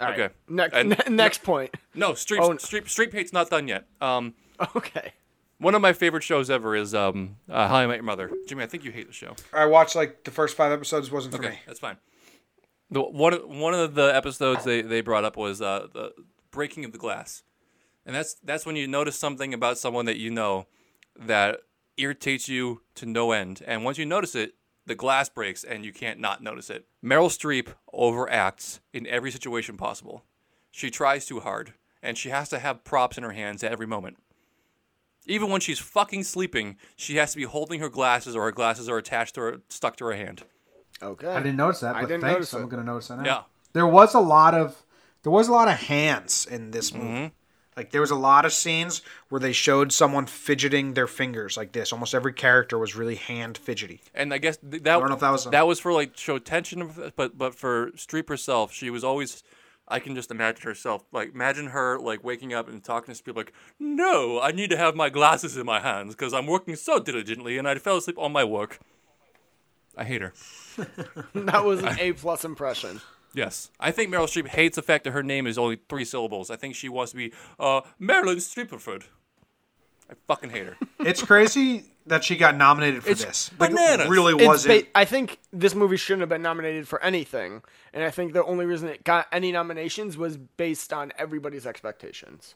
All 0.00 0.06
right. 0.06 0.20
Okay. 0.20 0.34
Next 0.48 0.74
And- 0.74 0.88
ne- 0.90 1.10
next 1.14 1.42
point. 1.42 1.74
No, 1.94 2.14
Street 2.14 2.40
Oh, 2.42 2.56
Street 2.58 2.88
Street 2.88 3.10
Pate's 3.10 3.32
not 3.32 3.50
done 3.50 3.68
yet. 3.68 3.86
Um, 4.00 4.34
Okay. 4.76 5.12
One 5.58 5.74
of 5.74 5.82
my 5.82 5.92
favorite 5.92 6.22
shows 6.22 6.50
ever 6.50 6.74
is 6.76 6.94
um, 6.94 7.36
uh, 7.50 7.68
How 7.68 7.76
I 7.76 7.86
Met 7.86 7.96
Your 7.96 8.04
Mother. 8.04 8.30
Jimmy, 8.48 8.62
I 8.64 8.66
think 8.66 8.84
you 8.84 8.92
hate 8.92 9.06
the 9.06 9.12
show. 9.12 9.34
I 9.52 9.66
watched 9.66 9.94
like 9.96 10.24
the 10.24 10.30
first 10.30 10.56
five 10.56 10.72
episodes. 10.72 11.10
wasn't 11.10 11.34
for 11.34 11.40
Okay, 11.40 11.50
me. 11.54 11.58
that's 11.66 11.80
fine. 11.80 11.96
The 12.90 13.02
one 13.02 13.34
one 13.60 13.74
of 13.74 13.94
the 13.94 14.14
episodes 14.14 14.64
they, 14.64 14.80
they 14.82 15.00
brought 15.02 15.24
up 15.24 15.36
was 15.36 15.60
uh, 15.60 15.88
the 15.92 16.12
breaking 16.50 16.84
of 16.86 16.92
the 16.92 16.98
glass, 16.98 17.42
and 18.06 18.14
that's 18.16 18.34
that's 18.42 18.64
when 18.64 18.76
you 18.76 18.88
notice 18.88 19.18
something 19.18 19.52
about 19.52 19.76
someone 19.78 20.06
that 20.06 20.16
you 20.16 20.30
know 20.30 20.66
that 21.18 21.60
irritates 21.98 22.48
you 22.48 22.80
to 22.94 23.04
no 23.04 23.32
end, 23.32 23.62
and 23.66 23.84
once 23.84 23.98
you 23.98 24.06
notice 24.06 24.34
it, 24.34 24.54
the 24.86 24.94
glass 24.94 25.28
breaks 25.28 25.64
and 25.64 25.84
you 25.84 25.92
can't 25.92 26.18
not 26.18 26.42
notice 26.42 26.70
it. 26.70 26.86
Meryl 27.04 27.28
Streep 27.28 27.74
overacts 27.92 28.80
in 28.94 29.06
every 29.06 29.30
situation 29.30 29.76
possible. 29.76 30.24
She 30.70 30.90
tries 30.90 31.26
too 31.26 31.40
hard, 31.40 31.74
and 32.02 32.16
she 32.16 32.30
has 32.30 32.48
to 32.50 32.58
have 32.58 32.84
props 32.84 33.18
in 33.18 33.24
her 33.24 33.32
hands 33.32 33.62
at 33.62 33.72
every 33.72 33.86
moment. 33.86 34.16
Even 35.28 35.50
when 35.50 35.60
she's 35.60 35.78
fucking 35.78 36.24
sleeping, 36.24 36.76
she 36.96 37.16
has 37.16 37.30
to 37.32 37.36
be 37.36 37.44
holding 37.44 37.80
her 37.80 37.88
glasses, 37.88 38.34
or 38.34 38.42
her 38.44 38.52
glasses 38.52 38.88
are 38.88 38.96
attached 38.98 39.34
to 39.36 39.40
her, 39.42 39.60
stuck 39.68 39.96
to 39.96 40.06
her 40.06 40.14
hand. 40.14 40.42
Okay. 41.02 41.28
I 41.28 41.38
didn't 41.38 41.56
notice 41.56 41.80
that, 41.80 41.94
I 41.94 42.00
but 42.00 42.08
didn't 42.08 42.22
thanks. 42.22 42.34
notice 42.34 42.54
I'm 42.54 42.62
it. 42.64 42.68
gonna 42.70 42.82
notice 42.84 43.08
that 43.08 43.18
now. 43.18 43.24
Yeah. 43.24 43.42
There 43.72 43.86
was 43.86 44.14
a 44.14 44.20
lot 44.20 44.54
of 44.54 44.82
there 45.22 45.30
was 45.32 45.48
a 45.48 45.52
lot 45.52 45.68
of 45.68 45.74
hands 45.74 46.46
in 46.50 46.70
this 46.72 46.92
movie. 46.92 47.06
Mm-hmm. 47.06 47.26
Like 47.76 47.92
there 47.92 48.00
was 48.00 48.10
a 48.10 48.16
lot 48.16 48.44
of 48.44 48.52
scenes 48.52 49.02
where 49.28 49.38
they 49.40 49.52
showed 49.52 49.92
someone 49.92 50.26
fidgeting 50.26 50.94
their 50.94 51.06
fingers 51.06 51.56
like 51.56 51.70
this. 51.70 51.92
Almost 51.92 52.12
every 52.12 52.32
character 52.32 52.76
was 52.76 52.96
really 52.96 53.14
hand 53.14 53.56
fidgety. 53.56 54.00
and 54.14 54.34
I 54.34 54.38
guess 54.38 54.56
th- 54.56 54.82
that 54.82 54.98
don't 54.98 55.08
know 55.08 55.14
if 55.14 55.20
that 55.20 55.30
was 55.30 55.46
a- 55.46 55.64
was 55.66 55.78
for 55.78 55.92
like 55.92 56.16
show 56.16 56.38
tension, 56.40 56.90
but 57.14 57.38
but 57.38 57.54
for 57.54 57.92
Streep 57.92 58.28
herself, 58.28 58.72
she 58.72 58.90
was 58.90 59.04
always. 59.04 59.44
I 59.90 60.00
can 60.00 60.14
just 60.14 60.30
imagine 60.30 60.62
herself 60.62 61.04
like 61.12 61.34
imagine 61.34 61.68
her 61.68 61.98
like 61.98 62.22
waking 62.22 62.52
up 62.54 62.68
and 62.68 62.82
talking 62.82 63.14
to 63.14 63.22
people 63.22 63.40
like, 63.40 63.52
"No, 63.78 64.40
I 64.40 64.52
need 64.52 64.70
to 64.70 64.76
have 64.76 64.94
my 64.94 65.08
glasses 65.10 65.56
in 65.56 65.66
my 65.66 65.80
hands 65.80 66.14
because 66.14 66.34
I'm 66.34 66.46
working 66.46 66.76
so 66.76 66.98
diligently 66.98 67.58
and 67.58 67.68
I 67.68 67.74
fell 67.76 67.96
asleep 67.96 68.18
on 68.18 68.32
my 68.32 68.44
work." 68.44 68.78
I 69.96 70.04
hate 70.04 70.22
her. 70.22 70.32
that 71.34 71.64
was 71.64 71.82
an 71.82 71.98
A 71.98 72.12
plus 72.12 72.44
impression. 72.44 73.00
Yes, 73.34 73.70
I 73.78 73.90
think 73.90 74.12
Meryl 74.12 74.24
Streep 74.24 74.48
hates 74.48 74.76
the 74.76 74.82
fact 74.82 75.04
that 75.04 75.10
her 75.10 75.22
name 75.22 75.46
is 75.46 75.58
only 75.58 75.78
three 75.88 76.04
syllables. 76.04 76.50
I 76.50 76.56
think 76.56 76.74
she 76.74 76.88
wants 76.88 77.12
to 77.12 77.16
be 77.16 77.32
uh, 77.58 77.82
Marilyn 77.98 78.38
Streeperford. 78.38 79.04
I 80.10 80.14
fucking 80.26 80.50
hate 80.50 80.66
her. 80.66 80.76
It's 81.00 81.22
crazy 81.22 81.84
that 82.08 82.24
she 82.24 82.36
got 82.36 82.56
nominated 82.56 83.02
for 83.04 83.10
It's 83.10 83.24
this. 83.24 83.50
Like, 83.58 83.70
it 83.72 84.08
really 84.08 84.34
It's 84.34 84.44
wasn't. 84.46 84.84
ba- 84.84 84.90
I 84.98 85.04
think 85.04 85.38
this 85.52 85.74
movie 85.74 85.96
shouldn't 85.96 86.20
have 86.22 86.28
been 86.28 86.42
nominated 86.42 86.86
for 86.88 87.02
anything, 87.02 87.62
and 87.92 88.02
I 88.04 88.10
think 88.10 88.32
the 88.32 88.44
only 88.44 88.66
reason 88.66 88.88
it 88.88 89.04
got 89.04 89.26
any 89.32 89.52
nominations 89.52 90.16
was 90.16 90.36
based 90.36 90.92
on 90.92 91.12
everybody's 91.18 91.66
expectations. 91.66 92.54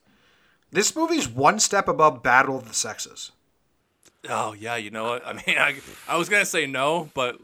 this 0.70 0.96
movie's 0.96 1.28
one 1.28 1.58
step 1.60 1.86
above 1.88 2.22
Battle 2.22 2.56
of 2.56 2.66
the 2.68 2.74
Sexes. 2.74 3.32
Oh 4.28 4.52
yeah, 4.54 4.76
you 4.76 4.90
know 4.90 5.04
what? 5.04 5.26
I 5.26 5.32
mean, 5.32 5.58
I, 5.58 5.74
I 6.08 6.16
was 6.16 6.28
gonna 6.28 6.46
say 6.46 6.66
no, 6.66 7.10
but 7.14 7.38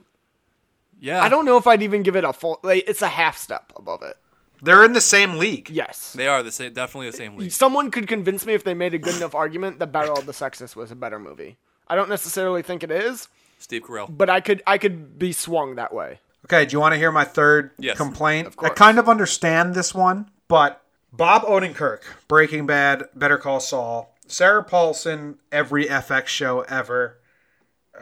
yeah, 1.01 1.23
I 1.23 1.29
don't 1.29 1.45
know 1.45 1.57
if 1.57 1.67
I'd 1.67 1.83
even 1.83 2.03
give 2.03 2.17
it 2.17 2.25
a 2.25 2.33
full. 2.33 2.59
Like, 2.63 2.85
it's 2.89 3.03
a 3.03 3.09
half 3.09 3.37
step 3.37 3.73
above 3.77 4.03
it. 4.03 4.17
They're 4.61 4.85
in 4.85 4.93
the 4.93 5.01
same 5.01 5.39
league. 5.39 5.71
Yes. 5.71 6.13
They 6.15 6.27
are 6.27 6.43
the 6.43 6.51
same, 6.51 6.73
definitely 6.73 7.11
the 7.11 7.17
same 7.17 7.37
league. 7.37 7.53
Someone 7.53 7.93
could 7.93 8.09
convince 8.09 8.45
me 8.45 8.55
if 8.55 8.65
they 8.65 8.75
made 8.75 8.93
a 8.93 8.99
good 8.99 9.15
enough 9.17 9.35
argument 9.37 9.79
that 9.79 9.93
Battle 9.93 10.19
of 10.19 10.27
the 10.27 10.33
Sexes 10.33 10.75
was 10.75 10.91
a 10.91 10.97
better 10.97 11.21
movie. 11.21 11.59
I 11.89 11.95
don't 11.97 12.09
necessarily 12.09 12.63
think 12.63 12.83
it 12.83 12.91
is, 12.91 13.29
Steve 13.59 13.83
Carell. 13.83 14.07
but 14.11 14.31
I 14.31 14.41
could 14.41 14.63
I 14.67 14.79
could 14.79 15.19
be 15.19 15.33
swung 15.33 15.75
that 15.77 15.93
way. 15.93 16.21
Okay, 16.47 16.65
do 16.65 16.73
you 16.73 16.81
want 16.81 16.93
to 16.95 16.99
hear 16.99 17.11
my 17.13 17.25
third 17.25 17.73
Yes, 17.79 17.97
complaint? 17.97 18.47
of 18.47 18.57
course. 18.57 18.71
I 18.71 18.75
kind 18.75 18.99
of 18.99 19.09
understand 19.09 19.75
this 19.75 19.95
one, 19.95 20.31
but 20.47 20.83
Bob 21.13 21.43
Odenkirk, 21.43 22.01
Breaking 22.29 22.65
Bad, 22.67 23.05
Better 23.15 23.37
Call 23.39 23.61
Saul, 23.61 24.15
Sarah 24.27 24.63
Paulson, 24.65 25.39
every 25.53 25.87
FX 25.87 26.27
show 26.29 26.61
ever, 26.63 27.18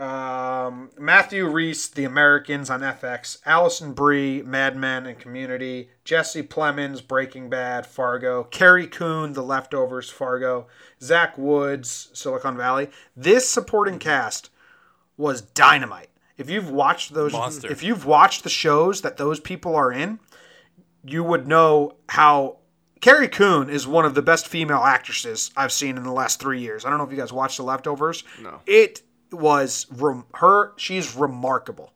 um, 0.01 0.91
Matthew 0.99 1.47
Rhys, 1.49 1.89
The 1.89 2.05
Americans 2.05 2.71
on 2.71 2.81
FX, 2.81 3.39
Alison 3.47 3.93
Brie, 3.93 4.43
Mad 4.43 4.77
Men 4.77 5.07
and 5.07 5.19
Community, 5.19 5.91
Jesse 6.05 6.43
Plemons, 6.43 7.07
Breaking 7.07 7.49
Bad, 7.49 7.87
Fargo, 7.87 8.45
Carrie 8.45 8.87
Coon, 8.87 9.33
The 9.33 9.43
Leftovers, 9.43 10.11
Fargo, 10.11 10.67
Zach 11.03 11.37
Woods, 11.37 12.11
Silicon 12.13 12.57
Valley. 12.57 12.89
This 13.17 13.49
supporting 13.49 13.99
cast 13.99 14.51
was 15.17 15.41
dynamite. 15.41 16.11
If 16.37 16.51
you've 16.51 16.71
watched 16.71 17.15
those, 17.15 17.33
Monster. 17.33 17.71
if 17.73 17.83
you've 17.83 18.05
watched 18.05 18.43
the 18.43 18.51
shows 18.51 19.01
that 19.01 19.17
those 19.17 19.41
people 19.41 19.75
are 19.75 19.91
in, 19.91 20.19
you 21.05 21.25
would 21.25 21.49
know 21.49 21.97
how 22.09 22.59
Carrie 23.01 23.29
Coon 23.29 23.71
is 23.71 23.87
one 23.87 24.05
of 24.05 24.15
the 24.15 24.23
best 24.23 24.47
female 24.49 24.79
actresses 24.79 25.51
I've 25.57 25.73
seen 25.73 25.97
in 25.97 26.03
the 26.03 26.13
last 26.13 26.41
three 26.41 26.61
years. 26.61 26.85
I 26.85 26.91
don't 26.91 26.99
know 26.99 27.05
if 27.05 27.11
you 27.11 27.17
guys 27.17 27.33
watched 27.33 27.57
The 27.57 27.63
Leftovers. 27.63 28.25
No. 28.43 28.61
It 28.67 29.03
was 29.33 29.87
rem- 29.91 30.27
her. 30.35 30.73
She's 30.77 31.15
remarkable. 31.15 31.93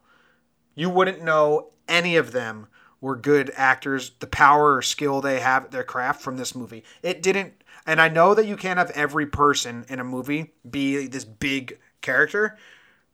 You 0.75 0.91
wouldn't 0.91 1.23
know 1.23 1.71
any 1.89 2.17
of 2.17 2.33
them 2.33 2.69
were 3.01 3.17
good 3.17 3.51
actors. 3.57 4.13
The 4.21 4.27
power 4.27 4.77
or 4.77 4.83
skill 4.83 5.21
they 5.21 5.41
have 5.41 5.67
at 5.67 5.71
their 5.71 5.85
craft 5.85 6.23
from 6.23 6.37
this 6.37 6.55
movie. 6.55 6.85
It 7.03 7.23
didn't. 7.23 7.55
And 7.87 8.01
I 8.01 8.09
know 8.09 8.35
that 8.35 8.47
you 8.47 8.57
can't 8.57 8.79
have 8.79 8.91
every 8.91 9.27
person 9.27 9.85
in 9.89 10.01
a 10.01 10.05
movie 10.05 10.53
be 10.69 11.07
this 11.07 11.25
big 11.25 11.79
character, 12.03 12.57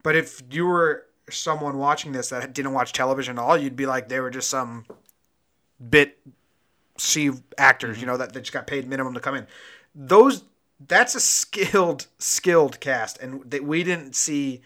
but 0.02 0.16
if 0.16 0.42
you 0.50 0.66
were 0.66 1.06
someone 1.30 1.78
watching 1.78 2.12
this 2.12 2.28
that 2.28 2.52
didn't 2.52 2.72
watch 2.72 2.92
television 2.92 3.38
at 3.38 3.42
all, 3.42 3.56
you'd 3.56 3.76
be 3.76 3.86
like 3.86 4.08
they 4.08 4.20
were 4.20 4.30
just 4.30 4.50
some 4.50 4.84
bit 5.90 6.18
C 6.98 7.30
actors, 7.58 7.96
you 7.96 8.02
mm-hmm. 8.02 8.12
know, 8.12 8.16
that, 8.18 8.32
that 8.32 8.40
just 8.40 8.52
got 8.52 8.66
paid 8.66 8.88
minimum 8.88 9.14
to 9.14 9.20
come 9.20 9.34
in. 9.34 9.46
Those 9.94 10.44
that's 10.80 11.14
a 11.14 11.20
skilled 11.20 12.06
skilled 12.18 12.80
cast, 12.80 13.18
and 13.18 13.50
that 13.50 13.64
we 13.64 13.82
didn't 13.82 14.14
see 14.14 14.62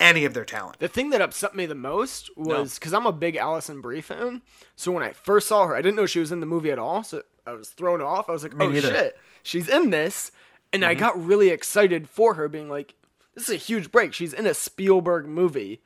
any 0.00 0.24
of 0.24 0.34
their 0.34 0.44
talent. 0.44 0.78
The 0.78 0.88
thing 0.88 1.10
that 1.10 1.20
upset 1.20 1.54
me 1.54 1.66
the 1.66 1.74
most 1.74 2.30
was 2.36 2.78
because 2.78 2.94
I'm 2.94 3.06
a 3.06 3.12
big 3.12 3.36
Alison 3.36 3.80
Brie 3.80 4.00
fan. 4.00 4.42
So 4.74 4.90
when 4.90 5.02
I 5.02 5.12
first 5.12 5.46
saw 5.46 5.66
her, 5.66 5.76
I 5.76 5.82
didn't 5.82 5.96
know 5.96 6.06
she 6.06 6.20
was 6.20 6.32
in 6.32 6.40
the 6.40 6.46
movie 6.46 6.70
at 6.70 6.78
all. 6.78 7.02
So 7.04 7.22
I 7.46 7.52
was 7.52 7.68
thrown 7.68 8.00
off. 8.00 8.28
I 8.28 8.32
was 8.32 8.42
like, 8.42 8.54
Me 8.54 8.66
"Oh 8.66 8.80
shit, 8.80 9.16
she's 9.42 9.68
in 9.68 9.90
this!" 9.90 10.32
And 10.72 10.84
I 10.84 10.94
mm-hmm. 10.94 11.00
got 11.00 11.24
really 11.24 11.50
excited 11.50 12.08
for 12.08 12.34
her, 12.34 12.48
being 12.48 12.68
like, 12.68 12.94
"This 13.34 13.44
is 13.48 13.54
a 13.54 13.58
huge 13.58 13.92
break. 13.92 14.14
She's 14.14 14.32
in 14.32 14.46
a 14.46 14.54
Spielberg 14.54 15.26
movie 15.26 15.82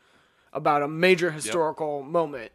about 0.53 0.83
a 0.83 0.89
major 0.89 1.33
historical 1.33 2.03
moment. 2.03 2.53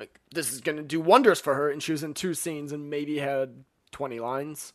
Like 0.00 0.18
this 0.32 0.52
is 0.52 0.60
gonna 0.60 0.82
do 0.82 1.00
wonders 1.00 1.40
for 1.40 1.54
her." 1.54 1.70
And 1.70 1.82
she 1.82 1.92
was 1.92 2.02
in 2.02 2.14
two 2.14 2.34
scenes 2.34 2.72
and 2.72 2.90
maybe 2.90 3.18
had 3.18 3.64
20 3.92 4.18
lines. 4.18 4.72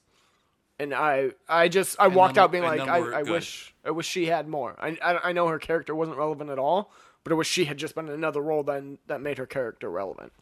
And 0.82 0.96
I, 0.96 1.32
I 1.48 1.68
just, 1.68 1.96
I 2.00 2.08
walked 2.08 2.38
none- 2.38 2.46
out 2.46 2.52
being 2.52 2.64
like, 2.64 2.80
I, 2.80 3.20
I 3.20 3.22
good. 3.22 3.34
wish, 3.34 3.76
I 3.86 3.92
wish 3.92 4.08
she 4.08 4.26
had 4.26 4.48
more. 4.48 4.76
I, 4.80 4.98
I, 5.04 5.30
I 5.30 5.32
know 5.32 5.48
her 5.48 5.60
character 5.60 5.94
wasn't 5.94 6.18
relevant 6.18 6.50
at 6.50 6.58
all, 6.58 6.92
but 7.24 7.32
I 7.32 7.36
wish 7.36 7.48
she 7.48 7.66
had 7.66 7.78
just 7.78 7.94
been 7.94 8.08
in 8.08 8.14
another 8.14 8.42
role 8.42 8.64
then 8.64 8.98
that 9.06 9.22
made 9.22 9.38
her 9.38 9.46
character 9.46 9.92
relevant, 9.92 10.34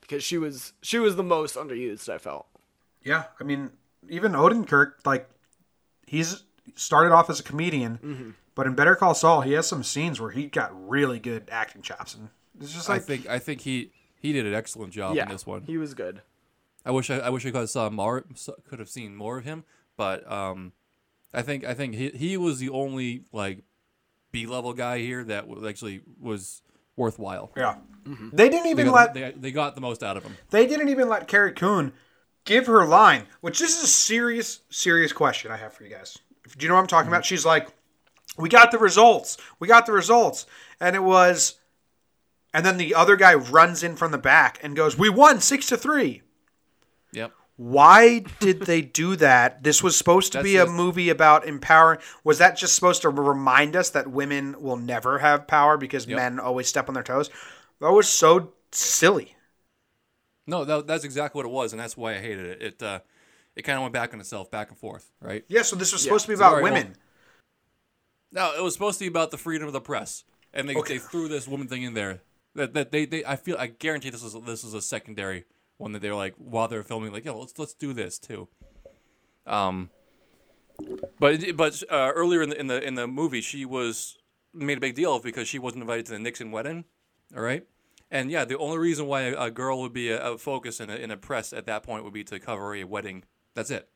because 0.00 0.22
she 0.22 0.38
was, 0.38 0.72
she 0.82 1.00
was 1.00 1.16
the 1.16 1.24
most 1.24 1.56
underused. 1.56 2.08
I 2.08 2.18
felt. 2.18 2.46
Yeah, 3.02 3.24
I 3.40 3.44
mean, 3.44 3.70
even 4.08 4.32
Odenkirk, 4.32 5.04
like 5.04 5.28
he's 6.06 6.44
started 6.76 7.12
off 7.12 7.28
as 7.28 7.40
a 7.40 7.42
comedian, 7.42 7.98
mm-hmm. 7.98 8.30
but 8.54 8.68
in 8.68 8.74
Better 8.74 8.94
Call 8.94 9.14
Saul, 9.14 9.40
he 9.40 9.54
has 9.54 9.66
some 9.66 9.82
scenes 9.82 10.20
where 10.20 10.30
he 10.30 10.46
got 10.46 10.70
really 10.88 11.18
good 11.18 11.48
acting 11.50 11.82
chops, 11.82 12.14
and 12.14 12.28
it's 12.60 12.72
just 12.72 12.88
I 12.88 13.00
think 13.00 13.26
I 13.28 13.40
think 13.40 13.62
he 13.62 13.90
he 14.20 14.32
did 14.32 14.46
an 14.46 14.54
excellent 14.54 14.92
job 14.92 15.16
yeah, 15.16 15.24
in 15.24 15.28
this 15.30 15.44
one. 15.44 15.62
he 15.62 15.76
was 15.76 15.94
good. 15.94 16.22
I 16.84 16.90
wish 16.90 17.10
I, 17.10 17.18
I 17.18 17.30
wish 17.30 17.46
I 17.46 17.50
could 17.50 17.60
have 17.60 17.70
saw 17.70 17.88
more 17.90 18.24
could 18.68 18.78
have 18.78 18.88
seen 18.88 19.14
more 19.16 19.38
of 19.38 19.44
him, 19.44 19.64
but 19.96 20.30
um, 20.30 20.72
I 21.32 21.42
think 21.42 21.64
I 21.64 21.74
think 21.74 21.94
he 21.94 22.10
he 22.10 22.36
was 22.36 22.58
the 22.58 22.70
only 22.70 23.24
like 23.32 23.64
B 24.32 24.46
level 24.46 24.72
guy 24.72 24.98
here 24.98 25.22
that 25.24 25.46
was 25.48 25.64
actually 25.64 26.02
was 26.20 26.62
worthwhile. 26.96 27.52
yeah. 27.56 27.76
They 28.32 28.48
didn't 28.48 28.64
They 28.64 28.70
even 28.70 28.86
got, 28.86 28.94
let 28.94 29.14
they, 29.14 29.30
they 29.30 29.52
got 29.52 29.74
the 29.76 29.80
most 29.80 30.02
out 30.02 30.16
of 30.16 30.24
him. 30.24 30.36
They 30.50 30.66
didn't 30.66 30.88
even 30.88 31.08
let 31.08 31.28
Carrie 31.28 31.52
Coon 31.52 31.92
give 32.44 32.66
her 32.66 32.84
line, 32.84 33.26
which 33.40 33.60
this 33.60 33.76
is 33.78 33.84
a 33.84 33.86
serious, 33.86 34.60
serious 34.70 35.12
question 35.12 35.52
I 35.52 35.56
have 35.56 35.72
for 35.72 35.84
you 35.84 35.90
guys. 35.90 36.18
Do 36.58 36.64
you 36.64 36.68
know 36.68 36.74
what 36.74 36.80
I'm 36.80 36.86
talking 36.88 37.06
about? 37.08 37.24
She's 37.24 37.46
like, 37.46 37.68
"We 38.36 38.48
got 38.48 38.72
the 38.72 38.78
results. 38.78 39.38
We 39.60 39.68
got 39.68 39.86
the 39.86 39.92
results," 39.92 40.46
and 40.80 40.96
it 40.96 41.02
was, 41.04 41.60
and 42.52 42.66
then 42.66 42.76
the 42.76 42.94
other 42.96 43.14
guy 43.14 43.34
runs 43.34 43.84
in 43.84 43.94
from 43.94 44.10
the 44.10 44.18
back 44.18 44.58
and 44.64 44.74
goes, 44.74 44.98
"We 44.98 45.08
won 45.08 45.40
six 45.40 45.66
to 45.68 45.76
three. 45.76 46.22
Yep. 47.62 47.72
Why 47.72 48.18
did 48.40 48.60
they 48.62 48.82
do 48.82 49.16
that? 49.16 49.62
This 49.62 49.82
was 49.82 49.96
supposed 49.96 50.32
to 50.32 50.38
That's 50.38 50.44
be 50.44 50.56
a 50.56 50.64
it. 50.64 50.70
movie 50.70 51.08
about 51.10 51.46
empowering. 51.46 52.00
Was 52.24 52.38
that 52.38 52.56
just 52.56 52.74
supposed 52.74 53.02
to 53.02 53.08
remind 53.10 53.76
us 53.76 53.90
that 53.90 54.08
women 54.10 54.60
will 54.60 54.76
never 54.76 55.18
have 55.20 55.46
power 55.46 55.76
because 55.76 56.06
Yep. 56.06 56.16
men 56.16 56.40
always 56.40 56.68
step 56.68 56.88
on 56.88 56.94
their 56.94 57.02
toes? 57.02 57.30
That 57.80 57.90
was 57.92 58.08
so 58.08 58.52
silly. 58.72 59.36
No, 60.46 60.64
that, 60.64 60.86
that's 60.86 61.04
exactly 61.04 61.38
what 61.38 61.46
it 61.46 61.52
was, 61.52 61.72
and 61.72 61.80
that's 61.80 61.96
why 61.96 62.14
I 62.14 62.18
hated 62.18 62.46
it. 62.46 62.62
It 62.62 62.82
uh, 62.82 63.00
it 63.54 63.62
kind 63.62 63.76
of 63.76 63.82
went 63.82 63.92
back 63.92 64.12
on 64.12 64.20
itself, 64.20 64.50
back 64.50 64.70
and 64.70 64.78
forth, 64.78 65.10
right? 65.20 65.44
Yeah, 65.48 65.62
so 65.62 65.76
this 65.76 65.92
was 65.92 66.02
supposed 66.02 66.24
to 66.24 66.28
be 66.30 66.34
about 66.34 66.52
Sorry, 66.52 66.62
women. 66.64 66.96
No, 68.32 68.52
it 68.56 68.62
was 68.62 68.72
supposed 68.72 68.98
to 68.98 69.04
be 69.04 69.08
about 69.08 69.30
the 69.30 69.38
freedom 69.38 69.66
of 69.66 69.72
the 69.72 69.80
press, 69.80 70.24
and 70.52 70.68
they, 70.68 70.74
Okay. 70.74 70.94
they 70.94 70.98
threw 70.98 71.28
this 71.28 71.46
woman 71.46 71.68
thing 71.68 71.82
in 71.82 71.94
there. 71.94 72.22
That, 72.54 72.74
that 72.74 72.90
they, 72.92 73.04
they 73.04 73.24
I 73.24 73.36
feel 73.36 73.56
I 73.58 73.68
guarantee 73.68 74.10
this 74.10 74.22
was 74.22 74.34
this 74.44 74.64
is 74.64 74.74
a 74.74 74.82
secondary 74.82 75.44
one 75.82 75.92
that 75.92 76.00
they 76.00 76.08
were 76.08 76.16
like 76.16 76.34
while 76.36 76.68
they're 76.68 76.82
filming 76.82 77.12
like 77.12 77.24
yo 77.24 77.38
let's 77.38 77.58
let's 77.58 77.74
do 77.74 77.92
this 77.92 78.18
too. 78.18 78.48
Um, 79.46 79.90
but 81.18 81.56
but 81.56 81.82
uh, 81.90 82.12
earlier 82.14 82.42
in 82.42 82.50
the 82.50 82.58
in 82.58 82.66
the 82.68 82.82
in 82.82 82.94
the 82.94 83.06
movie 83.06 83.40
she 83.40 83.64
was 83.64 84.18
made 84.54 84.78
a 84.78 84.80
big 84.80 84.94
deal 84.94 85.16
of 85.16 85.22
because 85.22 85.48
she 85.48 85.58
wasn't 85.58 85.82
invited 85.82 86.06
to 86.06 86.12
the 86.12 86.18
Nixon 86.18 86.50
wedding, 86.50 86.84
all 87.36 87.42
right. 87.42 87.66
And 88.10 88.30
yeah, 88.30 88.44
the 88.44 88.58
only 88.58 88.76
reason 88.76 89.06
why 89.06 89.22
a, 89.22 89.44
a 89.44 89.50
girl 89.50 89.80
would 89.80 89.94
be 89.94 90.10
a, 90.10 90.32
a 90.32 90.38
focus 90.38 90.80
in 90.80 90.90
a, 90.90 90.96
in 90.96 91.10
a 91.10 91.16
press 91.16 91.52
at 91.52 91.64
that 91.66 91.82
point 91.82 92.04
would 92.04 92.12
be 92.12 92.24
to 92.24 92.38
cover 92.38 92.74
a 92.74 92.84
wedding. 92.84 93.24
That's 93.54 93.70
it 93.70 93.88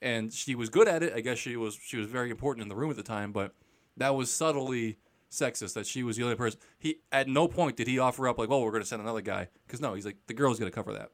and 0.00 0.32
she 0.32 0.54
was 0.54 0.68
good 0.68 0.88
at 0.88 1.02
it. 1.02 1.12
I 1.14 1.20
guess 1.20 1.38
she 1.38 1.56
was 1.56 1.78
she 1.80 1.96
was 1.96 2.06
very 2.06 2.30
important 2.30 2.62
in 2.62 2.68
the 2.68 2.76
room 2.76 2.90
at 2.90 2.96
the 2.96 3.02
time, 3.02 3.32
but 3.32 3.54
that 3.96 4.14
was 4.14 4.30
subtly 4.30 4.98
sexist 5.30 5.74
that 5.74 5.86
she 5.86 6.02
was 6.02 6.16
the 6.16 6.22
only 6.24 6.36
person. 6.36 6.58
He 6.78 7.00
at 7.12 7.28
no 7.28 7.48
point 7.48 7.76
did 7.76 7.86
he 7.86 7.98
offer 7.98 8.28
up 8.28 8.38
like, 8.38 8.50
"Oh, 8.50 8.60
we're 8.62 8.70
going 8.70 8.82
to 8.82 8.88
send 8.88 9.02
another 9.02 9.20
guy," 9.20 9.48
because 9.66 9.80
no, 9.80 9.94
he's 9.94 10.06
like 10.06 10.16
the 10.26 10.34
girl's 10.34 10.58
going 10.58 10.70
to 10.70 10.74
cover 10.74 10.92
that. 10.92 11.10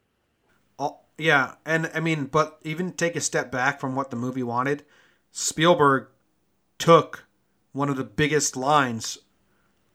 All- 0.79 1.09
yeah, 1.19 1.55
and 1.65 1.91
I 1.95 2.01
mean, 2.01 2.25
but 2.27 2.59
even 2.63 2.93
take 2.93 3.15
a 3.17 3.21
step 3.21 3.51
back 3.53 3.79
from 3.81 3.95
what 3.95 4.11
the 4.11 4.17
movie 4.17 4.43
wanted, 4.43 4.85
Spielberg 5.31 6.09
took 6.79 7.25
one 7.73 7.89
of 7.89 7.97
the 7.97 8.05
biggest 8.05 8.57
lines 8.57 9.19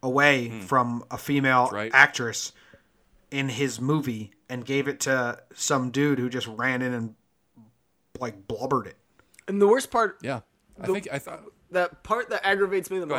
away 0.02 0.62
from 0.62 1.04
a 1.12 1.18
female 1.18 1.68
Hmm. 1.68 1.76
right. 1.76 1.92
actress 1.94 2.54
in 3.32 3.50
his 3.50 3.80
movie 3.82 4.32
and 4.50 4.66
gave 4.66 4.88
it 4.88 5.00
to 5.02 5.40
some 5.54 5.92
dude 5.92 6.20
who 6.20 6.30
just 6.30 6.48
ran 6.48 6.82
in 6.82 6.94
and 6.94 7.16
like 8.20 8.48
blubbered 8.48 8.88
it. 8.88 8.98
And 9.48 9.62
the 9.62 9.68
worst 9.68 9.92
part, 9.92 10.18
Yeah, 10.22 10.42
I 10.82 10.88
think 10.88 11.08
I 11.12 11.20
thought 11.20 11.44
that 11.72 12.02
part 12.04 12.30
that 12.30 12.46
aggravates 12.46 12.90
me 12.90 13.00
the 13.00 13.06
ahead. 13.06 13.18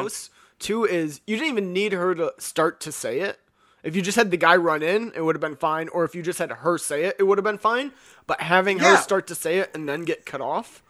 Most 0.61 0.67
too 0.67 0.85
is 0.85 1.21
you 1.27 1.37
didn't 1.37 1.51
even 1.51 1.73
need 1.73 1.93
her 1.93 2.15
to 2.15 2.33
start 2.39 2.81
to 2.81 2.93
say 2.93 3.21
it. 3.21 3.39
If 3.83 3.97
you 3.97 4.03
just 4.03 4.17
had 4.17 4.31
the 4.31 4.37
guy 4.37 4.57
run 4.57 4.83
in, 4.83 5.13
it 5.15 5.23
would 5.25 5.35
have 5.35 5.41
been 5.41 5.57
fine. 5.57 5.89
Or 5.89 6.05
if 6.05 6.15
you 6.15 6.23
just 6.23 6.39
had 6.39 6.51
her 6.53 6.77
say 6.77 7.05
it, 7.05 7.17
it 7.19 7.23
would 7.23 7.39
have 7.39 7.45
been 7.45 7.59
fine. 7.59 7.93
But 8.27 8.43
having 8.43 8.79
Yeah. 8.79 8.97
her 8.97 9.03
start 9.03 9.27
to 9.29 9.35
say 9.35 9.59
it 9.59 9.71
and 9.75 9.89
then 9.89 10.03
get 10.03 10.27
cut 10.27 10.41
off 10.43 10.83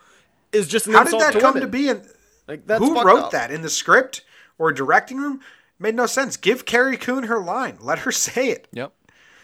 is 0.52 0.66
just 0.66 0.86
an 0.88 0.94
How 0.94 1.04
did 1.04 1.20
that 1.20 1.32
to 1.34 1.40
come 1.40 1.54
women. 1.54 1.68
to 1.68 1.72
be? 1.72 1.88
And 1.88 2.02
Like 2.48 2.66
that's 2.66 2.82
who 2.82 3.00
wrote 3.00 3.24
up. 3.26 3.30
that 3.30 3.50
in 3.52 3.62
the 3.62 3.70
script 3.70 4.22
or 4.58 4.72
directing 4.72 5.18
room? 5.18 5.40
Made 5.78 5.94
no 5.94 6.06
sense. 6.06 6.36
Give 6.36 6.64
Carrie 6.66 6.96
Coon 6.96 7.24
her 7.24 7.38
line. 7.38 7.78
Let 7.80 8.00
her 8.00 8.12
say 8.26 8.48
it. 8.48 8.66
yep. 8.72 8.92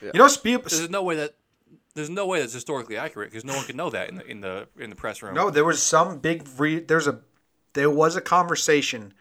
You 0.02 0.10
know, 0.14 0.28
Spiel- 0.28 0.60
There's 0.60 0.90
no 0.90 1.02
way 1.02 1.16
that 1.16 1.34
there's 1.94 2.10
no 2.10 2.26
way 2.26 2.40
that's 2.40 2.52
historically 2.52 2.98
accurate 2.98 3.30
because 3.30 3.42
no 3.44 3.54
one 3.56 3.64
can 3.64 3.74
know 3.76 3.88
that 3.88 4.10
in 4.10 4.16
the 4.16 4.26
in 4.26 4.40
the 4.42 4.68
in 4.78 4.90
the 4.90 4.96
press 4.96 5.22
room. 5.22 5.34
No, 5.34 5.48
there 5.50 5.64
was 5.64 5.82
some 5.82 6.18
big. 6.18 6.46
Re- 6.58 6.80
there's 6.80 7.06
a 7.06 7.20
there 7.72 7.88
was 7.90 8.16
a 8.16 8.20
conversation 8.20 9.14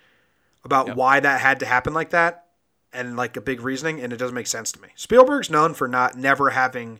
about 0.65 0.87
Yep. 0.87 0.97
why 0.97 1.19
that 1.21 1.39
had 1.39 1.59
to 1.61 1.65
happen 1.65 1.93
like 1.93 2.09
that, 2.09 2.47
and 2.91 3.15
like 3.15 3.37
a 3.37 3.41
big 3.41 3.61
reasoning, 3.61 4.01
and 4.01 4.11
it 4.11 4.17
doesn't 4.17 4.35
make 4.35 4.47
sense 4.47 4.71
to 4.73 4.81
me. 4.81 4.89
Spielberg's 4.95 5.49
known 5.49 5.73
for 5.73 5.87
not 5.87 6.17
never 6.17 6.49
having 6.49 6.99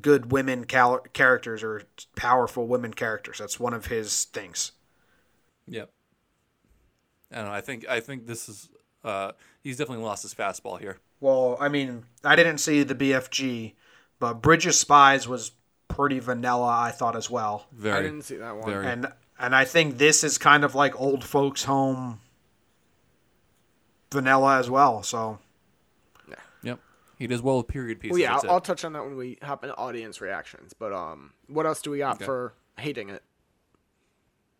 good 0.00 0.32
women 0.32 0.64
cal- 0.64 0.98
characters 1.12 1.62
or 1.62 1.84
powerful 2.16 2.66
women 2.66 2.92
characters. 2.92 3.38
That's 3.38 3.60
one 3.60 3.72
of 3.72 3.86
his 3.86 4.24
things. 4.24 4.72
Yep. 5.68 5.90
I 7.32 7.36
don't 7.36 7.44
know. 7.46 7.52
I 7.52 7.60
think 7.60 7.88
I 7.88 8.00
think 8.00 8.26
this 8.26 8.48
is 8.48 8.68
uh 9.04 9.32
he's 9.62 9.76
definitely 9.76 10.04
lost 10.04 10.22
his 10.22 10.34
fastball 10.34 10.78
here. 10.80 10.98
Well, 11.20 11.56
I 11.60 11.68
mean, 11.68 12.04
I 12.22 12.36
didn't 12.36 12.58
see 12.58 12.82
the 12.82 12.94
BFG, 12.94 13.74
but 14.18 14.42
Bridge 14.42 14.66
of 14.66 14.74
Spies 14.74 15.26
was 15.28 15.52
pretty 15.88 16.18
vanilla. 16.18 16.66
I 16.66 16.90
thought 16.90 17.16
as 17.16 17.30
well. 17.30 17.66
Very. 17.72 17.98
I 17.98 18.02
didn't 18.02 18.22
see 18.22 18.36
that 18.36 18.56
one. 18.56 18.68
Very. 18.68 18.86
And 18.86 19.12
And 19.38 19.54
I 19.54 19.64
think 19.64 19.98
this 19.98 20.22
is 20.24 20.38
kind 20.38 20.64
of 20.64 20.74
like 20.74 21.00
old 21.00 21.24
folks' 21.24 21.64
home 21.64 22.20
vanilla 24.14 24.58
as 24.58 24.70
well. 24.70 25.02
So 25.02 25.38
yeah. 26.28 26.34
Yep. 26.62 26.80
He 27.18 27.26
does 27.26 27.42
well 27.42 27.58
with 27.58 27.68
period 27.68 28.00
pieces. 28.00 28.12
Well, 28.12 28.20
yeah, 28.20 28.36
I'll. 28.36 28.50
I'll 28.52 28.60
touch 28.60 28.84
on 28.84 28.92
that 28.94 29.04
when 29.04 29.16
we 29.16 29.38
hop 29.42 29.62
into 29.64 29.76
audience 29.76 30.20
reactions. 30.20 30.72
But 30.72 30.92
um, 30.92 31.32
what 31.48 31.66
else 31.66 31.82
do 31.82 31.90
we 31.90 31.98
got 31.98 32.16
Okay. 32.16 32.24
for 32.24 32.54
hating 32.78 33.10
it 33.10 33.22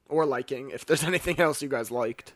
or 0.09 0.27
liking? 0.27 0.71
If 0.71 0.85
there's 0.85 1.05
anything 1.13 1.41
else 1.41 1.63
you 1.63 1.69
guys 1.69 1.91
liked, 1.91 2.35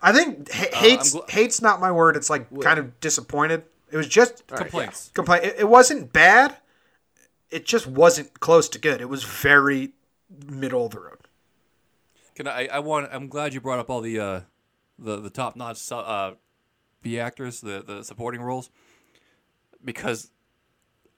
I 0.00 0.12
think 0.12 0.50
ha- 0.52 0.68
hates 0.76 1.14
Uh, 1.14 1.18
gl- 1.20 1.30
hates 1.30 1.60
not 1.62 1.80
my 1.80 1.90
word. 1.90 2.16
It's 2.16 2.30
like 2.30 2.48
kind 2.60 2.78
of 2.78 3.00
disappointed. 3.00 3.64
It 3.90 3.96
was 3.96 4.08
just 4.08 4.42
All 4.50 4.56
right, 4.56 4.62
Complaints. 4.64 5.10
complain. 5.14 5.42
It, 5.44 5.54
it 5.60 5.68
wasn't 5.68 6.12
bad. 6.12 6.56
It 7.50 7.64
just 7.64 7.86
wasn't 7.86 8.40
close 8.40 8.68
to 8.70 8.78
good. 8.80 9.00
It 9.00 9.08
was 9.08 9.22
very 9.22 9.92
middle 10.46 10.86
of 10.86 10.92
the 10.92 11.00
road. 11.00 11.18
Can 12.34 12.48
I? 12.48 12.66
I 12.66 12.78
want. 12.80 13.08
I'm 13.12 13.28
glad 13.28 13.54
you 13.54 13.60
brought 13.60 13.78
up 13.78 13.88
all 13.88 14.00
the 14.00 14.18
uh, 14.18 14.40
the 14.98 15.20
the 15.20 15.30
top 15.30 15.56
notch 15.56 15.90
uh, 15.92 16.32
B 17.02 17.18
actors, 17.18 17.60
the 17.60 17.82
the 17.86 18.02
supporting 18.02 18.42
roles, 18.42 18.70
because 19.84 20.30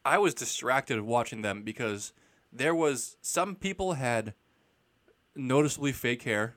I 0.04 0.18
was 0.18 0.34
distracted 0.34 1.00
watching 1.00 1.42
them 1.42 1.62
because 1.62 2.12
there 2.52 2.74
was 2.74 3.16
some 3.20 3.54
people 3.54 3.94
had 3.94 4.34
noticeably 5.36 5.92
fake 5.92 6.22
hair, 6.22 6.56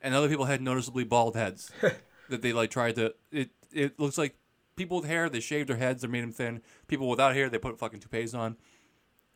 and 0.00 0.14
other 0.14 0.28
people 0.28 0.46
had 0.46 0.62
noticeably 0.62 1.04
bald 1.04 1.36
heads 1.36 1.70
that 2.28 2.42
they 2.42 2.52
like 2.52 2.70
tried 2.70 2.96
to. 2.96 3.14
It 3.30 3.50
it 3.72 3.98
looks 3.98 4.18
like 4.18 4.36
people 4.76 5.00
with 5.00 5.06
hair 5.06 5.28
they 5.28 5.40
shaved 5.40 5.68
their 5.68 5.76
heads, 5.76 6.02
they 6.02 6.08
made 6.08 6.22
them 6.22 6.32
thin. 6.32 6.62
People 6.86 7.08
without 7.08 7.34
hair 7.34 7.48
they 7.48 7.58
put 7.58 7.78
fucking 7.78 8.00
toupees 8.00 8.34
on, 8.34 8.56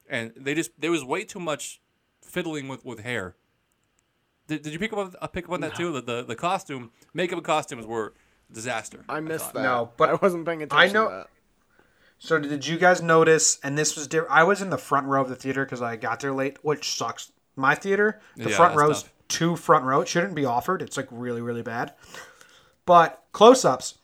and 0.09 0.33
they 0.37 0.55
just 0.55 0.71
there 0.79 0.91
was 0.91 1.05
way 1.05 1.25
too 1.25 1.41
much 1.41 1.81
fiddling 2.23 2.69
with 2.69 2.85
with 2.85 3.01
hair. 3.01 3.37
Did, 4.49 4.63
did 4.63 4.73
you 4.73 4.79
pick 4.79 4.93
up 4.93 4.99
on, 4.99 5.15
uh, 5.21 5.27
pick 5.27 5.47
up 5.47 5.53
on 5.53 5.61
that 5.61 5.75
too? 5.75 5.93
The, 5.93 6.01
the 6.03 6.23
the 6.25 6.37
costume, 6.37 6.91
makeup 7.15 7.39
and 7.39 7.45
costumes 7.45 7.85
were 7.87 8.13
a 8.51 8.55
disaster. 8.55 9.05
I 9.09 9.21
missed 9.21 9.47
thought. 9.47 9.55
that. 9.55 9.63
No, 9.63 9.91
but 9.97 10.09
I 10.11 10.15
wasn't 10.15 10.47
paying 10.47 10.63
attention. 10.63 10.91
I 10.91 10.93
know- 10.93 11.09
To 11.09 11.15
that. 11.17 11.27
So 12.19 12.39
did 12.39 12.67
you 12.67 12.79
guys 12.79 13.03
notice? 13.03 13.59
And 13.63 13.77
this 13.77 13.95
was 13.95 14.07
different. 14.07 14.33
I 14.35 14.43
was 14.45 14.63
in 14.63 14.71
the 14.71 14.79
front 14.79 15.07
row 15.07 15.21
of 15.21 15.29
the 15.29 15.37
theater 15.37 15.65
because 15.67 15.83
I 15.83 15.97
got 15.97 16.21
there 16.21 16.33
late, 16.33 16.57
which 16.63 16.97
sucks. 16.97 17.31
My 17.57 17.75
theater, 17.75 18.21
the 18.37 18.49
Yeah, 18.51 18.57
front 18.57 18.75
rows, 18.77 19.03
tough. 19.03 19.13
two 19.29 19.57
front 19.57 19.85
row. 19.85 20.01
It 20.01 20.09
shouldn't 20.09 20.35
be 20.35 20.45
offered. 20.47 20.81
It's 20.81 20.97
like 20.97 21.09
really, 21.11 21.43
really 21.43 21.63
bad. 21.63 21.93
But 22.87 23.23
close-ups, 23.33 23.99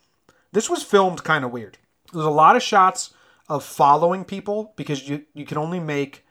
this 0.52 0.68
was 0.68 0.82
filmed 0.82 1.24
kind 1.24 1.44
of 1.44 1.52
weird. 1.52 1.78
There's 2.12 2.24
a 2.26 2.30
lot 2.30 2.56
of 2.56 2.62
shots 2.62 3.14
of 3.48 3.64
following 3.64 4.24
people 4.24 4.72
because 4.76 5.08
you 5.08 5.24
you 5.34 5.44
can 5.46 5.56
only 5.58 5.80
make 5.80 6.24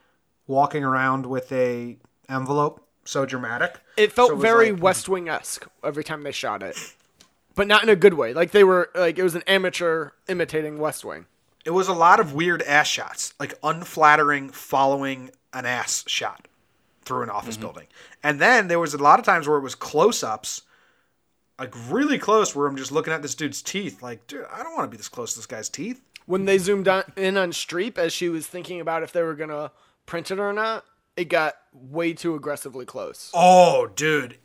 walking 0.46 0.84
around 0.84 1.26
with 1.26 1.50
a 1.52 1.98
envelope 2.28 2.86
so 3.04 3.26
dramatic. 3.26 3.80
It 3.96 4.12
felt 4.12 4.30
So 4.30 4.36
it 4.36 4.40
very 4.40 4.70
like- 4.70 4.78
hmm. 4.78 4.84
West 4.84 5.08
Wing 5.08 5.28
esque 5.28 5.66
every 5.82 6.04
time 6.04 6.22
they 6.22 6.32
shot 6.32 6.62
it, 6.62 6.76
but 7.54 7.66
not 7.66 7.82
in 7.82 7.88
a 7.88 7.96
good 7.96 8.14
way. 8.14 8.32
Like 8.32 8.50
they 8.52 8.64
were 8.64 8.90
like 8.94 9.18
it 9.18 9.22
was 9.22 9.34
an 9.34 9.42
amateur 9.46 10.10
imitating 10.28 10.78
West 10.78 11.04
Wing. 11.04 11.26
It 11.64 11.70
was 11.70 11.88
a 11.88 11.92
lot 11.92 12.18
of 12.18 12.34
weird 12.34 12.62
ass 12.62 12.88
shots, 12.88 13.34
like 13.38 13.54
unflattering 13.62 14.50
following 14.50 15.30
an 15.52 15.64
ass 15.64 16.04
shot 16.08 16.48
through 17.04 17.22
an 17.22 17.30
office 17.30 17.56
mm-hmm. 17.56 17.66
building. 17.66 17.86
And 18.22 18.40
then 18.40 18.68
there 18.68 18.80
was 18.80 18.94
a 18.94 18.98
lot 18.98 19.18
of 19.18 19.24
times 19.24 19.46
where 19.46 19.58
it 19.58 19.62
was 19.62 19.74
close 19.74 20.22
ups, 20.22 20.62
like 21.58 21.74
really 21.88 22.18
close, 22.18 22.54
where 22.54 22.66
I'm 22.66 22.76
just 22.76 22.92
looking 22.92 23.12
at 23.12 23.22
this 23.22 23.34
dude's 23.34 23.62
teeth. 23.62 24.02
Like, 24.02 24.26
dude, 24.26 24.46
I 24.52 24.62
don't 24.62 24.74
want 24.74 24.84
to 24.84 24.90
be 24.90 24.96
this 24.96 25.08
close 25.08 25.34
to 25.34 25.38
this 25.38 25.46
guy's 25.46 25.68
teeth. 25.68 26.02
When 26.26 26.44
they 26.44 26.58
zoomed 26.58 26.88
on, 26.88 27.04
in 27.16 27.36
on 27.36 27.50
Streep 27.50 27.98
as 27.98 28.12
she 28.12 28.28
was 28.28 28.46
thinking 28.46 28.80
about 28.80 29.02
if 29.02 29.12
they 29.12 29.22
were 29.22 29.34
gonna 29.34 29.72
print 30.06 30.30
it 30.30 30.38
or 30.38 30.52
not, 30.52 30.84
it 31.16 31.26
got 31.26 31.54
way 31.72 32.12
too 32.12 32.34
aggressively 32.34 32.84
close. 32.84 33.30
Oh, 33.34 33.88
dude. 33.94 34.38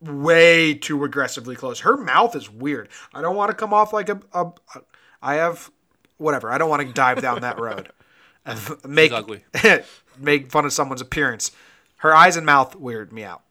Way 0.00 0.74
too 0.74 1.04
aggressively 1.04 1.54
close. 1.54 1.80
Her 1.80 1.96
mouth 1.96 2.34
is 2.34 2.50
weird. 2.50 2.88
I 3.14 3.22
don't 3.22 3.36
want 3.36 3.50
to 3.50 3.56
come 3.56 3.72
off 3.72 3.92
like 3.92 4.08
a. 4.08 4.20
a, 4.32 4.46
a 4.46 4.80
I 5.22 5.34
have. 5.34 5.70
Whatever. 6.18 6.50
I 6.50 6.58
don't 6.58 6.68
want 6.68 6.86
to 6.86 6.92
dive 6.92 7.20
down 7.22 7.40
that 7.42 7.58
road. 7.58 7.90
And 8.44 8.58
f- 8.58 8.84
make, 8.84 9.12
ugly. 9.12 9.44
make 10.18 10.50
fun 10.50 10.64
of 10.64 10.72
someone's 10.72 11.00
appearance. 11.00 11.52
Her 11.98 12.12
eyes 12.12 12.36
and 12.36 12.44
mouth 12.44 12.74
weird 12.74 13.12
me 13.12 13.22
out. 13.22 13.42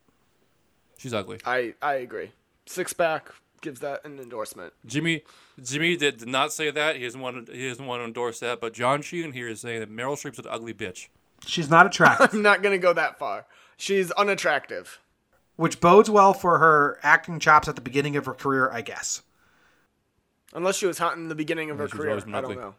She's 0.97 1.13
ugly. 1.13 1.39
I 1.45 1.75
I 1.81 1.93
agree. 1.93 2.31
Six 2.65 2.91
pack 2.91 3.29
gives 3.61 3.79
that 3.79 4.03
an 4.03 4.19
endorsement. 4.19 4.73
Jimmy 4.85 5.23
Jimmy 5.63 5.95
did, 5.95 6.17
did 6.17 6.27
not 6.27 6.51
say 6.51 6.71
that. 6.71 6.97
He 6.97 7.03
doesn't 7.03 7.21
want 7.21 7.47
to, 7.47 7.53
he 7.53 7.69
doesn't 7.69 7.85
want 7.85 8.01
to 8.01 8.05
endorse 8.05 8.39
that. 8.41 8.59
But 8.59 8.73
John 8.73 9.01
Sheehan 9.01 9.31
here 9.31 9.47
is 9.47 9.61
saying 9.61 9.79
that 9.79 9.89
Meryl 9.89 10.13
Streep's 10.13 10.39
an 10.39 10.45
ugly 10.49 10.73
bitch. 10.73 11.07
She's 11.45 11.69
not 11.69 11.85
attractive, 11.85 12.29
I'm 12.33 12.41
not 12.41 12.61
gonna 12.63 12.77
go 12.77 12.93
that 12.93 13.17
far. 13.19 13.45
She's 13.77 14.11
unattractive. 14.11 14.99
which 15.55 15.79
bodes 15.81 16.09
well 16.09 16.33
for 16.33 16.59
her 16.59 16.99
acting 17.03 17.39
chops 17.39 17.67
at 17.67 17.75
the 17.75 17.81
beginning 17.81 18.15
of 18.15 18.25
her 18.25 18.33
career, 18.33 18.69
I 18.71 18.81
guess. 18.81 19.21
Unless 20.53 20.75
she 20.77 20.85
was 20.85 20.97
hot 20.97 21.15
in 21.17 21.29
the 21.29 21.35
beginning 21.35 21.69
of 21.71 21.77
her 21.79 21.87
career. 21.87 22.11
I 22.17 22.41
don't 22.41 22.55
know. 22.55 22.75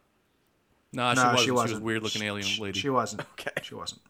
Nah, 0.93 1.13
she 1.15 1.21
No, 1.21 1.23
wasn't. 1.31 1.39
she 1.39 1.45
She, 1.45 1.51
was 1.51 1.71
a 1.73 1.79
weird 1.79 2.03
looking 2.03 2.21
alien 2.23 2.45
She- 2.47 2.61
lady. 2.61 2.79
She 2.79 2.89
wasn't. 2.89 3.21
Okay. 3.33 3.51
She 3.63 3.73
wasn't. 3.75 4.01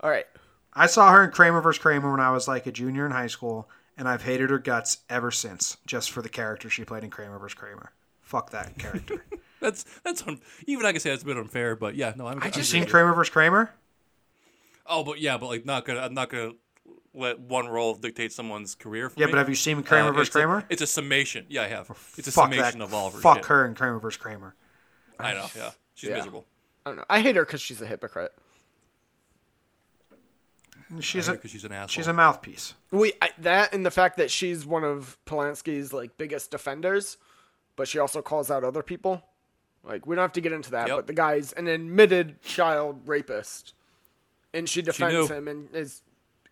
All 0.00 0.10
right. 0.10 0.26
I 0.72 0.86
saw 0.86 1.10
her 1.12 1.24
in 1.24 1.30
Kramer 1.30 1.60
vs. 1.60 1.80
Kramer 1.80 2.10
when 2.10 2.20
I 2.20 2.30
was 2.30 2.46
like 2.48 2.66
a 2.66 2.72
junior 2.72 3.04
in 3.06 3.12
high 3.12 3.26
school, 3.28 3.68
and 3.96 4.08
I've 4.08 4.22
hated 4.22 4.50
her 4.50 4.58
guts 4.58 4.98
ever 5.10 5.30
since, 5.30 5.76
just 5.86 6.10
for 6.10 6.22
the 6.22 6.28
character 6.28 6.68
she 6.70 6.84
played 6.84 7.04
in 7.04 7.10
Kramer 7.10 7.38
vs. 7.38 7.54
Kramer. 7.54 7.92
Fuck 8.22 8.50
that 8.50 8.76
character. 8.78 9.24
That's 9.64 9.84
that's 10.04 10.22
un- 10.26 10.40
even 10.66 10.84
I 10.84 10.92
can 10.92 11.00
say 11.00 11.10
that's 11.10 11.22
a 11.22 11.26
bit 11.26 11.36
unfair. 11.38 11.74
But 11.74 11.94
yeah, 11.94 12.12
no, 12.16 12.26
I'm. 12.26 12.40
I 12.42 12.46
you 12.46 12.52
just 12.52 12.70
seen 12.70 12.84
Kramer 12.86 13.14
vs. 13.14 13.30
Kramer? 13.32 13.72
Oh, 14.86 15.02
but 15.02 15.18
yeah, 15.20 15.38
but 15.38 15.46
like 15.46 15.64
not 15.64 15.84
gonna. 15.86 16.00
I'm 16.00 16.12
not 16.14 16.28
gonna 16.28 16.52
let 17.14 17.40
one 17.40 17.68
role 17.68 17.94
dictate 17.94 18.32
someone's 18.32 18.74
career. 18.74 19.08
For 19.08 19.18
Yeah, 19.18 19.26
me. 19.26 19.32
but 19.32 19.38
have 19.38 19.48
you 19.48 19.54
seen 19.54 19.82
Kramer 19.82 20.10
Uh, 20.10 20.12
vs. 20.12 20.26
it's 20.28 20.36
a- 20.36 20.38
Kramer? 20.38 20.64
it's 20.68 20.82
a 20.82 20.86
summation. 20.86 21.46
Yeah, 21.48 21.62
I 21.62 21.68
have. 21.68 21.88
It's 22.18 22.28
a 22.28 22.32
Fuck 22.32 22.52
summation 22.52 22.80
that. 22.80 22.84
of 22.84 22.92
all 22.94 23.06
of 23.08 23.14
her 23.14 23.20
Fuck 23.20 23.36
shit. 23.38 23.46
her 23.46 23.64
in 23.66 23.74
Kramer 23.74 23.98
vs. 24.00 24.18
Kramer. 24.18 24.54
I 25.18 25.32
know. 25.32 25.46
Yeah, 25.56 25.70
she's 25.94 26.10
Yeah. 26.10 26.16
miserable. 26.16 26.44
I 26.84 26.90
don't 26.90 26.96
know. 26.98 27.04
I 27.08 27.20
hate 27.20 27.36
her 27.36 27.44
because 27.46 27.62
she's 27.62 27.80
a 27.80 27.86
hypocrite. 27.86 28.32
She's 31.00 31.28
a 31.28 31.32
because 31.32 31.50
she's 31.50 31.64
an 31.64 31.72
asshole. 31.72 31.88
she's 31.88 32.06
a 32.06 32.12
mouthpiece. 32.12 32.74
We 32.90 33.14
I, 33.22 33.30
that 33.38 33.72
and 33.72 33.84
the 33.86 33.90
fact 33.90 34.16
that 34.18 34.30
she's 34.30 34.66
one 34.66 34.84
of 34.84 35.16
Polanski's 35.24 35.92
like 35.92 36.16
biggest 36.18 36.50
defenders, 36.50 37.16
but 37.74 37.88
she 37.88 37.98
also 37.98 38.20
calls 38.22 38.50
out 38.50 38.62
other 38.64 38.82
people. 38.82 39.22
Like 39.86 40.06
we 40.06 40.16
don't 40.16 40.22
have 40.22 40.32
to 40.32 40.40
get 40.40 40.52
into 40.52 40.70
that, 40.72 40.88
Yep. 40.88 40.96
but 40.96 41.06
the 41.06 41.12
guy's 41.12 41.52
an 41.52 41.68
admitted 41.68 42.40
child 42.42 43.02
rapist, 43.06 43.74
and 44.54 44.68
she 44.68 44.80
defends 44.82 45.28
knew. 45.30 45.36
him 45.36 45.46
and 45.48 45.68
is 45.74 46.02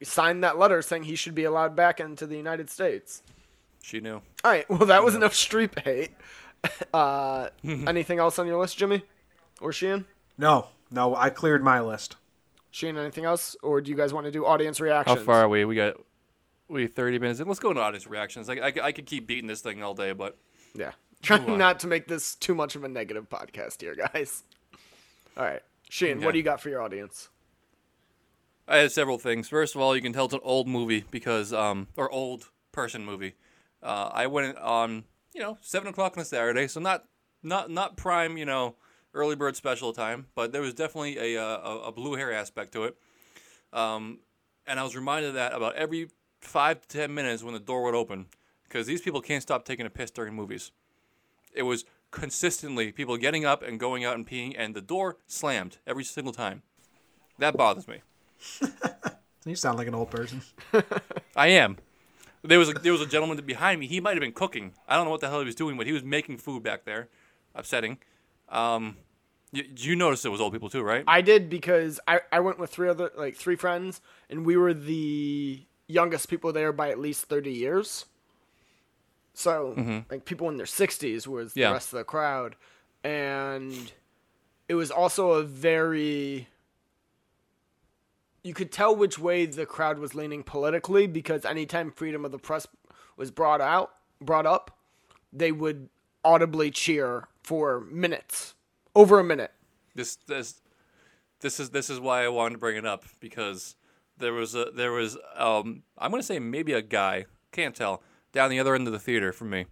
signed 0.03 0.45
that 0.45 0.59
letter 0.59 0.83
saying 0.83 1.05
he 1.05 1.15
should 1.17 1.35
be 1.35 1.45
allowed 1.45 1.75
back 1.77 2.01
into 2.01 2.27
the 2.27 2.37
United 2.37 2.69
States. 2.69 3.23
She 3.83 4.01
knew. 4.01 4.17
All 4.45 4.51
right, 4.51 4.69
well 4.69 4.87
that 4.87 5.03
was 5.03 5.15
enough 5.15 5.33
Streep 5.35 5.79
hate. 5.83 6.11
Uh, 6.95 7.49
anything 7.65 8.21
else 8.21 8.39
on 8.39 8.47
your 8.47 8.57
list, 8.61 8.79
Jimmy, 8.79 9.03
or 9.61 9.73
Sheehan? 9.73 10.05
No, 10.39 10.69
no, 10.93 11.17
I 11.17 11.29
cleared 11.29 11.65
my 11.65 11.81
list. 11.81 12.15
Sheehan, 12.71 12.97
anything 12.97 13.25
else, 13.25 13.57
or 13.65 13.81
do 13.81 13.91
you 13.91 13.97
guys 13.97 14.15
want 14.15 14.27
to 14.27 14.31
do 14.31 14.47
audience 14.47 14.81
reactions? 14.81 15.19
How 15.19 15.25
far 15.25 15.41
are 15.43 15.49
we? 15.49 15.65
We 15.65 15.75
got 15.75 15.97
we 16.69 16.87
30 16.87 17.19
minutes 17.19 17.41
in. 17.41 17.49
Let's 17.49 17.59
go 17.59 17.71
into 17.71 17.83
audience 17.83 18.07
reactions. 18.07 18.47
Like 18.47 18.79
I, 18.79 18.87
I 18.87 18.93
could 18.93 19.07
keep 19.07 19.27
beating 19.27 19.49
this 19.49 19.61
thing 19.61 19.83
all 19.83 19.95
day, 19.95 20.13
but 20.13 20.37
Yeah. 20.75 20.93
Trying 21.23 21.57
not 21.57 21.81
to 21.81 21.87
make 21.87 22.09
this 22.09 22.35
too 22.35 22.55
much 22.55 22.75
of 22.75 22.85
a 22.85 22.89
negative 22.89 23.29
podcast 23.31 23.81
here, 23.81 23.95
guys. 23.95 24.43
All 25.37 25.45
right. 25.45 25.63
Shane, 25.89 26.21
what 26.21 26.33
do 26.33 26.39
you 26.39 26.45
got 26.45 26.61
for 26.61 26.69
your 26.69 26.83
audience? 26.83 27.29
I 28.67 28.79
had 28.79 28.93
several 28.93 29.19
things. 29.19 29.49
First 29.49 29.75
of 29.75 29.81
all, 29.81 29.95
you 29.95 30.03
can 30.03 30.13
tell 30.13 30.25
it's 30.25 30.35
an 30.35 30.41
old 30.43 30.67
movie 30.67 31.05
because, 31.11 31.53
um, 31.53 31.89
or 31.97 32.11
old 32.11 32.51
person 32.73 33.05
movie. 33.05 33.35
Uh, 33.83 34.11
I 34.13 34.27
went 34.27 34.57
on, 34.59 35.05
you 35.35 35.41
know, 35.41 35.59
seven 35.61 35.89
o'clock 35.89 36.17
on 36.17 36.23
a 36.23 36.25
Saturday, 36.25 36.69
so 36.69 36.81
not, 36.81 37.05
not, 37.43 37.71
not 37.71 37.97
prime, 37.97 38.37
you 38.37 38.45
know, 38.45 38.77
early 39.15 39.37
bird 39.37 39.57
special 39.57 39.93
time, 39.93 40.27
but 40.35 40.53
there 40.53 40.63
was 40.63 40.75
definitely 40.75 41.19
a, 41.19 41.43
uh, 41.43 41.59
a, 41.59 41.79
a 41.89 41.93
blue 41.93 42.15
hair 42.15 42.33
aspect 42.33 42.73
to 42.73 42.85
it. 42.85 42.97
Um, 43.73 44.21
and 44.67 44.79
I 44.81 44.85
was 44.85 44.97
reminded 44.97 45.29
of 45.29 45.35
that 45.35 45.53
about 45.53 45.75
every 45.75 46.09
five 46.41 46.81
to 46.81 46.89
ten 46.89 47.15
minutes 47.15 47.43
when 47.43 47.55
the 47.55 47.61
door 47.61 47.83
would 47.85 47.95
open, 47.95 48.27
because 48.65 48.87
these 48.87 49.03
people 49.03 49.21
can't 49.21 49.43
stop 49.43 49.65
taking 49.65 49.87
a 49.87 49.91
piss 49.91 50.11
during 50.11 50.35
movies. 50.35 50.71
It 51.53 51.63
was 51.63 51.85
consistently 52.11 52.93
people 52.93 53.17
getting 53.17 53.45
up 53.45 53.63
and 53.63 53.81
going 53.81 54.05
out 54.05 54.15
and 54.15 54.27
peeing, 54.27 54.55
and 54.57 54.75
the 54.75 54.81
door 54.81 55.17
slammed 55.27 55.79
every 55.87 56.05
single 56.05 56.33
time. 56.33 56.63
That 57.39 57.57
bothers 57.57 57.89
me. 57.89 58.03
You 59.45 59.57
sound 59.57 59.79
like 59.79 59.89
an 59.89 59.95
old 59.95 60.11
person. 60.11 60.43
I 61.37 61.49
am. 61.49 61.79
There 62.43 62.59
was 62.59 62.69
a, 62.69 62.75
there 62.75 62.93
was 62.93 63.01
a 63.01 63.07
gentleman 63.07 63.45
behind 63.45 63.81
me. 63.81 63.87
He 63.87 64.01
might 64.01 64.13
have 64.13 64.21
been 64.21 64.33
cooking. 64.33 64.73
I 64.89 64.97
don't 64.97 65.05
know 65.05 65.11
what 65.11 65.21
the 65.21 65.29
hell 65.29 65.41
he 65.41 65.47
was 65.47 65.55
doing, 65.55 65.77
but 65.77 65.87
he 65.87 65.93
was 65.93 66.03
making 66.03 66.39
food 66.39 66.63
back 66.63 66.85
there. 66.85 67.09
Upsetting. 67.55 67.99
Um, 68.49 68.97
you, 69.53 69.65
you 69.77 69.97
noticed 69.97 70.25
it 70.25 70.29
was 70.29 70.41
old 70.41 70.53
people 70.53 70.71
too, 70.71 70.83
right? 70.83 71.05
I 71.07 71.23
did 71.23 71.51
because 71.51 72.01
I, 72.07 72.21
I 72.31 72.41
went 72.41 72.59
with 72.59 72.71
three 72.71 72.89
other 72.89 73.11
like 73.17 73.37
three 73.37 73.57
friends 73.57 74.01
and 74.31 74.47
we 74.47 74.57
were 74.57 74.75
the 74.75 75.67
youngest 75.89 76.29
people 76.29 76.53
there 76.53 76.73
by 76.73 76.91
at 76.91 76.99
least 76.99 77.25
30 77.27 77.51
years. 77.51 78.07
So, 79.35 80.05
like 80.11 80.25
people 80.25 80.49
in 80.49 80.57
their 80.59 80.67
60s 80.67 81.27
was 81.27 81.57
Yeah. 81.57 81.69
the 81.69 81.73
rest 81.75 81.93
of 81.93 81.99
the 81.99 82.05
crowd 82.05 82.55
and 83.05 83.93
it 84.69 84.75
was 84.75 84.91
also 84.91 85.33
a 85.33 85.43
very 85.43 86.49
you 88.43 88.55
could 88.55 88.73
tell 88.73 88.95
which 88.95 89.19
way 89.19 89.47
the 89.47 89.67
crowd 89.67 89.99
was 89.99 90.15
leaning 90.15 90.43
politically 90.43 91.07
because 91.07 91.45
anytime 91.45 91.91
freedom 91.91 92.25
of 92.25 92.33
the 92.33 92.39
press 92.39 92.67
was 93.17 93.31
brought 93.31 93.61
out, 93.61 93.93
brought 94.21 94.47
up, 94.47 94.77
they 95.33 95.53
would 95.53 95.89
audibly 96.25 96.71
cheer 96.71 97.29
for 97.43 97.81
minutes, 97.83 98.55
over 98.97 99.21
a 99.21 99.25
minute. 99.25 99.53
This 99.95 100.17
this 100.27 100.61
this 101.41 101.61
is 101.61 101.71
this 101.71 101.89
is 101.91 102.01
why 102.01 102.25
I 102.25 102.29
wanted 102.29 102.55
to 102.55 102.59
bring 102.59 102.77
it 102.77 102.87
up 102.87 103.05
because 103.21 103.77
there 104.19 104.33
was 104.33 104.55
a 104.55 104.67
there 104.75 104.93
was 104.93 105.17
um 105.37 105.83
I'm 105.99 106.11
gonna 106.11 106.23
say 106.23 106.39
maybe 106.39 106.73
a 106.73 106.83
guy 106.83 107.27
can't 107.53 107.75
tell 107.77 108.03
down 108.33 108.51
the 108.51 108.59
other 108.59 108.75
end 108.75 108.87
of 108.87 108.93
the 108.93 108.99
theater 108.99 109.33
from 109.33 109.51
me 109.51 109.67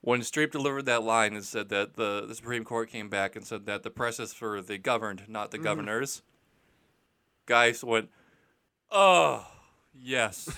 when 0.00 0.20
Streep 0.20 0.50
delivered 0.52 0.86
that 0.86 1.02
line 1.02 1.34
and 1.34 1.44
said 1.44 1.68
that 1.70 1.96
the, 1.96 2.24
the 2.26 2.34
Supreme 2.34 2.64
Court 2.64 2.90
came 2.90 3.08
back 3.08 3.36
and 3.36 3.44
said 3.44 3.66
that 3.66 3.82
the 3.82 3.90
press 3.90 4.20
is 4.20 4.32
for 4.32 4.62
the 4.62 4.78
governed, 4.78 5.24
not 5.28 5.50
the 5.50 5.58
mm. 5.58 5.64
governors. 5.64 6.22
Guys 7.46 7.82
went, 7.82 8.10
oh 8.90 9.46
yes, 9.94 10.48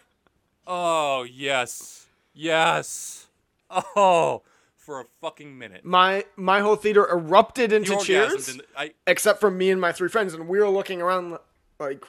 oh 0.66 1.22
yes, 1.22 2.06
yes, 2.32 3.28
oh 3.70 4.42
for 4.76 5.00
a 5.00 5.04
fucking 5.20 5.56
minute. 5.56 5.84
My 5.84 6.24
my 6.36 6.60
whole 6.60 6.76
theater 6.76 7.08
erupted 7.10 7.72
into 7.72 7.92
The 7.92 7.98
cheers, 7.98 8.48
and 8.48 8.62
I 8.76 8.92
except 9.06 9.40
for 9.40 9.50
me 9.50 9.70
and 9.70 9.80
my 9.80 9.92
three 9.92 10.08
friends, 10.08 10.34
and 10.34 10.46
we 10.48 10.58
were 10.58 10.68
looking 10.68 11.00
around 11.00 11.38
like, 11.78 12.04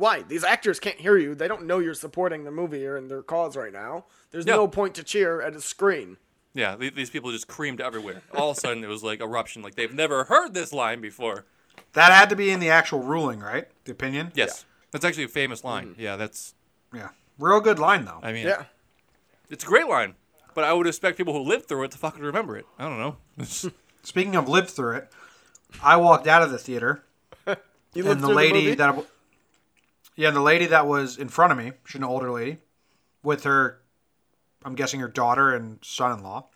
why? 0.00 0.22
These 0.22 0.42
actors 0.44 0.80
can't 0.80 0.98
hear 0.98 1.16
you. 1.16 1.34
They 1.34 1.46
don't 1.48 1.66
know 1.66 1.78
you're 1.78 1.94
supporting 1.94 2.44
the 2.44 2.50
movie 2.50 2.86
or 2.86 2.96
in 2.96 3.08
their 3.08 3.22
cause 3.22 3.56
right 3.56 3.72
now. 3.72 4.06
There's 4.30 4.46
Yeah. 4.46 4.56
no 4.56 4.66
point 4.66 4.94
to 4.96 5.04
cheer 5.04 5.40
at 5.42 5.54
a 5.54 5.60
screen. 5.60 6.16
Yeah, 6.54 6.74
these 6.76 7.10
people 7.10 7.30
just 7.30 7.46
creamed 7.46 7.80
everywhere. 7.80 8.22
All 8.34 8.50
of 8.50 8.56
a 8.56 8.60
sudden, 8.60 8.82
it 8.82 8.88
was 8.88 9.04
like 9.04 9.20
eruption. 9.20 9.62
Like 9.62 9.76
they've 9.76 9.94
never 9.94 10.24
heard 10.24 10.52
this 10.54 10.72
line 10.72 11.00
before. 11.00 11.44
That 11.92 12.12
had 12.12 12.28
to 12.30 12.36
be 12.36 12.50
in 12.50 12.58
the 12.60 12.70
actual 12.70 13.00
ruling, 13.00 13.38
right? 13.40 13.68
The 13.84 13.92
opinion. 13.92 14.32
Yes, 14.34 14.64
that's 14.90 15.04
actually 15.04 15.24
a 15.24 15.28
famous 15.28 15.62
line. 15.62 15.88
Mm-hmm. 15.90 16.00
Yeah, 16.00 16.16
that's. 16.16 16.54
Yeah. 16.92 17.10
Real 17.38 17.60
good 17.60 17.78
line 17.78 18.04
though. 18.04 18.18
I 18.22 18.32
mean, 18.32 18.46
Yeah. 18.46 18.64
it's 19.48 19.62
a 19.64 19.66
great 19.66 19.86
line. 19.86 20.14
But 20.54 20.64
I 20.64 20.72
would 20.72 20.86
expect 20.88 21.16
people 21.16 21.32
who 21.34 21.40
lived 21.48 21.66
through 21.68 21.84
it 21.84 21.92
to 21.92 21.98
fucking 21.98 22.22
remember 22.22 22.56
it. 22.56 22.66
I 22.78 22.88
don't 22.88 22.98
know. 22.98 23.16
Speaking 24.02 24.34
of 24.34 24.48
lived 24.48 24.70
through 24.70 24.96
it, 24.96 25.08
I 25.82 25.96
walked 25.98 26.26
out 26.26 26.42
of 26.42 26.50
the 26.50 26.58
theater 26.58 27.04
You 27.94 28.10
and 28.10 28.20
the 28.20 28.28
lady 28.28 28.74
that 28.74 29.04
yeah, 30.16 30.28
and 30.28 30.36
the 30.36 30.42
lady 30.42 30.66
that 30.66 30.86
was 30.86 31.16
in 31.16 31.28
front 31.28 31.52
of 31.52 31.58
me, 31.58 31.72
she's 31.84 31.96
an 31.96 32.04
older 32.04 32.30
lady, 32.30 32.58
with 33.22 33.44
her, 33.44 33.80
I'm 34.64 34.74
guessing 34.74 35.00
her 35.00 35.08
daughter 35.08 35.54
and 35.54 35.78
son-in-law, 35.82 36.46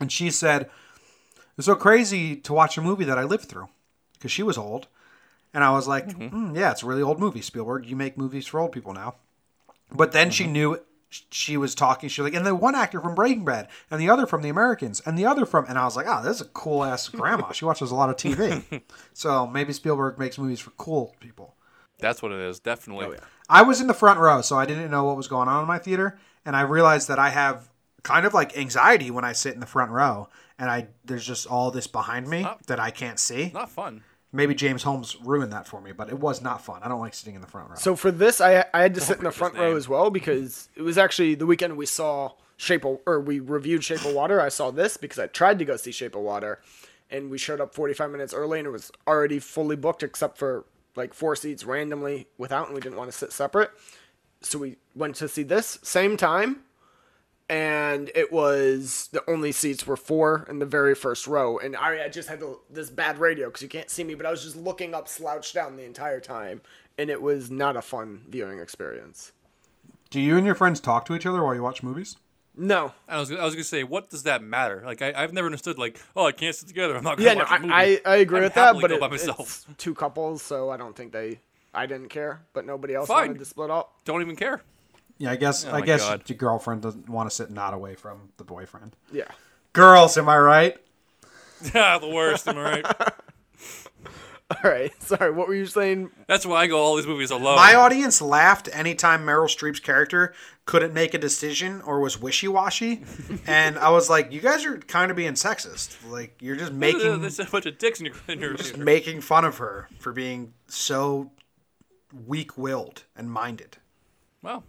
and 0.00 0.10
she 0.10 0.30
said, 0.30 0.70
"It's 1.56 1.66
so 1.66 1.74
crazy 1.74 2.36
to 2.36 2.52
watch 2.52 2.76
a 2.76 2.82
movie 2.82 3.04
that 3.04 3.18
I 3.18 3.24
lived 3.24 3.48
through," 3.48 3.68
because 4.14 4.32
she 4.32 4.42
was 4.42 4.58
old, 4.58 4.88
and 5.52 5.62
I 5.62 5.70
was 5.70 5.86
like, 5.86 6.08
mm-hmm. 6.08 6.28
"Hmm, 6.28 6.56
"Yeah, 6.56 6.70
it's 6.70 6.82
a 6.82 6.86
really 6.86 7.02
old 7.02 7.20
movie, 7.20 7.42
Spielberg. 7.42 7.86
You 7.86 7.96
make 7.96 8.18
movies 8.18 8.46
for 8.46 8.60
old 8.60 8.72
people 8.72 8.92
now." 8.92 9.16
But 9.92 10.12
then 10.12 10.30
she 10.30 10.44
mm-hmm. 10.44 10.52
knew 10.52 10.80
she 11.30 11.56
was 11.56 11.74
talking. 11.74 12.08
She 12.08 12.20
was 12.20 12.30
like, 12.30 12.36
and 12.36 12.46
the 12.46 12.54
one 12.54 12.74
actor 12.74 13.00
from 13.00 13.14
Breaking 13.14 13.44
Bad, 13.44 13.68
and 13.90 14.00
the 14.00 14.10
other 14.10 14.26
from 14.26 14.42
The 14.42 14.48
Americans, 14.48 15.00
and 15.06 15.16
the 15.16 15.26
other 15.26 15.46
from, 15.46 15.66
and 15.68 15.78
I 15.78 15.84
was 15.84 15.96
like, 15.96 16.06
oh, 16.08 16.22
this 16.22 16.36
is 16.36 16.42
a 16.42 16.46
cool 16.46 16.82
ass 16.82 17.08
grandma. 17.08 17.52
She 17.52 17.64
watches 17.64 17.90
a 17.90 17.94
lot 17.94 18.10
of 18.10 18.16
TV. 18.16 18.82
so 19.12 19.46
maybe 19.46 19.72
Spielberg 19.72 20.18
makes 20.18 20.38
movies 20.38 20.60
for 20.60 20.70
cool 20.70 21.14
people. 21.20 21.54
That's 22.04 22.22
what 22.22 22.32
it 22.32 22.38
is. 22.38 22.60
Definitely. 22.60 23.16
Oh, 23.20 23.24
I 23.48 23.62
was 23.62 23.80
in 23.80 23.86
the 23.86 23.94
front 23.94 24.20
row, 24.20 24.40
so 24.42 24.56
I 24.56 24.66
didn't 24.66 24.90
know 24.90 25.04
what 25.04 25.16
was 25.16 25.28
going 25.28 25.48
on 25.48 25.60
in 25.62 25.66
my 25.68 25.78
theater, 25.78 26.18
and 26.44 26.54
I 26.54 26.62
realized 26.62 27.08
that 27.08 27.18
I 27.18 27.30
have 27.30 27.68
kind 28.02 28.26
of 28.26 28.34
like 28.34 28.56
anxiety 28.56 29.10
when 29.10 29.24
I 29.24 29.32
sit 29.32 29.54
in 29.54 29.60
the 29.60 29.66
front 29.66 29.90
row, 29.90 30.28
and 30.58 30.70
I 30.70 30.88
there's 31.04 31.26
just 31.26 31.46
all 31.46 31.70
this 31.70 31.86
behind 31.86 32.28
me 32.28 32.44
Oh. 32.46 32.56
that 32.66 32.78
I 32.80 32.90
can't 32.90 33.18
see. 33.18 33.50
Not 33.54 33.70
fun. 33.70 34.02
Maybe 34.32 34.54
James 34.54 34.82
Holmes 34.82 35.16
ruined 35.22 35.52
that 35.52 35.68
for 35.68 35.80
me, 35.80 35.92
but 35.92 36.08
it 36.08 36.18
was 36.18 36.42
not 36.42 36.64
fun. 36.64 36.80
I 36.82 36.88
don't 36.88 36.98
like 37.00 37.14
sitting 37.14 37.36
in 37.36 37.40
the 37.40 37.46
front 37.46 37.70
row. 37.70 37.76
So 37.76 37.94
for 37.96 38.10
this, 38.10 38.40
I 38.40 38.64
I 38.74 38.82
had 38.82 38.94
to 38.94 39.00
sit 39.00 39.18
in 39.18 39.24
the 39.24 39.30
front 39.30 39.54
row 39.56 39.76
as 39.76 39.88
well 39.88 40.10
because 40.10 40.68
it 40.74 40.82
was 40.82 40.98
actually 40.98 41.34
the 41.36 41.46
weekend 41.46 41.76
we 41.76 41.86
saw 41.86 42.32
Shape 42.56 42.84
of 42.84 42.98
or 43.06 43.20
we 43.20 43.38
reviewed 43.40 43.84
Shape 43.84 44.04
of 44.04 44.12
Water. 44.14 44.40
I 44.40 44.48
saw 44.48 44.70
this 44.70 44.96
because 44.96 45.18
I 45.18 45.26
tried 45.28 45.58
to 45.60 45.64
go 45.64 45.76
see 45.76 45.92
Shape 45.92 46.14
of 46.16 46.22
Water, 46.22 46.60
and 47.10 47.30
we 47.30 47.38
showed 47.38 47.60
up 47.60 47.74
45 47.74 48.10
minutes 48.10 48.34
early 48.34 48.58
and 48.58 48.66
it 48.66 48.70
was 48.70 48.90
already 49.06 49.38
fully 49.38 49.76
booked 49.76 50.02
except 50.02 50.36
for 50.38 50.64
like 50.96 51.14
four 51.14 51.36
seats 51.36 51.64
randomly 51.64 52.26
without, 52.38 52.66
and 52.66 52.74
we 52.74 52.80
didn't 52.80 52.98
want 52.98 53.10
to 53.10 53.16
sit 53.16 53.32
separate. 53.32 53.70
So 54.40 54.58
we 54.58 54.76
went 54.94 55.16
to 55.16 55.28
see 55.28 55.42
this 55.42 55.78
same 55.82 56.16
time, 56.16 56.60
and 57.48 58.10
it 58.14 58.32
was 58.32 59.08
the 59.12 59.28
only 59.28 59.52
seats 59.52 59.86
were 59.86 59.96
four 59.96 60.46
in 60.48 60.58
the 60.58 60.66
very 60.66 60.94
first 60.94 61.26
row, 61.26 61.58
and 61.58 61.76
I, 61.76 62.04
I 62.04 62.08
just 62.08 62.28
had 62.28 62.42
this 62.70 62.90
bad 62.90 63.18
radio 63.18 63.48
because 63.48 63.62
you 63.62 63.68
can't 63.68 63.90
see 63.90 64.04
me, 64.04 64.14
but 64.14 64.26
I 64.26 64.30
was 64.30 64.42
just 64.42 64.56
looking 64.56 64.94
up, 64.94 65.08
slouched 65.08 65.54
down 65.54 65.76
the 65.76 65.84
entire 65.84 66.20
time, 66.20 66.60
and 66.98 67.10
it 67.10 67.20
was 67.20 67.50
not 67.50 67.76
a 67.76 67.82
fun 67.82 68.22
viewing 68.28 68.60
experience. 68.60 69.32
Do 70.10 70.20
you 70.20 70.36
and 70.36 70.46
your 70.46 70.54
friends 70.54 70.78
talk 70.78 71.06
to 71.06 71.14
each 71.14 71.26
other 71.26 71.42
while 71.42 71.54
you 71.54 71.62
watch 71.62 71.82
movies? 71.82 72.16
No, 72.56 72.92
I 73.08 73.18
was, 73.18 73.32
I 73.32 73.44
was 73.44 73.54
gonna 73.54 73.64
say, 73.64 73.82
what 73.82 74.10
does 74.10 74.22
that 74.24 74.42
matter? 74.42 74.82
Like, 74.86 75.02
I, 75.02 75.12
I've 75.16 75.32
never 75.32 75.46
understood. 75.46 75.76
Like, 75.78 76.00
oh, 76.14 76.26
I 76.26 76.32
can't 76.32 76.54
sit 76.54 76.68
together. 76.68 76.96
I'm 76.96 77.02
not 77.02 77.18
gonna 77.18 77.28
yeah, 77.30 77.34
no, 77.34 77.44
a 77.44 77.58
movie. 77.60 77.72
I, 77.72 77.82
I, 77.82 78.00
I 78.06 78.16
agree 78.16 78.38
I'd 78.38 78.44
with 78.44 78.54
that, 78.54 78.74
but 78.80 78.88
go 78.90 78.94
it, 78.96 79.00
by 79.00 79.08
myself. 79.08 79.40
it's 79.40 79.66
two 79.78 79.94
couples, 79.94 80.42
so 80.42 80.70
I 80.70 80.76
don't 80.76 80.94
think 80.94 81.12
they. 81.12 81.40
I 81.76 81.86
didn't 81.86 82.10
care, 82.10 82.42
but 82.52 82.64
nobody 82.64 82.94
else 82.94 83.08
Fine. 83.08 83.28
wanted 83.30 83.38
to 83.40 83.44
split 83.44 83.68
up. 83.70 83.92
Don't 84.04 84.20
even 84.22 84.36
care. 84.36 84.62
Yeah, 85.18 85.32
I 85.32 85.36
guess 85.36 85.64
Oh 85.64 85.72
I 85.72 85.80
guess 85.80 86.02
God. 86.02 86.28
your 86.28 86.36
girlfriend 86.38 86.82
doesn't 86.82 87.08
want 87.08 87.28
to 87.28 87.34
sit 87.34 87.50
not 87.50 87.74
away 87.74 87.96
from 87.96 88.30
the 88.36 88.44
boyfriend. 88.44 88.94
Yeah. 89.12 89.28
Girls, 89.72 90.16
am 90.16 90.28
I 90.28 90.38
right? 90.38 90.76
Yeah, 91.74 91.98
the 91.98 92.08
worst. 92.08 92.46
Am 92.46 92.58
I 92.58 92.62
right? 92.82 92.86
All 94.64 94.70
right. 94.70 94.92
Sorry. 95.02 95.30
What 95.30 95.48
were 95.48 95.54
you 95.54 95.66
saying? 95.66 96.10
That's 96.26 96.44
why 96.44 96.62
I 96.62 96.66
go 96.66 96.78
all 96.78 96.96
these 96.96 97.06
movies 97.06 97.30
alone. 97.30 97.56
My 97.56 97.74
audience 97.74 98.20
laughed 98.20 98.68
anytime 98.72 99.24
Meryl 99.24 99.46
Streep's 99.48 99.80
character 99.80 100.34
couldn't 100.66 100.92
make 100.92 101.14
a 101.14 101.18
decision 101.18 101.80
or 101.82 102.00
was 102.00 102.20
wishy 102.20 102.46
washy, 102.48 103.02
and 103.46 103.78
I 103.78 103.88
was 103.88 104.10
like, 104.10 104.32
"You 104.32 104.40
guys 104.42 104.66
are 104.66 104.76
kind 104.78 105.10
of 105.10 105.16
being 105.16 105.32
sexist. 105.32 105.96
Like 106.10 106.36
you're 106.42 106.56
just 106.56 106.72
making 106.72 107.22
There's 107.22 107.40
a 107.40 107.44
bunch 107.46 107.64
of 107.66 107.78
dicks 107.78 108.00
in 108.00 108.06
your, 108.06 108.14
in 108.28 108.38
your 108.40 108.54
just 108.54 108.70
theater. 108.72 108.84
making 108.84 109.20
fun 109.22 109.46
of 109.46 109.56
her 109.58 109.88
for 109.98 110.12
being 110.12 110.52
so 110.68 111.32
weak 112.26 112.58
willed 112.58 113.04
and 113.16 113.30
minded." 113.30 113.78
Well, 114.42 114.62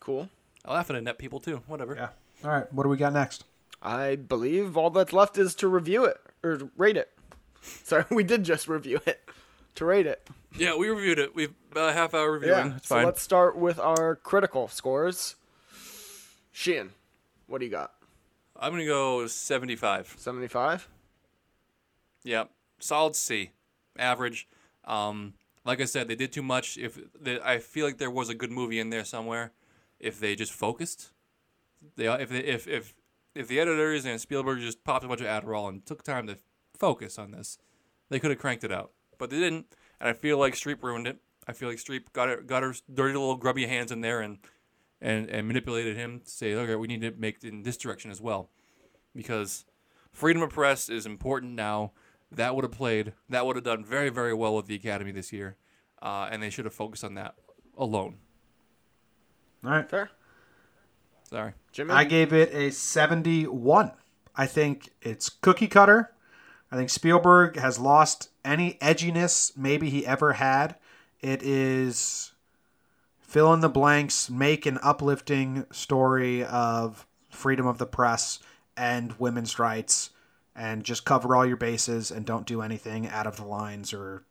Cool. 0.00 0.28
I 0.64 0.72
laugh 0.74 0.90
at 0.90 0.96
inept 0.96 1.18
people 1.18 1.40
too. 1.40 1.60
Whatever. 1.66 1.94
Yeah. 1.96 2.08
All 2.44 2.50
right. 2.50 2.72
What 2.72 2.84
do 2.84 2.88
we 2.88 2.96
got 2.96 3.12
next? 3.12 3.44
I 3.82 4.14
believe 4.16 4.76
all 4.76 4.90
that's 4.90 5.12
left 5.12 5.36
is 5.38 5.54
to 5.56 5.68
review 5.68 6.04
it 6.04 6.16
or 6.42 6.70
rate 6.76 6.96
it. 6.96 7.10
Sorry, 7.84 8.04
we 8.10 8.24
did 8.24 8.44
just 8.44 8.68
review 8.68 9.00
it. 9.06 9.28
To 9.76 9.84
rate 9.84 10.06
it. 10.06 10.26
Yeah, 10.56 10.76
we 10.76 10.88
reviewed 10.88 11.18
it. 11.18 11.34
We've 11.34 11.54
about 11.70 11.90
a 11.90 11.92
half 11.92 12.14
hour 12.14 12.32
reviewing. 12.32 12.66
Yeah. 12.70 12.76
It's 12.76 12.88
So 12.88 12.96
fine. 12.96 13.04
let's 13.04 13.22
start 13.22 13.56
with 13.56 13.78
our 13.78 14.16
critical 14.16 14.66
scores. 14.68 15.36
Sheehan, 16.52 16.90
what 17.46 17.58
do 17.58 17.64
you 17.64 17.70
got? 17.70 17.92
I'm 18.56 18.72
gonna 18.72 18.84
go 18.86 19.26
75. 19.26 20.14
75? 20.18 20.88
Yeah, 22.24 22.44
solid 22.80 23.14
C, 23.14 23.50
average. 23.96 24.48
Um, 24.84 25.34
like 25.64 25.80
I 25.80 25.84
said, 25.84 26.08
they 26.08 26.16
did 26.16 26.32
too 26.32 26.42
much. 26.42 26.76
If 26.76 26.98
they, 27.20 27.40
I 27.40 27.58
feel 27.58 27.86
like 27.86 27.98
there 27.98 28.10
was 28.10 28.28
a 28.28 28.34
good 28.34 28.50
movie 28.50 28.80
in 28.80 28.90
there 28.90 29.04
somewhere, 29.04 29.52
if 30.00 30.18
they 30.18 30.34
just 30.34 30.52
focused, 30.52 31.10
they 31.96 32.06
if 32.08 32.30
they, 32.30 32.40
if 32.40 32.66
if 32.66 32.94
if 33.34 33.46
the 33.46 33.60
editors 33.60 34.04
and 34.04 34.20
Spielberg 34.20 34.58
just 34.60 34.82
popped 34.82 35.04
a 35.04 35.08
bunch 35.08 35.20
of 35.20 35.26
Adderall 35.28 35.68
and 35.68 35.86
took 35.86 36.02
time 36.02 36.26
to 36.26 36.38
focus 36.78 37.18
on 37.18 37.30
this, 37.30 37.58
they 38.08 38.18
could 38.18 38.30
have 38.30 38.38
cranked 38.38 38.64
it 38.64 38.72
out. 38.72 38.92
But 39.18 39.30
they 39.30 39.38
didn't, 39.38 39.66
and 40.00 40.08
I 40.08 40.12
feel 40.12 40.38
like 40.38 40.54
Streep 40.54 40.82
ruined 40.82 41.06
it. 41.06 41.18
I 41.46 41.52
feel 41.52 41.68
like 41.68 41.78
Streep 41.78 42.12
got 42.12 42.28
her 42.28 42.40
got 42.42 42.62
her 42.62 42.74
dirty 42.92 43.14
little 43.14 43.36
grubby 43.36 43.66
hands 43.66 43.90
in 43.90 44.00
there 44.00 44.20
and 44.20 44.38
and 45.00 45.28
and 45.28 45.46
manipulated 45.46 45.96
him 45.96 46.20
to 46.20 46.30
say, 46.30 46.54
okay, 46.54 46.76
we 46.76 46.86
need 46.86 47.00
to 47.00 47.12
make 47.12 47.38
it 47.42 47.48
in 47.48 47.62
this 47.62 47.76
direction 47.76 48.10
as 48.10 48.20
well, 48.20 48.50
because 49.14 49.64
freedom 50.12 50.42
of 50.42 50.50
press 50.50 50.88
is 50.88 51.06
important 51.06 51.52
now. 51.54 51.92
That 52.30 52.54
would 52.54 52.64
have 52.64 52.72
played. 52.72 53.14
That 53.28 53.46
would 53.46 53.56
have 53.56 53.64
done 53.64 53.84
very, 53.84 54.10
very 54.10 54.34
well 54.34 54.54
with 54.54 54.66
the 54.66 54.74
Academy 54.74 55.12
this 55.12 55.32
year, 55.32 55.56
uh, 56.02 56.28
and 56.30 56.42
they 56.42 56.50
should 56.50 56.66
have 56.66 56.74
focused 56.74 57.02
on 57.02 57.14
that 57.14 57.36
alone. 57.76 58.16
All 59.64 59.70
right. 59.70 59.88
Fair. 59.88 60.10
Sorry. 61.28 61.52
Jimmy? 61.72 61.92
I 61.92 62.04
gave 62.04 62.32
it 62.32 62.52
a 62.54 62.70
71. 62.70 63.92
I 64.36 64.46
think 64.46 64.90
it's 65.02 65.28
cookie 65.28 65.68
cutter. 65.68 66.12
I 66.70 66.76
think 66.76 66.90
Spielberg 66.90 67.56
has 67.56 67.78
lost 67.78 68.30
any 68.44 68.74
edginess 68.74 69.56
maybe 69.56 69.90
he 69.90 70.06
ever 70.06 70.34
had. 70.34 70.76
It 71.20 71.42
is 71.42 72.32
fill 73.20 73.52
in 73.52 73.60
the 73.60 73.68
blanks, 73.68 74.30
make 74.30 74.66
an 74.66 74.78
uplifting 74.82 75.66
story 75.72 76.44
of 76.44 77.06
freedom 77.30 77.66
of 77.66 77.78
the 77.78 77.86
press 77.86 78.38
and 78.76 79.14
women's 79.18 79.58
rights, 79.58 80.10
and 80.54 80.84
just 80.84 81.04
cover 81.04 81.34
all 81.34 81.46
your 81.46 81.56
bases 81.56 82.10
and 82.10 82.24
don't 82.24 82.46
do 82.46 82.62
anything 82.62 83.08
out 83.08 83.26
of 83.26 83.36
the 83.36 83.44
lines 83.44 83.92
or 83.92 84.24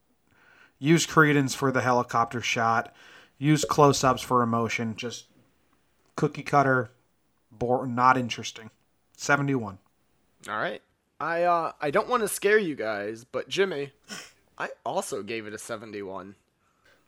use 0.80 1.08
Creedence 1.08 1.56
for 1.56 1.72
the 1.72 1.82
helicopter 1.82 2.42
shot, 2.42 2.94
use 3.38 3.66
close 3.66 4.04
ups 4.04 4.22
for 4.22 4.42
emotion. 4.42 4.96
Just 4.96 5.26
cookie 6.16 6.44
cutter, 6.44 6.92
bore, 7.52 7.88
not 7.88 8.18
interesting. 8.18 8.70
71. 9.16 9.80
All 10.50 10.58
right. 10.58 10.82
I 11.20 11.44
uh 11.44 11.72
I 11.82 11.92
don't 11.92 12.08
want 12.08 12.24
to 12.24 12.28
scare 12.28 12.58
you 12.58 12.76
guys, 12.76 13.24
but 13.24 13.50
Jimmy, 13.50 13.92
I 14.58 14.70
also 14.86 15.24
gave 15.24 15.48
it 15.48 15.54
a 15.54 15.58
71. 15.58 16.36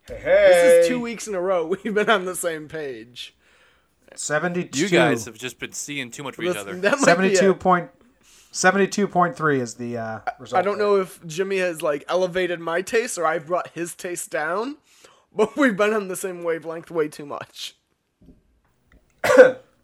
Hey, 0.06 0.14
This 0.24 0.84
is 0.84 0.88
two 0.88 1.00
weeks 1.00 1.28
in 1.28 1.34
a 1.34 1.40
row 1.40 1.66
we've 1.84 1.94
been 1.94 2.10
on 2.10 2.24
the 2.24 2.34
same 2.34 2.68
page. 2.68 3.34
72. 4.14 4.76
You 4.78 4.88
guys 4.88 5.24
have 5.26 5.38
just 5.38 5.60
been 5.60 5.72
seeing 5.72 6.10
too 6.10 6.24
much 6.24 6.36
of 6.36 6.44
each 6.44 6.56
other. 6.56 6.74
that 6.74 6.98
might 7.00 7.18
be 7.18 7.28
it. 7.28 7.36
72 7.36 7.54
point. 7.54 7.90
72.3 8.52 9.60
is 9.60 9.74
the 9.74 9.96
uh, 9.96 10.20
result. 10.40 10.58
I 10.58 10.62
don't 10.62 10.78
know 10.78 10.96
if 10.96 11.24
Jimmy 11.24 11.58
has 11.58 11.82
like 11.82 12.04
elevated 12.08 12.58
my 12.58 12.82
taste 12.82 13.16
or 13.16 13.24
I've 13.24 13.46
brought 13.46 13.68
his 13.68 13.94
taste 13.94 14.30
down, 14.30 14.78
but 15.32 15.56
we've 15.56 15.76
been 15.76 15.94
on 15.94 16.08
the 16.08 16.16
same 16.16 16.42
wavelength 16.42 16.90
way 16.90 17.06
too 17.06 17.26
much. 17.26 17.76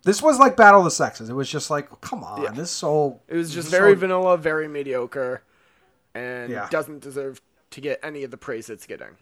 This 0.06 0.22
was 0.22 0.38
like 0.38 0.56
Battle 0.56 0.80
of 0.80 0.84
the 0.84 0.90
Sexes. 0.92 1.28
It 1.28 1.32
was 1.34 1.50
just 1.50 1.68
like, 1.68 2.00
come 2.00 2.22
on, 2.22 2.40
Yeah. 2.42 2.50
this 2.52 2.80
whole. 2.80 3.22
It 3.26 3.34
was 3.36 3.52
just 3.52 3.68
very 3.70 3.90
whole- 3.92 4.00
vanilla, 4.00 4.38
very 4.38 4.68
mediocre, 4.68 5.42
and 6.14 6.50
Yeah. 6.50 6.68
doesn't 6.70 7.00
deserve 7.00 7.40
to 7.72 7.80
get 7.80 7.98
any 8.04 8.22
of 8.22 8.30
the 8.30 8.36
praise 8.36 8.70
it's 8.70 8.86
getting. 8.86 9.16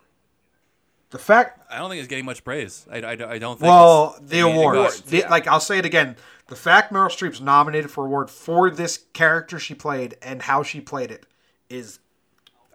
The 1.09 1.19
fact 1.19 1.61
I 1.73 1.79
don't 1.79 1.89
think 1.89 2.01
it's 2.01 2.09
getting 2.09 2.27
much 2.27 2.45
praise. 2.45 2.87
I, 2.91 2.99
I, 2.99 3.11
I 3.13 3.39
don't 3.39 3.59
think. 3.59 3.63
Well, 3.63 4.17
it's 4.19 4.29
the 4.31 4.37
getting 4.37 4.53
any 4.53 4.59
award. 4.61 4.93
The- 5.07 5.17
yeah. 5.19 5.31
Like 5.31 5.47
I'll 5.49 5.59
say 5.61 5.79
it 5.79 5.87
again. 5.87 6.17
The 6.49 6.57
fact 6.57 6.93
Meryl 6.93 7.09
Streep's 7.09 7.41
nominated 7.41 7.91
for 7.91 8.05
award 8.05 8.29
for 8.31 8.69
this 8.69 8.99
character 9.15 9.59
she 9.59 9.75
played 9.75 10.19
and 10.21 10.43
how 10.43 10.63
she 10.63 10.81
played 10.83 11.11
it 11.11 11.25
is 11.71 11.99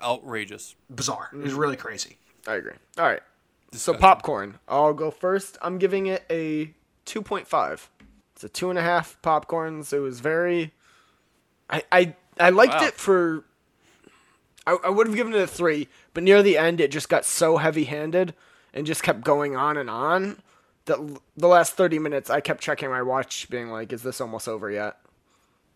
outrageous. 0.02 0.76
bizarre. 0.90 1.30
It's 1.34 1.54
Mm. 1.54 1.58
really 1.60 1.78
crazy. 1.78 2.18
I 2.48 2.56
agree. 2.56 2.74
All 2.98 3.06
right. 3.06 3.22
So 3.74 3.94
popcorn. 3.94 4.58
I'll 4.68 4.94
go 4.94 5.12
first. 5.12 5.58
I'm 5.62 5.78
giving 5.78 6.08
it 6.08 6.24
a 6.32 6.74
2.5. 7.06 7.90
It's 7.99 7.99
a 8.44 8.50
two 8.50 8.70
and 8.70 8.80
a 8.80 8.82
half 8.82 9.18
popcorns. 9.22 9.94
It 9.94 10.00
was 10.00 10.20
very. 10.20 10.74
I 11.70 11.84
I 11.92 12.16
I 12.40 12.50
liked 12.50 12.74
Wow. 12.74 12.88
it 12.88 12.94
for. 12.96 13.46
I, 14.68 14.78
I 14.86 14.90
would 14.90 15.08
have 15.08 15.16
given 15.16 15.34
it 15.34 15.42
a 15.42 15.48
three, 15.48 15.88
but 16.14 16.24
near 16.24 16.44
the 16.44 16.58
end 16.58 16.80
it 16.80 16.92
just 16.92 17.10
got 17.10 17.26
so 17.26 17.58
heavy-handed 17.58 18.36
and 18.74 18.86
just 18.86 19.02
kept 19.02 19.22
going 19.22 19.56
on 19.56 19.78
and 19.78 19.90
on 19.90 20.42
that 20.86 21.00
l- 21.00 21.22
the 21.36 21.48
last 21.48 21.74
30 21.74 21.98
minutes 21.98 22.30
I 22.30 22.40
kept 22.42 22.62
checking 22.62 22.90
my 22.90 23.02
watch, 23.02 23.50
being 23.50 23.70
like, 23.70 23.92
"Is 23.94 24.04
this 24.04 24.22
almost 24.22 24.48
over 24.48 24.70
yet?" 24.70 24.98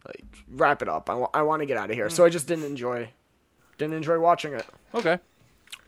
Like, 0.05 0.25
wrap 0.49 0.81
it 0.81 0.89
up. 0.89 1.09
I, 1.09 1.41
want 1.43 1.61
to 1.61 1.65
get 1.65 1.77
out 1.77 1.89
of 1.89 1.95
here. 1.95 2.09
So 2.09 2.23
hmm. 2.23 2.27
I 2.27 2.29
just 2.29 2.47
didn't 2.47 2.65
enjoy, 2.65 3.09
didn't 3.77 3.93
enjoy 3.93 4.19
watching 4.19 4.53
it. 4.53 4.65
Okay. 4.93 5.17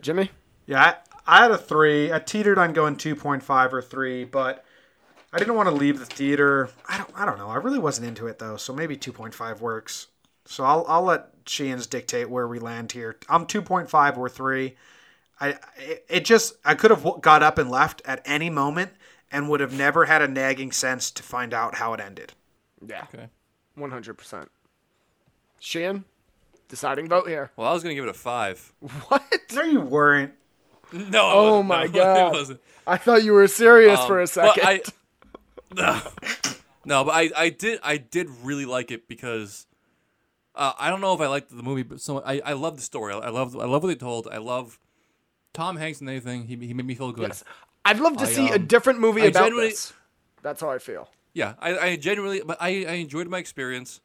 Jimmy. 0.02 0.32
Yeah, 0.68 0.96
I, 1.28 1.40
I 1.40 1.42
had 1.44 1.52
a 1.52 1.58
three. 1.58 2.14
I 2.14 2.20
teetered 2.20 2.58
on 2.58 2.72
going 2.74 2.96
two 2.96 3.16
point 3.16 3.44
five 3.44 3.74
or 3.74 3.82
three, 3.82 4.24
but 4.24 4.64
I 5.36 5.40
didn't 5.40 5.56
want 5.56 5.68
to 5.68 5.76
leave 5.76 6.00
the 6.00 6.06
theater. 6.06 6.70
I 6.88 6.98
don't. 6.98 7.10
I 7.14 7.26
don't 7.26 7.38
know. 7.38 7.50
I 7.50 7.58
really 7.58 7.78
wasn't 7.78 8.08
into 8.08 8.28
it 8.28 8.40
though, 8.40 8.56
so 8.56 8.72
maybe 8.74 8.96
two 8.96 9.12
point 9.12 9.34
five 9.34 9.60
works. 9.60 10.08
So 10.46 10.64
I'll 10.64 10.86
I'll 10.88 11.04
let 11.04 11.28
Sheehan's 11.46 11.88
dictate 11.88 12.30
where 12.30 12.48
we 12.48 12.58
land 12.58 12.94
here. 12.94 13.18
I'm 13.28 13.46
two 13.46 13.62
point 13.62 13.90
five 13.90 14.18
or 14.18 14.30
three. 14.30 14.76
I 15.42 15.58
it, 15.78 16.06
it 16.08 16.26
just 16.26 16.56
I 16.64 16.74
could 16.74 16.90
have 16.90 17.06
got 17.22 17.44
up 17.44 17.58
and 17.58 17.70
left 17.70 18.02
at 18.06 18.22
any 18.24 18.50
moment 18.50 18.92
and 19.30 19.50
would 19.50 19.60
have 19.60 19.74
never 19.74 20.06
had 20.06 20.22
a 20.22 20.28
nagging 20.30 20.72
sense 20.72 21.12
to 21.12 21.22
find 21.22 21.54
out 21.54 21.76
how 21.76 21.94
it 21.94 22.00
ended. 22.00 22.32
Yeah. 22.88 23.04
Okay. 23.14 23.28
One 23.76 23.92
hundred 23.92 24.14
percent. 24.14 24.50
Sheehan, 25.60 26.06
deciding 26.70 27.10
vote 27.10 27.28
here. 27.28 27.52
Well, 27.58 27.68
I 27.68 27.74
was 27.74 27.84
gonna 27.84 27.96
give 27.96 28.06
it 28.06 28.10
a 28.10 28.14
five. 28.14 28.72
What? 29.10 29.22
No, 29.54 29.64
you 29.64 29.82
weren't. 29.82 30.32
No. 30.94 31.30
Oh 31.34 31.64
my 31.64 31.88
No, 31.88 31.92
God. 31.92 32.60
I 32.88 32.96
thought 32.98 33.24
you 33.24 33.34
were 33.34 33.48
serious 33.48 34.00
for 34.06 34.20
a 34.20 34.22
Um, 34.22 34.28
second. 34.28 34.64
But 34.64 34.70
I, 34.70 34.82
no, 35.76 36.02
no, 36.86 37.04
but 37.04 37.12
I, 37.12 37.30
I 37.36 37.50
did 37.50 37.80
I 37.84 37.98
did 37.98 38.30
really 38.44 38.66
like 38.66 38.92
it 38.92 39.08
because 39.08 39.68
uh, 40.56 40.74
I 40.80 40.90
don't 40.90 41.02
know 41.02 41.14
if 41.14 41.22
I 41.22 41.28
liked 41.28 41.56
the 41.56 41.64
movie, 41.64 41.84
but 41.84 42.02
so 42.02 42.22
I, 42.24 42.42
I 42.46 42.54
love 42.54 42.78
the 42.78 42.84
story. 42.84 43.14
I 43.14 43.30
love 43.30 43.56
I 43.56 43.66
love 43.66 43.84
what 43.84 43.90
they 43.90 43.96
told. 43.96 44.28
I 44.32 44.38
love 44.38 44.80
Tom 45.54 45.78
Hanks 45.78 46.00
and 46.02 46.10
anything. 46.10 46.48
He, 46.48 46.56
he 46.56 46.74
made 46.74 46.86
me 46.86 46.96
feel 46.96 47.12
good. 47.12 47.30
Yes. 47.30 47.44
I'd 47.84 48.00
love 48.00 48.18
to 48.18 48.24
I, 48.24 48.28
see 48.28 48.50
a 48.50 48.56
um, 48.56 48.66
different 48.66 49.00
movie 49.00 49.22
I 49.22 49.26
about 49.26 49.52
this. 49.52 49.94
That's 50.42 50.62
how 50.62 50.70
I 50.70 50.80
feel. 50.80 51.10
Yeah, 51.34 51.56
I, 51.60 51.78
I 51.78 51.96
genuinely, 51.98 52.42
but 52.46 52.58
I, 52.62 52.86
I 52.86 52.94
enjoyed 52.94 53.28
my 53.28 53.40
experience. 53.40 54.00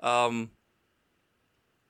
Um, 0.00 0.50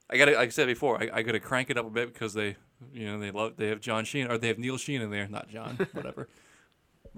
I 0.09 0.17
got 0.17 0.29
like 0.29 0.39
I 0.39 0.49
said 0.49 0.67
before, 0.67 1.03
I, 1.03 1.11
I 1.13 1.23
got 1.23 1.33
to 1.33 1.41
crank 1.41 1.71
it 1.71 1.77
up 1.77 1.87
a 1.87 1.91
bit 1.91 2.13
because 2.13 2.35
they, 2.35 2.57
you 2.93 3.07
know, 3.07 3.19
they 3.19 3.31
love 3.31 3.57
they 3.57 3.69
have 3.69 3.81
John 3.81 4.05
Sheen 4.05 4.31
or 4.31 4.39
they 4.39 4.49
have 4.49 4.59
Neil 4.59 4.79
Sheehan 4.79 5.03
in 5.03 5.11
there, 5.11 5.29
not 5.29 5.49
John, 5.49 5.77
whatever. 5.93 6.29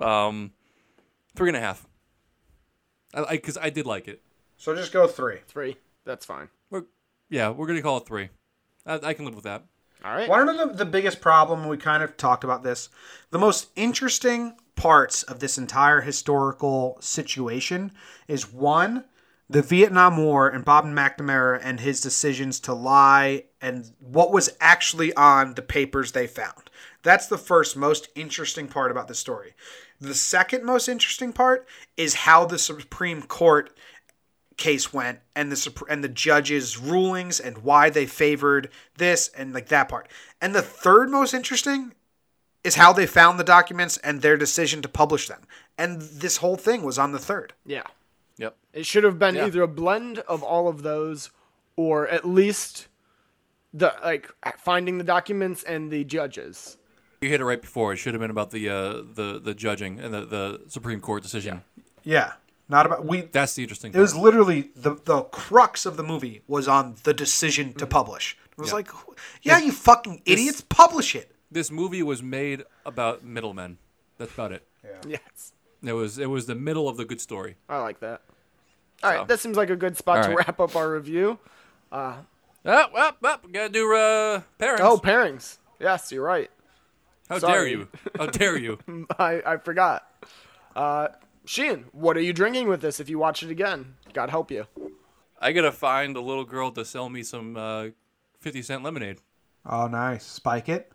Um, 0.01 0.53
three 1.35 1.49
and 1.49 1.57
a 1.57 1.61
half. 1.61 1.87
I 3.14 3.32
because 3.32 3.57
I, 3.57 3.70
did 3.70 3.87
like 3.87 4.09
it. 4.09 4.22
So 4.57 4.74
just 4.74 4.93
go 4.93 5.07
three. 5.07 5.39
Three. 5.47 5.76
That's 6.05 6.26
fine. 6.26 6.49
We're, 6.70 6.85
yeah, 7.30 7.51
we're 7.51 7.66
gonna 7.66 7.82
call 7.82 7.99
it 7.99 8.07
three. 8.07 8.30
I, 8.87 9.01
I 9.03 9.14
can 9.14 9.24
live 9.24 9.35
with 9.35 9.45
that. 9.45 9.64
All 10.05 10.14
right. 10.14 10.28
One 10.28 10.47
to 10.47 10.53
know 10.53 10.68
the, 10.68 10.74
the 10.74 10.85
biggest 10.85 11.20
problem? 11.20 11.66
We 11.66 11.78
kind 11.78 12.03
of 12.03 12.16
talked 12.16 12.45
about 12.45 12.62
this. 12.62 12.91
The 13.30 13.39
most 13.39 13.70
interesting 13.74 14.57
parts 14.76 15.22
of 15.22 15.41
this 15.41 15.57
entire 15.57 16.03
historical 16.03 16.99
situation 17.01 17.93
is 18.28 18.53
one, 18.53 19.05
the 19.49 19.62
Vietnam 19.62 20.18
War 20.18 20.49
and 20.49 20.64
Bob 20.64 20.85
McNamara 20.85 21.61
and 21.62 21.80
his 21.80 22.01
decisions 22.01 22.61
to 22.61 22.74
lie 22.74 23.45
and 23.62 23.91
what 23.99 24.32
was 24.32 24.51
actually 24.61 25.14
on 25.14 25.55
the 25.55 25.62
papers 25.62 26.12
they 26.12 26.26
found. 26.26 26.70
That's 27.03 27.26
the 27.26 27.39
first 27.39 27.76
most 27.76 28.09
interesting 28.14 28.68
part 28.68 28.91
about 28.91 29.09
the 29.09 29.14
story. 29.14 29.55
The 30.01 30.15
second 30.15 30.65
most 30.65 30.89
interesting 30.89 31.33
part 31.33 31.67
is 31.97 32.15
how 32.15 32.45
the 32.45 32.59
Supreme 32.59 33.23
Court 33.23 33.77
case 34.57 34.93
went 34.93 35.21
and 35.35 35.51
the 35.51 35.57
Supr- 35.57 35.89
and 35.89 36.05
the 36.05 36.09
judges' 36.09 36.79
rulings 36.79 37.41
and 37.41 37.59
why 37.59 37.91
they 37.91 38.07
favored 38.07 38.71
this 38.99 39.29
and 39.29 39.53
like 39.53 39.69
that 39.69 39.89
part. 39.89 40.09
And 40.41 40.55
the 40.55 40.63
third 40.63 41.11
most 41.11 41.35
interesting 41.35 41.93
is 42.63 42.77
how 42.77 42.93
they 42.93 43.07
found 43.07 43.39
the 43.39 43.45
documents 43.45 43.97
and 43.99 44.23
their 44.23 44.37
decision 44.37 44.81
to 44.83 44.89
publish 44.89 45.29
them. 45.29 45.43
And 45.77 46.01
this 46.01 46.39
whole 46.39 46.57
thing 46.57 46.83
was 46.83 46.99
on 46.99 47.13
the 47.13 47.19
third. 47.19 47.53
Yeah. 47.67 47.83
Yep. 48.39 48.57
It 48.73 48.87
should 48.87 49.05
have 49.05 49.19
been 49.19 49.35
Yeah. 49.35 49.47
either 49.47 49.63
a 49.63 49.69
blend 49.69 50.21
of 50.21 50.43
all 50.43 50.69
of 50.69 50.83
those, 50.83 51.31
or 51.77 52.09
at 52.09 52.25
least 52.25 52.89
the 53.73 53.95
like 54.05 54.31
finding 54.59 54.99
the 54.99 55.05
documents 55.05 55.63
and 55.65 55.91
the 55.91 56.05
judges. 56.05 56.77
You 57.25 57.31
hit 57.31 57.41
it 57.41 57.45
right 57.47 57.61
before. 57.61 57.95
It 57.95 57.97
should 57.97 58.12
have 58.12 58.20
been 58.20 58.31
about 58.31 58.51
the 58.51 58.68
uh, 58.68 58.93
the 59.14 59.41
the 59.43 59.55
judging 59.55 59.99
and 59.99 60.12
the, 60.12 60.27
the 60.27 60.61
Supreme 60.68 61.01
Court 61.01 61.22
decision. 61.22 61.62
Yeah. 62.03 62.35
Not 62.68 62.85
about 62.87 63.07
we 63.07 63.22
That's 63.22 63.55
the 63.55 63.62
interesting. 63.62 63.93
it 63.95 63.99
was 63.99 64.14
literally 64.14 64.70
the 64.77 64.95
the 65.05 65.22
crux 65.22 65.87
of 65.87 65.97
the 65.97 66.03
movie 66.03 66.43
was 66.47 66.68
on 66.68 66.97
the 67.05 67.14
decision 67.14 67.72
to 67.75 67.87
publish. 67.87 68.37
It 68.53 68.59
was 68.59 68.68
Yeah. 68.68 68.75
like 68.75 68.89
yeah, 69.43 69.59
you 69.59 69.72
fucking 69.72 70.20
idiots, 70.27 70.61
publish 70.61 71.14
it. 71.16 71.33
This 71.51 71.70
movie 71.70 72.03
was 72.03 72.22
made 72.22 72.64
about 72.85 73.25
middlemen. 73.25 73.79
That's 74.18 74.33
about 74.35 74.53
it. 74.53 74.66
Yeah. 74.85 74.91
Yes. 75.18 75.53
It 75.83 75.93
was 75.95 76.18
it 76.18 76.29
was 76.29 76.45
the 76.47 76.55
middle 76.55 76.89
of 76.91 76.97
the 76.99 77.05
good 77.07 77.20
story. 77.22 77.57
I 77.70 77.79
like 77.79 78.01
that. 78.01 78.20
All 79.03 79.11
right, 79.11 79.20
So- 79.20 79.25
that 79.27 79.41
seems 79.41 79.57
like 79.57 79.70
a 79.70 79.77
good 79.77 79.97
spot 79.97 80.18
All 80.18 80.22
to 80.25 80.29
right. 80.31 80.47
wrap 80.47 80.61
up 80.61 80.77
our 80.77 80.91
review. 80.93 81.39
Oh, 81.91 82.16
well, 82.64 82.89
well, 83.20 83.41
we 83.47 83.53
gotta 83.53 83.68
do 83.70 83.95
uh, 83.95 84.41
parents. 84.59 84.83
Oh, 84.85 84.99
pairings. 84.99 85.59
Yes, 85.81 86.11
you're 86.12 86.25
right. 86.25 86.51
How 87.29 87.39
sorry. 87.39 87.53
dare 87.53 87.68
you? 87.68 87.89
How 88.16 88.27
dare 88.27 88.59
you? 88.59 88.79
I, 89.18 89.43
I 89.45 89.57
forgot. 89.57 90.09
Uh, 90.75 91.09
Sheehan, 91.45 91.87
what 91.93 92.16
are 92.16 92.22
you 92.22 92.33
drinking 92.33 92.68
with 92.68 92.81
this 92.81 93.01
if 93.01 93.09
you 93.09 93.18
watch 93.18 93.43
it 93.43 93.51
again? 93.51 93.95
God 94.12 94.31
help 94.31 94.51
you. 94.51 94.66
I 95.41 95.53
gotta 95.53 95.72
find 95.72 96.16
a 96.16 96.20
little 96.20 96.45
girl 96.45 96.70
to 96.72 96.85
sell 96.85 97.09
me 97.09 97.22
some 97.22 97.57
uh, 97.57 97.89
fifty 98.41 98.62
cent 98.62 98.83
lemonade. 98.83 99.18
Oh 99.66 99.87
nice. 99.87 100.25
Spike 100.25 100.68
it. 100.68 100.91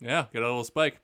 Yeah, 0.00 0.26
get 0.32 0.42
a 0.42 0.46
little 0.46 0.64
spike. 0.64 1.00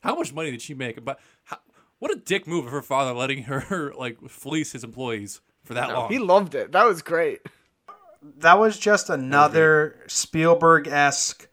How 0.00 0.14
much 0.14 0.32
money 0.32 0.50
did 0.50 0.62
she 0.62 0.72
make? 0.72 1.04
But 1.04 1.20
how, 1.44 1.58
what 1.98 2.10
a 2.10 2.16
dick 2.16 2.46
move 2.46 2.66
of 2.66 2.72
her 2.72 2.80
father 2.82 3.12
letting 3.12 3.44
her 3.44 3.92
like 3.98 4.28
fleece 4.28 4.72
his 4.72 4.82
employees 4.82 5.42
for 5.64 5.74
that 5.74 5.92
long. 5.92 6.10
He 6.10 6.18
loved 6.18 6.54
it. 6.54 6.72
That 6.72 6.86
was 6.86 7.02
great. 7.02 7.40
that 8.38 8.58
was 8.58 8.78
just 8.78 9.10
another 9.10 9.98
Spielberg 10.06 10.88
esque 10.88 11.48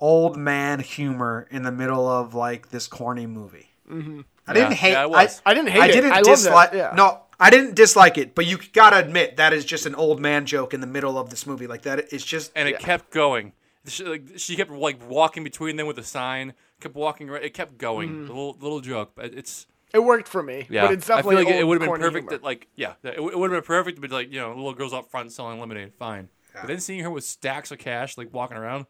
old 0.00 0.36
man 0.36 0.80
humor 0.80 1.46
in 1.50 1.62
the 1.62 1.72
middle 1.72 2.06
of 2.08 2.34
like 2.34 2.70
this 2.70 2.86
corny 2.86 3.26
movie. 3.26 3.68
Mm-hmm. 3.90 4.20
I 4.46 4.54
didn't 4.54 4.70
Yeah, 4.70 4.76
hate. 4.76 4.92
yeah, 4.92 5.02
it 5.02 5.10
was. 5.10 5.42
I 5.44 5.54
didn't 5.54 5.70
hate 5.70 5.78
it. 5.78 5.82
I 5.82 5.88
didn't 5.88 6.12
I 6.12 6.16
loved 6.16 6.26
dislike. 6.26 6.72
it. 6.72 6.76
Yeah. 6.78 6.92
No, 6.96 7.22
I 7.40 7.50
didn't 7.50 7.74
dislike 7.74 8.16
it. 8.18 8.34
But 8.34 8.46
you 8.46 8.58
gotta 8.72 8.98
admit 8.98 9.36
that 9.36 9.52
is 9.52 9.64
just 9.64 9.86
an 9.86 9.94
old 9.94 10.20
man 10.20 10.46
joke 10.46 10.72
in 10.74 10.80
the 10.80 10.86
middle 10.86 11.18
of 11.18 11.30
this 11.30 11.46
movie. 11.46 11.66
Like 11.66 11.82
that, 11.82 12.12
it's 12.12 12.24
just. 12.24 12.52
and 12.56 12.68
it 12.68 12.78
kept 12.78 13.10
going. 13.10 13.52
She, 13.86 14.04
like, 14.04 14.22
she 14.36 14.56
kept 14.56 14.70
like 14.70 14.98
walking 15.08 15.44
between 15.44 15.76
them 15.76 15.86
with 15.86 15.98
a 15.98 16.04
sign. 16.04 16.52
Kept 16.80 16.94
walking. 16.94 17.28
Right, 17.28 17.42
it 17.44 17.54
kept 17.54 17.78
going. 17.78 18.10
Mm-hmm. 18.10 18.26
Little 18.28 18.56
little 18.60 18.80
joke, 18.80 19.12
but 19.14 19.32
it's 19.34 19.66
It 19.94 20.00
worked 20.00 20.28
for 20.28 20.42
me. 20.42 20.66
yeah. 20.70 20.86
But 20.86 20.94
it's 20.94 21.08
I 21.10 21.16
definitely 21.16 21.44
feel 21.44 21.52
like 21.52 21.60
it, 21.60 21.64
would 21.66 21.80
have 21.80 21.90
been 21.90 22.00
perfect. 22.00 22.30
That, 22.30 22.42
like 22.42 22.68
yeah, 22.76 22.94
it, 23.02 23.22
would 23.22 23.50
have 23.50 23.62
been 23.62 23.66
perfect. 23.66 24.00
But 24.00 24.10
like 24.10 24.32
you 24.32 24.40
know, 24.40 24.48
little 24.54 24.74
girls 24.74 24.92
up 24.92 25.10
front 25.10 25.32
selling 25.32 25.58
lemonade, 25.60 25.92
fine. 25.98 26.28
But 26.54 26.66
then 26.66 26.80
seeing 26.80 27.02
her 27.04 27.10
with 27.10 27.24
stacks 27.24 27.70
of 27.70 27.78
cash, 27.78 28.18
like 28.18 28.32
walking 28.34 28.56
around, 28.56 28.86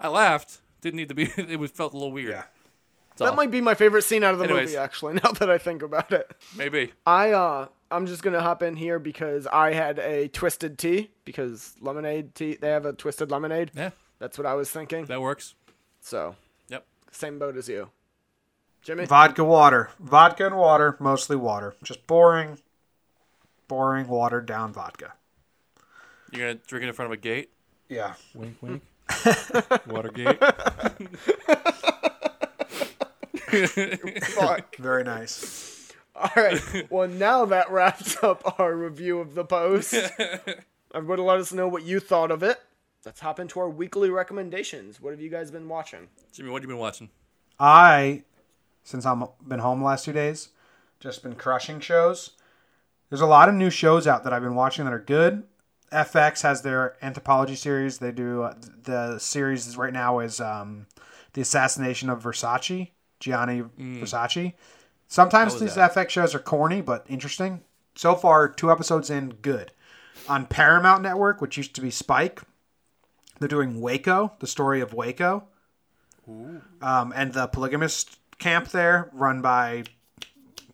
I 0.00 0.08
laughed. 0.08 0.58
Didn't 0.80 0.96
need 0.96 1.08
to 1.08 1.14
be. 1.14 1.30
It 1.36 1.58
was 1.58 1.70
felt 1.70 1.92
a 1.92 1.96
little 1.96 2.12
weird. 2.12 2.30
Yeah. 2.30 2.44
that 3.18 3.34
might 3.34 3.50
be 3.50 3.60
my 3.60 3.74
favorite 3.74 4.02
scene 4.02 4.22
out 4.24 4.34
of 4.34 4.38
the 4.38 4.44
Anyways. 4.44 4.66
movie, 4.68 4.76
actually, 4.78 5.14
now 5.24 5.32
that 5.32 5.48
I 5.50 5.58
think 5.58 5.82
about 5.82 6.12
it. 6.12 6.30
Maybe. 6.56 6.92
I 7.06 7.32
uh 7.32 7.68
I'm 7.90 8.06
just 8.06 8.22
gonna 8.22 8.42
hop 8.42 8.62
in 8.62 8.76
here 8.76 8.98
because 8.98 9.46
I 9.46 9.72
had 9.72 9.98
a 9.98 10.28
twisted 10.28 10.76
tea 10.78 11.10
because 11.24 11.74
lemonade 11.80 12.34
tea 12.34 12.56
they 12.60 12.68
have 12.68 12.84
a 12.84 12.92
twisted 12.92 13.30
lemonade. 13.30 13.70
Yeah, 13.74 13.90
That's 14.18 14.36
what 14.38 14.46
I 14.46 14.54
was 14.54 14.70
thinking. 14.70 15.06
that 15.06 15.20
works. 15.20 15.54
So 16.00 16.36
Yep. 16.68 16.84
same 17.10 17.38
boat 17.38 17.56
as 17.56 17.68
you. 17.68 17.90
Jimmy? 18.82 19.06
Vodka 19.06 19.42
water. 19.44 19.90
Vodka 19.98 20.46
and 20.46 20.56
water, 20.56 20.96
mostly 21.00 21.36
water. 21.36 21.74
Just 21.82 22.06
boring, 22.06 22.58
boring, 23.66 24.06
watered 24.08 24.46
down 24.46 24.72
vodka. 24.72 25.14
You're 26.32 26.48
gonna 26.48 26.60
drink 26.66 26.84
it 26.84 26.88
in 26.88 26.92
front 26.94 27.12
of 27.12 27.18
a 27.18 27.20
gate? 27.20 27.50
Yeah. 27.88 28.14
Wink, 28.34 28.56
wink. 28.60 28.82
Watergate. 29.86 30.38
Fuck. 34.24 34.76
Very 34.78 35.04
nice. 35.04 35.92
All 36.14 36.30
right. 36.36 36.90
Well, 36.90 37.08
now 37.08 37.44
that 37.46 37.70
wraps 37.70 38.22
up 38.22 38.58
our 38.58 38.74
review 38.74 39.18
of 39.20 39.34
the 39.34 39.44
post. 39.44 39.94
Everybody, 40.94 41.22
let 41.22 41.38
us 41.38 41.52
know 41.52 41.68
what 41.68 41.84
you 41.84 42.00
thought 42.00 42.30
of 42.30 42.42
it. 42.42 42.58
Let's 43.04 43.20
hop 43.20 43.38
into 43.38 43.60
our 43.60 43.68
weekly 43.68 44.10
recommendations. 44.10 45.00
What 45.00 45.10
have 45.10 45.20
you 45.20 45.30
guys 45.30 45.50
been 45.50 45.68
watching? 45.68 46.08
Jimmy, 46.32 46.50
what 46.50 46.62
have 46.62 46.68
you 46.68 46.74
been 46.74 46.80
watching? 46.80 47.10
I, 47.60 48.22
since 48.82 49.06
I've 49.06 49.22
been 49.46 49.60
home 49.60 49.80
the 49.80 49.86
last 49.86 50.04
two 50.04 50.12
days, 50.12 50.48
just 50.98 51.22
been 51.22 51.34
crushing 51.34 51.80
shows. 51.80 52.30
There's 53.08 53.20
a 53.20 53.26
lot 53.26 53.48
of 53.48 53.54
new 53.54 53.70
shows 53.70 54.06
out 54.06 54.24
that 54.24 54.32
I've 54.32 54.42
been 54.42 54.56
watching 54.56 54.84
that 54.86 54.94
are 54.94 54.98
good. 54.98 55.44
FX 55.92 56.42
has 56.42 56.62
their 56.62 56.96
anthropology 57.02 57.54
series. 57.54 57.98
They 57.98 58.12
do 58.12 58.42
uh, 58.42 58.54
the 58.82 59.18
series 59.18 59.76
right 59.76 59.92
now 59.92 60.18
is 60.20 60.40
um, 60.40 60.86
the 61.32 61.40
assassination 61.40 62.10
of 62.10 62.22
Versace, 62.22 62.90
Gianni 63.20 63.62
Versace. 63.78 64.54
Sometimes 65.08 65.58
these 65.60 65.76
that? 65.76 65.94
FX 65.94 66.10
shows 66.10 66.34
are 66.34 66.40
corny 66.40 66.80
but 66.80 67.06
interesting. 67.08 67.62
So 67.94 68.14
far, 68.14 68.48
two 68.48 68.70
episodes 68.70 69.08
in, 69.10 69.30
good. 69.30 69.72
On 70.28 70.46
Paramount 70.46 71.02
Network, 71.02 71.40
which 71.40 71.56
used 71.56 71.74
to 71.76 71.80
be 71.80 71.90
Spike, 71.90 72.42
they're 73.38 73.48
doing 73.48 73.80
Waco, 73.80 74.32
the 74.40 74.46
story 74.46 74.80
of 74.80 74.92
Waco 74.92 75.46
um, 76.82 77.12
and 77.14 77.32
the 77.32 77.46
polygamist 77.48 78.18
camp 78.38 78.68
there, 78.68 79.10
run 79.12 79.40
by 79.40 79.84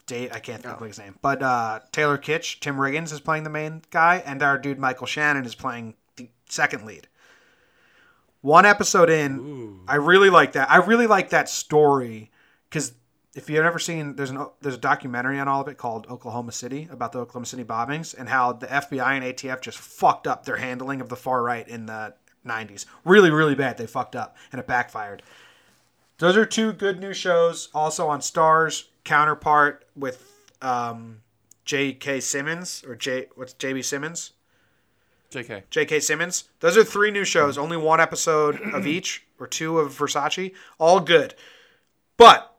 Dave. 0.07 0.33
I 0.33 0.39
can't 0.39 0.63
think 0.63 0.81
of 0.81 0.87
his 0.87 0.99
name, 0.99 1.17
but 1.23 1.43
uh, 1.43 1.81
Taylor 1.93 2.19
Kitsch, 2.19 2.61
Tim 2.61 2.77
Riggins 2.77 3.13
is 3.13 3.21
playing 3.21 3.45
the 3.45 3.51
main 3.51 3.83
guy, 3.91 4.23
and 4.25 4.43
our 4.43 4.59
dude 4.59 4.79
Michael 4.79 5.07
Shannon 5.07 5.45
is 5.45 5.55
playing 5.55 5.95
the 6.17 6.29
second 6.49 6.85
lead. 6.85 7.09
One 8.41 8.67
episode 8.67 9.09
in, 9.09 9.81
I 9.87 9.97
really 9.97 10.29
like 10.29 10.53
that. 10.53 10.69
I 10.71 10.79
really 10.79 11.07
like 11.07 11.31
that 11.31 11.49
story 11.49 12.33
because 12.69 12.93
if 13.35 13.49
you've 13.49 13.65
ever 13.65 13.79
seen, 13.79 14.17
there's 14.17 14.31
an 14.31 14.47
there's 14.61 14.75
a 14.75 14.79
documentary 14.79 15.39
on 15.39 15.49
all 15.49 15.61
of 15.63 15.69
it 15.69 15.79
called 15.79 16.07
Oklahoma 16.11 16.53
City 16.53 16.89
about 16.91 17.13
the 17.13 17.21
Oklahoma 17.21 17.47
City 17.47 17.65
bombings 17.65 18.15
and 18.19 18.29
how 18.29 18.53
the 18.53 18.67
FBI 18.67 19.17
and 19.17 19.25
ATF 19.25 19.61
just 19.61 19.79
fucked 19.79 20.27
up 20.27 20.45
their 20.45 20.57
handling 20.57 21.01
of 21.01 21.09
the 21.09 21.17
far 21.17 21.43
right 21.43 21.67
in 21.67 21.87
the 21.87 22.15
90s. 22.47 22.85
Really, 23.05 23.31
really 23.31 23.55
bad. 23.55 23.79
They 23.79 23.87
fucked 23.87 24.17
up 24.17 24.37
and 24.51 24.61
it 24.61 24.67
backfired. 24.67 25.23
Those 26.19 26.37
are 26.37 26.47
two 26.47 26.73
good 26.73 27.01
new 27.01 27.15
shows. 27.15 27.69
Also 27.75 28.09
on 28.09 28.21
Starz, 28.21 28.85
Counterpart 29.05 29.85
with 29.97 30.31
um, 30.61 31.21
J.K. 31.65 32.21
Simmons 32.21 32.85
or 32.87 32.95
J. 32.95 33.27
What's 33.35 33.53
J.B. 33.55 33.83
Simmons? 33.83 34.33
JK. 35.33 35.63
J.K. 35.71 36.01
Simmons. 36.01 36.45
Those 36.61 36.77
are 36.77 36.85
three 36.85 37.11
new 37.11 37.25
shows. 37.25 37.57
Only 37.57 37.77
one 37.77 38.01
episode 38.01 38.61
of 38.75 38.87
each 38.87 39.25
or 39.39 39.47
two 39.47 39.79
of 39.79 39.93
Versace. 39.93 40.53
All 40.79 41.01
good. 41.01 41.35
But 42.17 42.55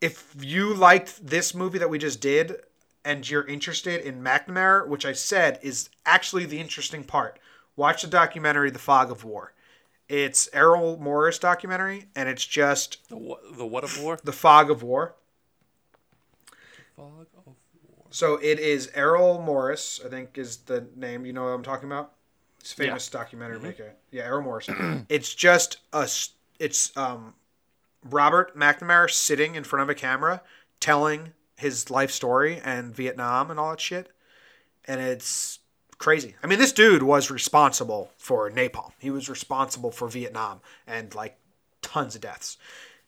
if 0.00 0.34
you 0.40 0.74
liked 0.74 1.26
this 1.26 1.54
movie 1.54 1.78
that 1.78 1.90
we 1.90 1.98
just 1.98 2.20
did 2.20 2.56
and 3.04 3.28
you're 3.28 3.46
interested 3.46 4.00
in 4.00 4.22
McNamara, 4.22 4.86
which 4.88 5.04
I 5.04 5.12
said 5.12 5.58
is 5.62 5.90
actually 6.06 6.46
the 6.46 6.60
interesting 6.60 7.04
part, 7.04 7.38
watch 7.76 8.02
the 8.02 8.08
documentary 8.08 8.70
The 8.70 8.78
Fog 8.78 9.10
of 9.10 9.24
War. 9.24 9.52
It's 10.08 10.48
Errol 10.52 10.98
Morris 10.98 11.38
documentary, 11.38 12.06
and 12.14 12.28
it's 12.28 12.44
just 12.44 13.08
The 13.08 13.36
the 13.56 13.64
what 13.64 13.84
of 13.84 14.02
war? 14.02 14.18
The 14.22 14.32
Fog 14.32 14.70
of 14.70 14.82
War. 14.82 15.14
Fog 16.96 17.26
of 17.36 17.46
war. 17.46 18.06
So 18.10 18.36
it 18.36 18.58
is 18.58 18.90
Errol 18.94 19.40
Morris, 19.40 20.00
I 20.04 20.08
think 20.08 20.36
is 20.38 20.58
the 20.58 20.86
name. 20.96 21.24
You 21.24 21.32
know 21.32 21.44
what 21.44 21.50
I'm 21.50 21.62
talking 21.62 21.88
about? 21.88 22.12
A 22.62 22.64
famous 22.64 23.08
documentary 23.08 23.58
maker. 23.60 23.94
Yeah, 24.10 24.24
Errol 24.24 24.42
Morris. 24.42 24.68
it's 25.08 25.34
just 25.34 25.78
a. 25.92 26.08
It's 26.58 26.96
um, 26.96 27.34
Robert 28.04 28.56
McNamara 28.56 29.10
sitting 29.10 29.54
in 29.54 29.64
front 29.64 29.82
of 29.82 29.88
a 29.88 29.94
camera 29.94 30.42
telling 30.80 31.32
his 31.56 31.90
life 31.90 32.10
story 32.10 32.60
and 32.64 32.94
Vietnam 32.94 33.50
and 33.50 33.58
all 33.58 33.70
that 33.70 33.80
shit, 33.80 34.10
and 34.86 35.00
it's 35.00 35.60
crazy. 35.98 36.34
I 36.42 36.48
mean, 36.48 36.58
this 36.58 36.72
dude 36.72 37.02
was 37.02 37.30
responsible 37.30 38.10
for 38.16 38.50
napalm. 38.50 38.90
He 38.98 39.10
was 39.10 39.28
responsible 39.28 39.92
for 39.92 40.08
Vietnam 40.08 40.60
and 40.86 41.14
like 41.14 41.38
tons 41.80 42.14
of 42.14 42.20
deaths. 42.20 42.58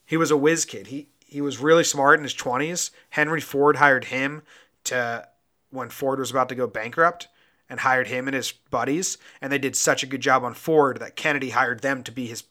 He 0.07 0.17
was 0.17 0.31
a 0.31 0.37
whiz 0.37 0.65
kid. 0.65 0.89
He 0.89 1.09
he 1.35 1.41
was 1.41 1.59
really 1.59 1.83
smart 1.83 2.19
in 2.21 2.23
his 2.23 2.33
twenties. 2.33 2.93
Henry 3.11 3.41
Ford 3.41 3.77
hired 3.77 4.05
him 4.05 4.43
to 4.85 5.27
when 5.71 5.91
Ford 5.91 6.21
was 6.21 6.31
about 6.31 6.49
to 6.51 6.55
go 6.55 6.69
bankrupt 6.69 7.27
and 7.69 7.81
hired 7.81 8.07
him 8.07 8.29
and 8.29 8.37
his 8.37 8.53
buddies, 8.53 9.19
and 9.41 9.53
they 9.53 9.59
did 9.59 9.75
such 9.75 10.05
a 10.05 10.07
good 10.07 10.21
job 10.21 10.45
on 10.45 10.55
Ford 10.55 11.01
that 11.01 11.17
Kennedy 11.17 11.51
hired 11.51 11.81
them 11.81 12.05
to 12.05 12.13
be 12.13 12.27
his 12.29 12.45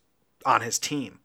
on 0.46 0.60
his 0.62 0.78
team. 0.78 1.20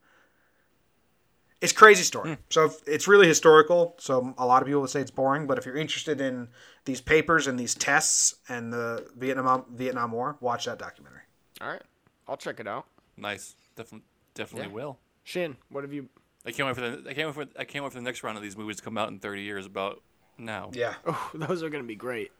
It's 1.61 1.72
a 1.72 1.74
crazy 1.74 2.04
story. 2.04 2.34
Hmm. 2.34 2.40
So 2.50 2.66
if- 2.66 2.86
it's 2.86 3.09
really 3.09 3.26
historical. 3.26 3.96
So 3.98 4.32
a 4.38 4.46
lot 4.46 4.62
of 4.62 4.66
people 4.66 4.80
would 4.82 4.90
say 4.90 5.00
it's 5.00 5.11
boring, 5.11 5.48
but 5.48 5.59
if 5.59 5.66
you're 5.66 5.76
interested 5.76 6.20
in 6.20 6.48
these 6.84 7.00
papers 7.00 7.48
and 7.48 7.59
these 7.59 7.74
tests 7.74 8.36
and 8.48 8.72
the 8.72 9.11
Vietnam 9.16 9.64
Vietnam 9.74 10.12
War, 10.12 10.36
watch 10.40 10.66
that 10.66 10.78
documentary. 10.78 11.22
All 11.61 11.68
right. 11.68 11.82
I'll 12.28 12.36
check 12.36 12.61
it 12.61 12.68
out. 12.68 12.86
Nice. 13.16 13.56
Definitely, 13.74 14.06
definitely 14.34 14.68
Yeah. 14.68 14.74
will. 14.74 14.98
Shin, 15.24 15.56
what 15.70 15.82
have 15.82 15.92
you. 15.92 16.09
I 16.49 16.53
can't 16.53 16.66
wait 16.66 16.74
for 16.74 16.80
the 16.80 17.11
I 17.11 17.14
can't 17.14 17.28
wait 17.28 17.34
for 17.55 17.61
I 17.61 17.64
can't 17.64 17.84
wait 17.84 17.92
for 17.92 17.99
the 17.99 18.05
next 18.05 18.22
round 18.22 18.36
of 18.36 18.42
these 18.42 18.57
movies 18.57 18.76
to 18.76 18.82
come 18.82 18.96
out 18.99 19.09
in 19.11 19.18
30 19.18 19.42
years. 19.42 19.66
About 19.66 20.03
now, 20.38 20.70
Yeah. 20.72 20.94
Oh, 21.07 21.30
those 21.34 21.62
are 21.62 21.68
going 21.70 21.82
to 21.84 21.86
be 21.88 21.94
great. 21.96 22.32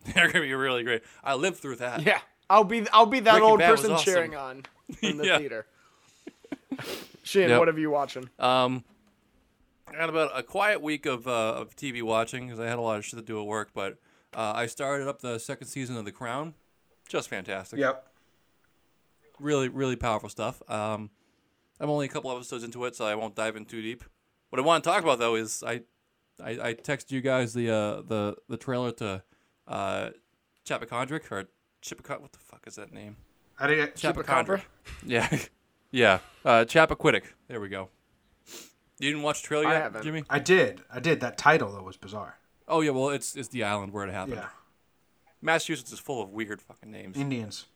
they're 0.14 0.28
gonna 0.32 0.44
be 0.44 0.54
really 0.54 0.82
great. 0.82 1.02
I 1.22 1.34
lived 1.34 1.58
through 1.58 1.76
that. 1.76 2.02
Yeah. 2.02 2.20
I'll 2.48 2.64
be 2.64 2.86
I'll 2.92 3.06
be 3.06 3.20
that 3.20 3.32
Breaking 3.32 3.48
old 3.48 3.58
Bad 3.60 3.70
person 3.70 3.92
awesome. 3.92 4.04
cheering 4.12 4.34
on 4.34 4.62
in 5.02 5.18
the 5.18 5.26
Yeah. 5.26 5.38
theater. 5.38 5.66
Shane, 7.22 7.48
Yep. 7.50 7.58
what 7.58 7.68
have 7.68 7.78
you 7.78 7.90
watching? 7.90 8.28
Um, 8.38 8.82
I 9.92 9.96
had 10.00 10.08
about 10.08 10.30
a 10.34 10.42
quiet 10.42 10.80
week 10.80 11.04
of 11.06 11.26
uh, 11.28 11.54
of 11.56 11.76
TV 11.76 12.02
watching 12.02 12.46
because 12.46 12.58
I 12.60 12.66
had 12.66 12.78
a 12.78 12.80
lot 12.80 12.98
of 12.98 13.04
shit 13.04 13.18
to 13.18 13.24
do 13.24 13.38
at 13.40 13.46
work. 13.46 13.70
But 13.74 13.98
uh, 14.34 14.52
I 14.54 14.66
started 14.66 15.06
up 15.06 15.20
the 15.20 15.38
second 15.38 15.66
season 15.68 15.96
of 15.96 16.04
The 16.04 16.12
Crown. 16.12 16.54
Just 17.08 17.28
fantastic. 17.28 17.78
Yep. 17.78 18.06
Really, 19.38 19.68
really 19.68 19.96
powerful 19.96 20.28
stuff. 20.28 20.62
Um, 20.70 21.10
I'm 21.80 21.88
only 21.88 22.06
a 22.06 22.08
couple 22.08 22.30
episodes 22.30 22.62
into 22.62 22.84
it, 22.84 22.94
so 22.94 23.06
I 23.06 23.14
won't 23.14 23.34
dive 23.34 23.56
in 23.56 23.64
too 23.64 23.80
deep. 23.80 24.04
What 24.50 24.60
I 24.60 24.62
want 24.62 24.84
to 24.84 24.90
talk 24.90 25.02
about 25.02 25.18
though 25.18 25.34
is 25.34 25.62
I, 25.66 25.82
I, 26.42 26.50
I 26.50 26.74
texted 26.74 27.10
you 27.10 27.22
guys 27.22 27.54
the 27.54 27.70
uh, 27.70 28.02
the 28.02 28.36
the 28.48 28.56
trailer 28.58 28.92
to 28.92 29.22
uh, 29.66 30.10
Chapacondrick 30.66 31.30
or 31.32 31.48
Chipacon. 31.82 32.20
What 32.20 32.32
the 32.32 32.38
fuck 32.38 32.64
is 32.66 32.74
that 32.74 32.92
name? 32.92 33.16
How 33.54 33.66
do 33.66 33.74
you, 33.74 33.80
get 33.80 33.96
Chapacondrick. 33.96 34.62
Yeah, 35.06 35.28
yeah. 35.90 36.18
Uh, 36.44 36.64
Chappaquiddick. 36.64 37.24
There 37.48 37.60
we 37.60 37.68
go. 37.68 37.88
You 38.98 39.10
didn't 39.10 39.22
watch 39.22 39.40
the 39.40 39.48
trailer 39.48 39.66
I 39.66 39.72
yet, 39.72 39.82
haven't. 39.82 40.02
Jimmy? 40.02 40.24
I 40.28 40.38
did. 40.38 40.82
I 40.92 41.00
did. 41.00 41.20
That 41.20 41.38
title 41.38 41.72
though 41.72 41.82
was 41.82 41.96
bizarre. 41.96 42.38
Oh 42.68 42.82
yeah, 42.82 42.90
well 42.90 43.08
it's 43.08 43.34
it's 43.36 43.48
the 43.48 43.64
island 43.64 43.92
where 43.92 44.06
it 44.06 44.12
happened. 44.12 44.36
Yeah. 44.36 44.48
Massachusetts 45.40 45.92
is 45.92 45.98
full 45.98 46.22
of 46.22 46.30
weird 46.30 46.60
fucking 46.60 46.90
names. 46.90 47.16
Indians. 47.16 47.66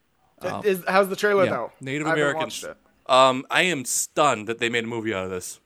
Is, 0.65 0.83
how's 0.87 1.09
the 1.09 1.17
trailer 1.17 1.45
yeah. 1.45 1.51
though? 1.51 1.73
Native 1.81 2.07
I 2.07 2.11
haven't 2.11 2.25
Americans. 2.25 2.67
It. 3.07 3.13
Um, 3.13 3.47
I 3.51 3.63
am 3.63 3.85
stunned 3.85 4.47
that 4.49 4.59
they 4.59 4.69
made 4.69 4.85
a 4.85 4.89
movie 4.89 5.15
out 5.15 5.25
of 5.25 5.31
this. 5.31 5.61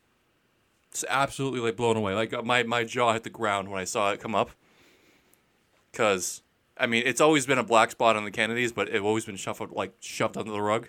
It's 0.90 1.04
absolutely 1.08 1.60
like 1.60 1.76
blown 1.76 1.96
away. 1.96 2.14
Like 2.14 2.32
uh, 2.32 2.42
my 2.42 2.62
my 2.62 2.84
jaw 2.84 3.12
hit 3.12 3.22
the 3.22 3.30
ground 3.30 3.70
when 3.70 3.80
I 3.80 3.84
saw 3.84 4.10
it 4.10 4.20
come 4.20 4.34
up. 4.34 4.50
Cause 5.92 6.42
I 6.78 6.86
mean, 6.86 7.02
it's 7.06 7.20
always 7.20 7.46
been 7.46 7.58
a 7.58 7.64
black 7.64 7.90
spot 7.90 8.16
on 8.16 8.24
the 8.24 8.30
Kennedys, 8.30 8.72
but 8.72 8.88
it's 8.88 9.02
always 9.02 9.24
been 9.24 9.36
shuffled 9.36 9.72
like 9.72 9.94
shoved 10.00 10.36
under 10.36 10.50
the 10.50 10.62
rug. 10.62 10.88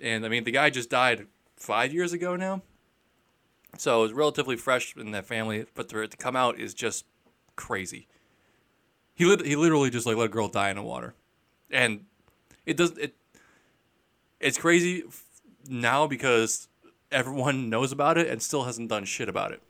And 0.00 0.24
I 0.24 0.28
mean, 0.28 0.44
the 0.44 0.50
guy 0.50 0.70
just 0.70 0.90
died 0.90 1.26
five 1.56 1.92
years 1.92 2.12
ago 2.12 2.36
now, 2.36 2.62
so 3.76 4.04
it's 4.04 4.14
relatively 4.14 4.56
fresh 4.56 4.96
in 4.96 5.10
that 5.10 5.26
family. 5.26 5.66
But 5.74 5.90
for 5.90 6.02
it 6.02 6.12
to 6.12 6.16
come 6.16 6.36
out 6.36 6.58
is 6.58 6.72
just 6.74 7.04
crazy. 7.56 8.06
He 9.14 9.24
lit- 9.24 9.44
he 9.44 9.56
literally 9.56 9.90
just 9.90 10.06
like 10.06 10.16
let 10.16 10.26
a 10.26 10.28
girl 10.28 10.48
die 10.48 10.70
in 10.70 10.76
the 10.76 10.82
water, 10.82 11.14
and 11.70 12.04
it 12.64 12.76
does 12.76 12.92
it. 12.98 13.16
It's 14.40 14.58
crazy 14.58 15.04
now 15.68 16.06
because 16.06 16.68
everyone 17.10 17.68
knows 17.70 17.92
about 17.92 18.18
it 18.18 18.28
and 18.28 18.40
still 18.42 18.64
hasn't 18.64 18.88
done 18.88 19.04
shit 19.04 19.28
about 19.28 19.52
it. 19.52 19.62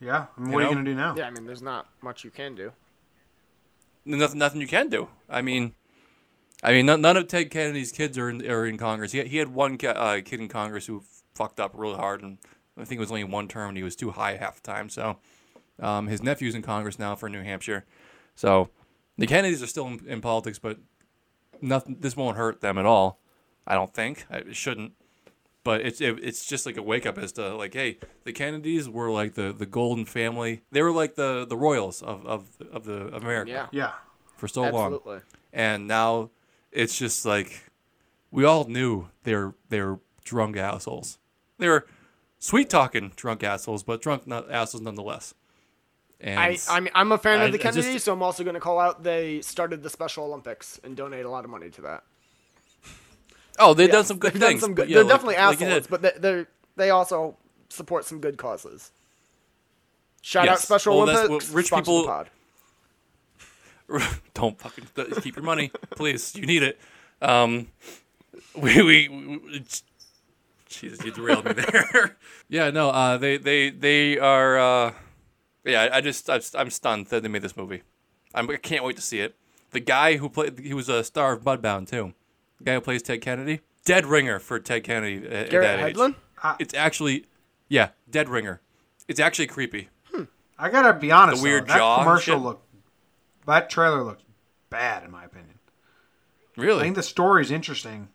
Yeah. 0.00 0.26
I 0.36 0.40
mean, 0.40 0.48
You 0.50 0.54
what 0.54 0.62
are 0.62 0.68
you 0.68 0.74
gonna 0.74 0.84
do 0.84 0.94
now? 0.94 1.14
Yeah, 1.16 1.26
I 1.26 1.30
mean, 1.30 1.46
there's 1.46 1.62
not 1.62 1.88
much 2.02 2.24
you 2.24 2.30
can 2.30 2.54
do. 2.54 2.72
Nothing, 4.04 4.38
nothing 4.38 4.60
you 4.60 4.66
can 4.66 4.88
do. 4.88 5.08
I 5.28 5.42
mean, 5.42 5.74
I 6.62 6.72
mean, 6.72 6.86
none, 6.86 7.00
none 7.00 7.16
of 7.16 7.28
Ted 7.28 7.50
Kennedy's 7.50 7.92
kids 7.92 8.16
are 8.18 8.28
in, 8.28 8.48
are 8.50 8.66
in 8.66 8.78
Congress. 8.78 9.12
He 9.12 9.18
had, 9.18 9.26
he 9.28 9.36
had 9.38 9.48
one 9.48 9.76
ki- 9.78 9.88
uh, 9.88 10.20
kid 10.24 10.40
in 10.40 10.48
Congress 10.48 10.86
who 10.86 11.02
fucked 11.34 11.60
up 11.60 11.72
really 11.74 11.96
hard, 11.96 12.22
and 12.22 12.38
I 12.78 12.84
think 12.84 12.98
it 12.98 13.00
was 13.00 13.10
only 13.10 13.24
one 13.24 13.48
term, 13.48 13.68
and 13.68 13.76
he 13.76 13.82
was 13.82 13.96
too 13.96 14.10
high 14.10 14.36
half 14.36 14.56
the 14.56 14.62
time. 14.62 14.88
So, 14.88 15.18
um, 15.78 16.06
his 16.06 16.22
nephew's 16.22 16.54
in 16.54 16.62
Congress 16.62 16.98
now 16.98 17.14
for 17.14 17.28
New 17.28 17.42
Hampshire. 17.42 17.84
So, 18.34 18.68
the 19.16 19.26
Kennedys 19.26 19.62
are 19.62 19.66
still 19.66 19.86
in, 19.86 20.00
in 20.06 20.20
politics, 20.20 20.58
but 20.58 20.78
nothing. 21.62 21.96
This 22.00 22.16
won't 22.16 22.36
hurt 22.36 22.60
them 22.60 22.78
at 22.78 22.86
all. 22.86 23.20
I 23.66 23.74
don't 23.74 23.92
think 23.94 24.26
it 24.30 24.56
shouldn't. 24.56 24.92
but 25.62 25.82
it's 25.82 26.00
it, 26.00 26.18
it's 26.22 26.46
just 26.46 26.64
like 26.66 26.76
a 26.76 26.82
wake 26.82 27.06
up 27.06 27.18
as 27.18 27.32
to 27.32 27.54
like, 27.54 27.74
hey, 27.74 27.98
the 28.24 28.32
Kennedys 28.32 28.88
were 28.88 29.10
like 29.10 29.34
the, 29.34 29.52
the 29.52 29.66
golden 29.66 30.04
family. 30.06 30.62
They 30.72 30.82
were 30.82 30.90
like 30.92 31.14
the, 31.16 31.46
the 31.46 31.56
royals 31.56 32.02
of, 32.02 32.26
of 32.26 32.48
of 32.72 32.84
the 32.84 33.06
of 33.08 33.22
America 33.22 33.50
Yeah. 33.50 33.66
Yeah. 33.70 33.92
for 34.36 34.48
so 34.48 34.62
long, 34.62 34.98
and 35.52 35.86
now 35.86 36.30
it's 36.72 36.96
just 36.98 37.24
like 37.26 37.70
we 38.30 38.44
all 38.44 38.64
knew 38.64 39.08
they're 39.24 39.54
they're 39.68 39.98
drunk 40.24 40.56
assholes. 40.56 41.18
They're 41.58 41.84
sweet 42.38 42.70
talking 42.70 43.12
drunk 43.16 43.42
assholes, 43.44 43.82
but 43.82 44.00
drunk 44.00 44.26
not 44.26 44.50
assholes 44.50 44.82
nonetheless. 44.82 45.34
And 46.22 46.38
I, 46.38 46.58
I 46.68 46.80
mean, 46.80 46.90
I'm 46.94 47.12
a 47.12 47.18
fan 47.18 47.40
I- 47.40 47.44
of 47.44 47.52
the 47.52 47.58
I 47.58 47.62
just- 47.70 47.76
Kennedys, 47.86 48.04
so 48.04 48.12
I'm 48.12 48.22
also 48.22 48.44
going 48.44 48.54
to 48.54 48.60
call 48.60 48.78
out 48.78 49.02
they 49.02 49.40
started 49.40 49.82
the 49.82 49.88
Special 49.90 50.24
Olympics 50.24 50.78
and 50.84 50.96
donate 50.96 51.24
a 51.24 51.30
lot 51.30 51.44
of 51.44 51.50
money 51.50 51.70
to 51.70 51.80
that. 51.82 52.02
oh, 53.58 53.72
they've 53.74 53.88
Yeah, 53.88 53.92
done 53.96 54.04
some 54.04 54.18
good 54.18 54.32
they've 54.34 54.40
done 54.40 54.50
things. 54.50 54.60
some 54.60 54.74
good. 54.74 54.88
yeah, 54.88 54.96
they're 54.96 55.04
like- 55.04 55.12
definitely 55.12 55.34
like 55.36 55.42
assholes, 55.54 55.72
said, 55.72 55.86
but 55.88 56.02
they 56.02 56.12
they 56.18 56.46
they 56.76 56.90
also 56.90 57.36
support 57.70 58.04
some 58.04 58.20
good 58.20 58.36
causes. 58.36 58.90
Shout 60.22 60.48
out 60.48 60.58
Special 60.58 60.98
Well, 60.98 61.08
Olympics. 61.08 61.48
what 61.48 61.54
rich 61.56 61.70
people- 61.72 62.02
the 62.02 62.06
pod. 62.08 62.30
don't 64.34 64.58
fucking 64.60 64.86
keep 65.22 65.36
your 65.36 65.44
money, 65.44 65.72
please. 65.90 66.34
You 66.36 66.46
need 66.46 66.62
it. 66.62 66.78
Um, 67.22 67.68
we 68.54 68.82
we, 68.82 69.08
we 69.08 69.64
Jesus, 70.68 71.04
you 71.04 71.10
derailed 71.10 71.44
me 71.46 71.52
there. 71.54 72.16
yeah, 72.48 72.70
no, 72.70 72.90
uh, 72.90 73.16
they 73.16 73.36
they 73.38 73.70
they 73.70 74.18
are. 74.18 74.58
Uh, 74.58 74.92
yeah, 75.64 75.88
I 75.92 76.00
just 76.00 76.28
I'm, 76.30 76.40
I'm 76.54 76.70
stunned 76.70 77.06
that 77.06 77.22
they 77.22 77.28
made 77.28 77.42
this 77.42 77.56
movie. 77.56 77.82
I'm, 78.34 78.48
I 78.50 78.56
can't 78.56 78.84
wait 78.84 78.96
to 78.96 79.02
see 79.02 79.20
it. 79.20 79.36
The 79.72 79.80
guy 79.80 80.16
who 80.16 80.28
played 80.28 80.58
he 80.58 80.74
was 80.74 80.88
a 80.88 81.04
star 81.04 81.32
of 81.32 81.42
Mudbound 81.42 81.88
too. 81.88 82.14
The 82.58 82.64
guy 82.64 82.74
who 82.74 82.80
plays 82.80 83.02
Ted 83.02 83.20
Kennedy, 83.20 83.60
dead 83.84 84.06
ringer 84.06 84.38
for 84.38 84.58
Ted 84.58 84.84
Kennedy 84.84 85.26
at, 85.26 85.32
at 85.32 85.50
Garrett 85.50 85.78
that 85.78 85.88
age. 85.88 85.96
Hedlund. 85.96 86.14
Uh, 86.42 86.56
it's 86.58 86.74
actually, 86.74 87.26
yeah, 87.68 87.90
dead 88.10 88.28
ringer. 88.28 88.60
It's 89.08 89.20
actually 89.20 89.46
creepy. 89.46 89.88
Hmm. 90.12 90.24
I 90.58 90.70
gotta 90.70 90.98
be 90.98 91.12
honest. 91.12 91.42
The 91.42 91.48
weird 91.48 91.68
though, 91.68 91.74
jaw 91.74 91.96
and 91.96 92.04
commercial 92.04 92.36
shit. 92.36 92.42
looked. 92.42 92.66
That 93.46 93.70
trailer 93.70 94.02
looked 94.04 94.24
bad, 94.68 95.04
in 95.04 95.10
my 95.10 95.24
opinion. 95.24 95.58
Really, 96.56 96.80
I 96.80 96.82
think 96.84 96.96
the 96.96 97.02
story's 97.02 97.50
interesting, 97.50 98.08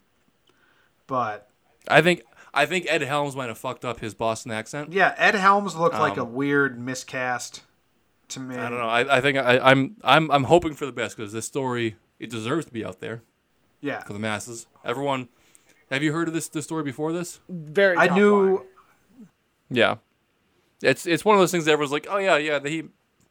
but 1.07 1.49
I 1.87 2.01
think 2.01 2.21
I 2.55 2.65
think 2.65 2.85
Ed 2.89 3.01
Helms 3.01 3.35
might 3.35 3.47
have 3.49 3.57
fucked 3.57 3.83
up 3.85 3.99
his 3.99 4.13
Boston 4.13 4.51
accent. 4.51 4.93
yeah, 4.93 5.13
Ed 5.17 5.35
Helms 5.35 5.75
looked 5.75 5.95
like 5.99 6.17
a 6.17 6.21
Um, 6.21 6.33
weird 6.33 6.79
miscast 6.79 7.61
to 8.29 8.39
me. 8.39 8.55
I 8.55 8.69
don't 8.69 8.79
know. 8.79 8.87
I, 8.89 9.17
I 9.17 9.21
think 9.21 9.37
I, 9.37 9.59
I'm 9.59 9.97
I'm 10.03 10.31
I'm 10.31 10.43
hoping 10.45 10.73
for 10.73 10.85
the 10.85 10.91
best 10.91 11.15
because 11.17 11.31
this 11.33 11.45
story 11.45 11.95
it 12.19 12.29
deserves 12.29 12.65
to 12.67 12.71
be 12.73 12.83
out 12.85 12.99
there 13.01 13.21
Yeah, 13.81 14.01
for 14.03 14.13
the 14.13 14.19
masses. 14.19 14.67
Everyone, 14.83 15.27
have 15.91 16.01
you 16.01 16.13
heard 16.13 16.27
of 16.27 16.33
this 16.33 16.47
this 16.47 16.63
story 16.65 16.83
before 16.83 17.11
this? 17.13 17.39
Very. 17.49 17.97
I 17.97 18.07
knew. 18.07 18.55
line. 18.57 18.65
Yeah, 19.69 19.95
it's 20.81 21.05
it's 21.05 21.25
one 21.25 21.35
of 21.35 21.41
those 21.41 21.51
things 21.51 21.65
that 21.65 21.71
everyone's 21.71 21.91
like, 21.91 22.07
oh 22.09 22.17
yeah, 22.17 22.37
yeah, 22.37 22.59
he, 22.63 22.75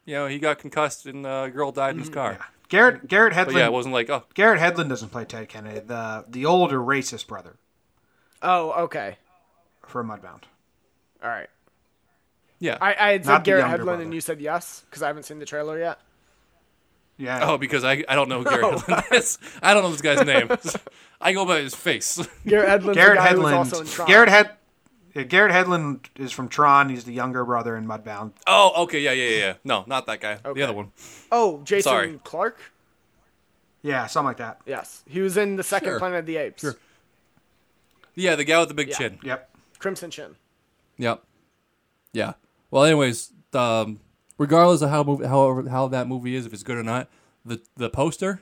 you 0.05 0.15
know, 0.15 0.27
he 0.27 0.39
got 0.39 0.59
concussed 0.59 1.07
and 1.07 1.25
uh, 1.27 1.45
a 1.47 1.51
girl 1.51 1.73
died 1.73 1.95
in 1.95 2.01
his 2.01 2.09
car. 2.11 2.39
Garrett 2.69 3.07
Garrett 3.09 3.35
Hedlund. 3.35 3.47
But 3.47 3.55
yeah, 3.57 3.67
it 3.67 3.73
wasn't 3.73 3.95
like 3.95 4.11
oh 4.11 4.25
Garrett 4.35 4.61
Hedlund 4.61 4.89
doesn't 4.89 5.11
play 5.11 5.25
Ted 5.25 5.49
Kennedy. 5.49 5.81
The 5.81 6.25
the 6.29 6.45
older 6.47 6.79
racist 6.79 7.27
brother 7.27 7.57
Oh, 8.45 8.71
okay. 8.85 9.17
for 9.87 10.05
Mudbound. 10.05 10.43
All 11.23 11.31
right. 11.31 11.49
yeah. 12.61 12.77
I, 12.81 12.95
I 12.99 13.13
had 13.13 13.25
said 13.25 13.39
the 13.39 13.43
Garrett 13.43 13.65
Hedlund, 13.65 13.85
brother. 13.85 14.03
and 14.03 14.13
you 14.15 14.21
said 14.21 14.41
yes 14.41 14.83
because 14.89 15.03
I 15.03 15.07
haven't 15.09 15.23
seen 15.25 15.39
the 15.39 15.47
trailer 15.47 15.79
yet. 15.79 15.99
Yeah. 17.17 17.41
oh, 17.49 17.59
because 17.59 17.85
I 17.85 18.05
I 18.09 18.15
don't 18.17 18.29
know 18.29 18.43
who 18.43 18.51
Gary 18.51 18.63
Hedlund 18.65 19.13
is. 19.15 19.39
I 19.63 19.73
don't 19.73 19.83
know 19.85 19.91
this 19.91 20.01
guy's 20.03 20.25
name. 20.27 20.49
I 21.21 21.33
go 21.33 21.47
by 21.47 21.61
his 21.61 21.75
face. 21.75 22.17
Garrett 22.47 22.69
Hedlund's 22.83 22.97
Garrett 22.97 23.19
the 23.19 23.25
guy 23.25 23.35
who 23.35 23.41
was 23.43 23.53
also 23.53 23.81
in 23.81 23.87
Hedlund. 23.87 23.93
Tron. 23.95 24.09
Garrett 24.09 24.29
Hed. 24.29 24.51
Yeah, 25.15 25.23
Garrett 25.23 25.53
Hedlund 25.53 26.01
is 26.17 26.33
from 26.33 26.49
Tron. 26.49 26.89
He's 26.91 27.05
the 27.05 27.13
younger 27.13 27.45
brother 27.45 27.77
in 27.77 27.87
Mudbound. 27.87 28.33
oh, 28.49 28.83
okay, 28.83 28.99
yeah, 29.01 29.13
yeah, 29.13 29.29
yeah, 29.29 29.37
yeah. 29.39 29.55
No, 29.63 29.85
not 29.87 30.07
that 30.07 30.21
guy. 30.21 30.39
Okay. 30.45 30.53
The 30.59 30.63
other 30.65 30.73
one. 30.73 30.91
Oh, 31.31 31.63
Jason 31.65 31.83
Sorry. 31.91 32.21
Clarke. 32.25 32.59
Yeah, 33.83 34.07
something 34.09 34.27
like 34.27 34.39
that. 34.39 34.61
Yes, 34.67 35.05
he 35.09 35.21
was 35.21 35.37
in 35.37 35.55
the 35.57 35.63
second 35.63 35.91
Sure. 35.91 35.99
Planet 36.01 36.19
of 36.21 36.27
the 36.27 36.37
Apes. 36.39 36.63
Sure. 36.63 36.75
Yeah, 38.15 38.37
the 38.37 38.45
guy 38.45 38.59
with 38.61 38.69
the 38.69 38.75
big 38.75 38.89
Yeah. 38.89 38.97
chin. 38.97 39.19
Yep. 39.23 39.51
Crimson 39.79 40.11
Chin. 40.11 40.37
Yep. 40.99 41.23
Yeah. 42.13 42.35
Well, 42.71 42.85
anyways, 42.85 43.33
um, 43.53 44.01
regardless 44.39 44.83
of 44.83 44.91
how 44.91 45.03
movie, 45.03 45.27
however 45.27 45.69
how 45.69 45.89
that 45.89 46.07
movie 46.07 46.35
is, 46.37 46.47
if 46.47 46.53
it's 46.53 46.63
good 46.63 46.77
or 46.79 46.83
not, 46.83 47.09
the 47.45 47.61
the 47.77 47.91
poster 47.91 48.41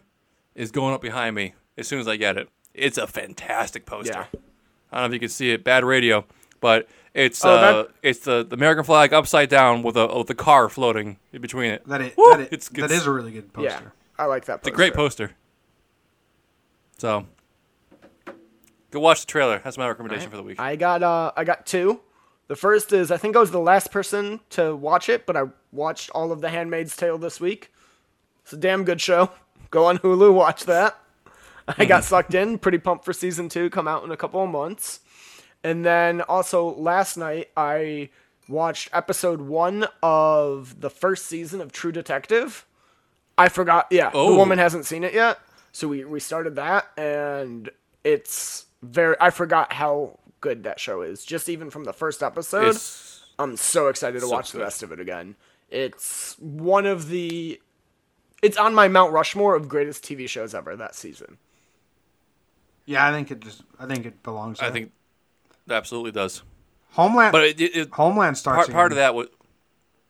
is 0.55 0.70
going 0.70 0.95
up 0.95 1.01
behind 1.01 1.35
me 1.35 1.55
as 1.79 1.89
soon 1.89 1.99
as 2.01 2.07
I 2.07 2.16
get 2.16 2.37
it. 2.37 2.49
It's 2.75 2.99
a 2.99 3.07
fantastic 3.07 3.87
poster. 3.87 4.12
Yeah. 4.33 4.41
I 4.93 5.01
don't 5.01 5.03
know 5.03 5.07
if 5.07 5.12
you 5.14 5.20
can 5.20 5.29
see 5.31 5.51
it. 5.51 5.64
Bad 5.64 5.85
radio, 5.85 6.25
but 6.61 6.87
it's 7.14 7.43
Oh, 7.45 7.51
uh, 7.51 7.83
that- 7.83 7.91
it's 8.03 8.20
the, 8.20 8.45
the 8.45 8.55
American 8.55 8.85
flag 8.85 9.12
upside 9.14 9.49
down 9.49 9.83
with 9.83 9.97
a 9.97 10.07
with 10.18 10.29
a 10.31 10.35
car 10.35 10.68
floating 10.68 11.18
in 11.33 11.41
between 11.41 11.70
it. 11.73 11.87
That 11.89 12.01
is, 12.03 12.12
Woo! 12.16 12.31
that 12.31 12.41
is, 12.41 12.47
It's- 12.47 12.68
that 12.68 12.85
it's- 12.85 13.01
is 13.01 13.07
a 13.07 13.11
really 13.11 13.33
good 13.33 13.53
poster. 13.53 13.68
Yeah, 13.70 13.77
poster. 13.77 13.93
I 14.18 14.25
like 14.27 14.45
that. 14.45 14.61
Poster. 14.62 14.68
It's 14.68 14.75
a 14.75 14.77
great 14.77 14.95
poster. 14.95 15.31
So, 16.99 17.27
go 18.93 19.01
watch 19.01 19.22
the 19.22 19.26
trailer. 19.26 19.61
That's 19.64 19.76
my 19.76 19.88
recommendation 19.88 20.30
for 20.30 20.36
the 20.36 20.43
week. 20.45 20.61
I 20.61 20.76
got 20.76 21.03
uh 21.03 21.32
I 21.36 21.43
got 21.45 21.66
two. 21.66 22.01
The 22.49 22.57
first 22.57 22.93
is 22.93 23.11
I 23.11 23.16
think 23.16 23.34
I 23.34 23.40
was 23.40 23.51
the 23.51 23.59
last 23.61 23.90
person 23.90 24.40
to 24.51 24.76
watch 24.76 25.09
it, 25.09 25.26
but 25.26 25.36
I 25.36 25.45
watched 25.72 26.11
all 26.11 26.30
of 26.30 26.40
The 26.40 26.51
Handmaid's 26.51 26.95
Tale 26.97 27.18
this 27.18 27.40
week. 27.40 27.72
It's 28.45 28.53
a 28.53 28.57
damn 28.57 28.84
good 28.84 29.01
show. 29.01 29.30
Go 29.70 29.86
on 29.86 29.99
Hulu, 29.99 30.32
watch 30.34 30.64
that. 30.66 30.99
I 31.78 31.84
got 31.86 32.05
sucked 32.12 32.34
in, 32.34 32.59
pretty 32.59 32.78
pumped 32.78 33.05
for 33.05 33.12
season 33.12 33.49
two, 33.49 33.70
come 33.70 33.88
out 33.88 34.05
in 34.05 34.11
a 34.11 34.16
couple 34.16 34.43
of 34.45 34.51
months. 34.51 35.01
And 35.64 35.84
then 35.84 36.20
also 36.22 36.74
last 36.74 37.16
night 37.16 37.51
I 37.57 38.11
watched 38.49 38.90
episode 38.93 39.40
one 39.40 39.86
of 40.03 40.80
the 40.80 40.90
first 40.90 41.26
season 41.26 41.61
of 41.61 41.72
True 41.72 41.93
Detective. 41.93 42.66
I 43.38 43.49
forgot 43.49 43.86
yeah, 43.90 44.11
the 44.11 44.18
Oh. 44.18 44.36
woman 44.36 44.59
hasn't 44.59 44.84
seen 44.84 45.05
it 45.05 45.14
yet. 45.14 45.38
So 45.70 45.88
we, 45.88 46.05
we 46.05 46.20
started 46.20 46.57
that 46.57 46.90
and 46.99 47.70
it's 48.05 48.66
very 48.83 49.16
I 49.20 49.30
forgot 49.30 49.72
how 49.72 50.18
good 50.41 50.64
that 50.64 50.80
show 50.80 51.03
is. 51.03 51.24
Just 51.24 51.49
even 51.49 51.70
from 51.70 51.85
the 51.85 51.93
first 51.93 52.22
episode. 52.22 52.68
It's 52.68 53.24
I'm 53.39 53.57
so 53.57 53.89
excited 53.89 54.20
to 54.20 54.26
So 54.26 54.33
watch 54.33 54.53
the 54.53 54.61
rest 54.61 54.83
of 54.83 54.93
it 54.93 55.01
again. 55.01 55.37
It's 55.70 56.37
one 56.39 56.85
of 56.87 57.09
the 57.09 57.61
it's 58.43 58.57
on 58.57 58.74
my 58.74 58.89
Mount 58.89 59.12
Rushmore 59.12 59.55
of 59.55 59.68
greatest 59.68 60.05
TV 60.05 60.28
shows 60.28 60.55
ever 60.55 60.76
that 60.76 60.95
season. 60.95 61.39
Yeah, 62.85 63.09
I 63.09 63.12
think 63.12 63.30
it 63.30 63.41
just. 63.41 63.62
I 63.78 63.87
think 63.87 64.05
it 64.05 64.22
belongs. 64.22 64.59
There. 64.59 64.68
I 64.68 64.72
think 64.72 64.91
it 65.66 65.72
absolutely 65.72 66.11
does. 66.11 66.43
Homeland. 66.91 67.33
But 67.33 67.45
it, 67.45 67.61
it, 67.61 67.76
it 67.76 67.91
Homeland 67.93 68.37
starts. 68.37 68.66
part, 68.66 68.72
part 68.72 68.93
of 68.93 68.97
that 68.97 69.14
was 69.14 69.28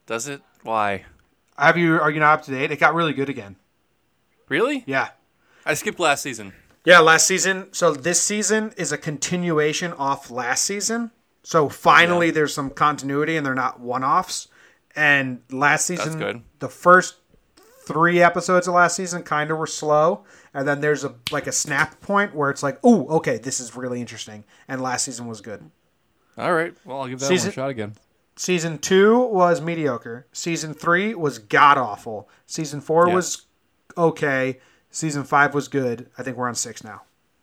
does 0.06 0.26
it? 0.28 0.40
Why? 0.62 1.04
Have 1.58 1.76
you? 1.76 2.00
Are 2.00 2.10
you 2.10 2.20
not 2.20 2.40
up 2.40 2.44
to 2.46 2.50
date? 2.50 2.70
It 2.70 2.80
got 2.80 2.94
really 2.94 3.12
good 3.12 3.28
again. 3.28 3.56
Really? 4.48 4.82
Yeah. 4.86 5.08
I 5.64 5.74
skipped 5.74 6.00
last 6.00 6.22
season. 6.22 6.54
Yeah, 6.84 6.98
last 7.00 7.26
season. 7.26 7.68
So 7.72 7.92
this 7.92 8.20
season 8.20 8.72
is 8.76 8.90
a 8.92 8.98
continuation 8.98 9.92
off 9.92 10.30
last 10.30 10.64
season. 10.64 11.10
So 11.44 11.68
finally, 11.68 12.26
Yeah. 12.26 12.32
there's 12.32 12.54
some 12.54 12.70
continuity, 12.70 13.36
and 13.36 13.44
they're 13.46 13.54
not 13.54 13.80
one-offs. 13.80 14.48
And 14.94 15.42
last 15.50 15.86
season, 15.86 16.44
the 16.58 16.68
first 16.68 17.16
three 17.86 18.22
episodes 18.22 18.68
of 18.68 18.74
last 18.74 18.96
season 18.96 19.22
kind 19.22 19.50
of 19.50 19.58
were 19.58 19.66
slow, 19.66 20.24
and 20.54 20.68
then 20.68 20.80
there's 20.80 21.02
a 21.04 21.14
like 21.30 21.46
a 21.46 21.52
snap 21.52 22.00
point 22.00 22.34
where 22.34 22.50
it's 22.50 22.62
like, 22.62 22.78
oh, 22.84 23.06
okay, 23.16 23.38
this 23.38 23.58
is 23.58 23.74
really 23.74 24.00
interesting. 24.00 24.44
And 24.68 24.80
last 24.82 25.04
season 25.04 25.26
was 25.26 25.40
good. 25.40 25.70
All 26.38 26.52
right. 26.54 26.74
Well, 26.84 27.00
I'll 27.00 27.08
give 27.08 27.20
that 27.20 27.26
Season- 27.26 27.48
one 27.48 27.52
a 27.52 27.54
shot 27.54 27.70
again. 27.70 27.94
Season 28.36 28.78
two 28.78 29.18
was 29.18 29.60
mediocre. 29.60 30.26
Season 30.32 30.74
three 30.74 31.14
was 31.14 31.38
god 31.38 31.76
awful. 31.78 32.28
Season 32.46 32.80
four 32.80 33.08
Yeah. 33.08 33.14
was 33.14 33.42
okay. 33.96 34.60
Season 34.93 35.24
five 35.24 35.55
was 35.55 35.66
good. 35.66 36.09
I 36.16 36.22
think 36.22 36.36
we're 36.36 36.47
on 36.49 36.55
six 36.55 36.84
now. 36.84 37.03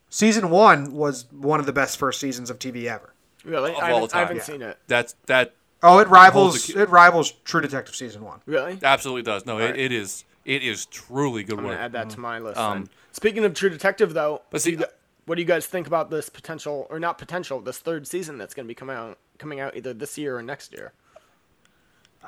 Season 0.10 0.50
one 0.50 0.94
was 0.94 1.26
one 1.32 1.60
of 1.60 1.66
the 1.66 1.74
best 1.74 1.98
first 1.98 2.20
seasons 2.22 2.50
of 2.50 2.60
TV 2.60 2.86
ever. 2.86 3.14
Really? 3.44 3.72
Of 3.74 3.78
I 3.80 3.92
all 3.92 4.02
haven't. 4.02 4.16
I 4.16 4.20
haven't 4.20 4.38
Yeah. 4.38 4.44
seen 4.44 4.62
it. 4.62 4.78
That's 4.88 5.16
that 5.26 5.54
Oh, 5.82 6.00
it 6.00 6.08
rivals 6.10 6.66
Holds 6.68 6.70
it 6.82 6.90
rivals 6.90 7.32
True 7.46 7.62
Detective 7.62 7.96
season 7.96 8.24
one. 8.24 8.42
Really? 8.46 8.80
absolutely 8.84 9.24
does. 9.24 9.46
No, 9.46 9.58
it, 9.58 9.62
Alright. 9.64 9.80
it 9.80 9.92
is. 9.92 10.24
It 10.46 10.64
is 10.64 10.86
truly 10.86 11.44
good 11.44 11.54
I'm 11.58 11.64
gonna 11.66 11.70
work. 11.70 11.80
add 11.80 11.92
that 11.94 12.10
to 12.12 12.20
my 12.20 12.40
list. 12.40 12.58
Um. 12.60 12.90
Speaking 13.12 13.44
of 13.46 13.54
True 13.54 13.70
Detective, 13.70 14.14
though, 14.14 14.42
But 14.52 14.58
do 14.62 14.72
see- 14.72 14.78
you 14.78 14.86
what 15.26 15.36
do 15.36 15.42
you 15.42 15.48
guys 15.48 15.68
think 15.68 15.86
about 15.86 16.10
this 16.10 16.28
potential, 16.28 16.88
or 16.90 17.00
not 17.00 17.18
potential, 17.20 17.62
this 17.62 17.78
third 17.78 18.08
season 18.08 18.38
that's 18.40 18.54
going 18.56 18.66
to 18.66 18.68
be 18.68 18.74
coming 18.74 18.96
out, 18.96 19.20
coming 19.38 19.60
out 19.60 19.78
either 19.78 19.94
this 19.94 20.18
year 20.18 20.36
or 20.38 20.42
next 20.42 20.74
year? 20.74 20.92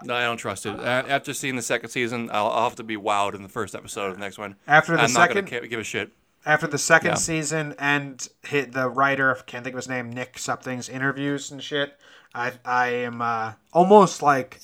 No, 0.03 0.15
I 0.15 0.23
don't 0.23 0.37
trust 0.37 0.65
it. 0.65 0.79
After 0.79 1.33
seeing 1.33 1.55
the 1.55 1.61
second 1.61 1.89
season, 1.89 2.29
I'll, 2.31 2.47
I'll 2.47 2.63
have 2.63 2.75
to 2.77 2.83
be 2.83 2.97
wowed 2.97 3.35
in 3.35 3.43
the 3.43 3.49
first 3.49 3.75
episode 3.75 4.07
of 4.07 4.13
the 4.15 4.19
next 4.19 4.37
one. 4.37 4.55
After 4.67 4.93
the 4.95 5.03
I'm 5.03 5.13
not 5.13 5.29
gonna 5.29 5.41
second- 5.47 5.61
ca- 5.61 5.67
give 5.67 5.79
a 5.79 5.83
shit. 5.83 6.11
After 6.45 6.65
the 6.65 6.79
second 6.79 7.09
Yeah. 7.11 7.15
season 7.15 7.75
and 7.77 8.27
hit 8.43 8.71
the 8.73 8.89
writer, 8.89 9.35
I 9.37 9.41
can't 9.43 9.63
think 9.63 9.75
of 9.75 9.77
his 9.77 9.87
name, 9.87 10.09
Nick 10.11 10.39
something's 10.39 10.89
interviews 10.89 11.51
and 11.51 11.61
shit, 11.61 11.99
I 12.33 12.53
I 12.65 12.87
am 12.87 13.21
uh, 13.21 13.53
almost 13.73 14.23
like 14.23 14.59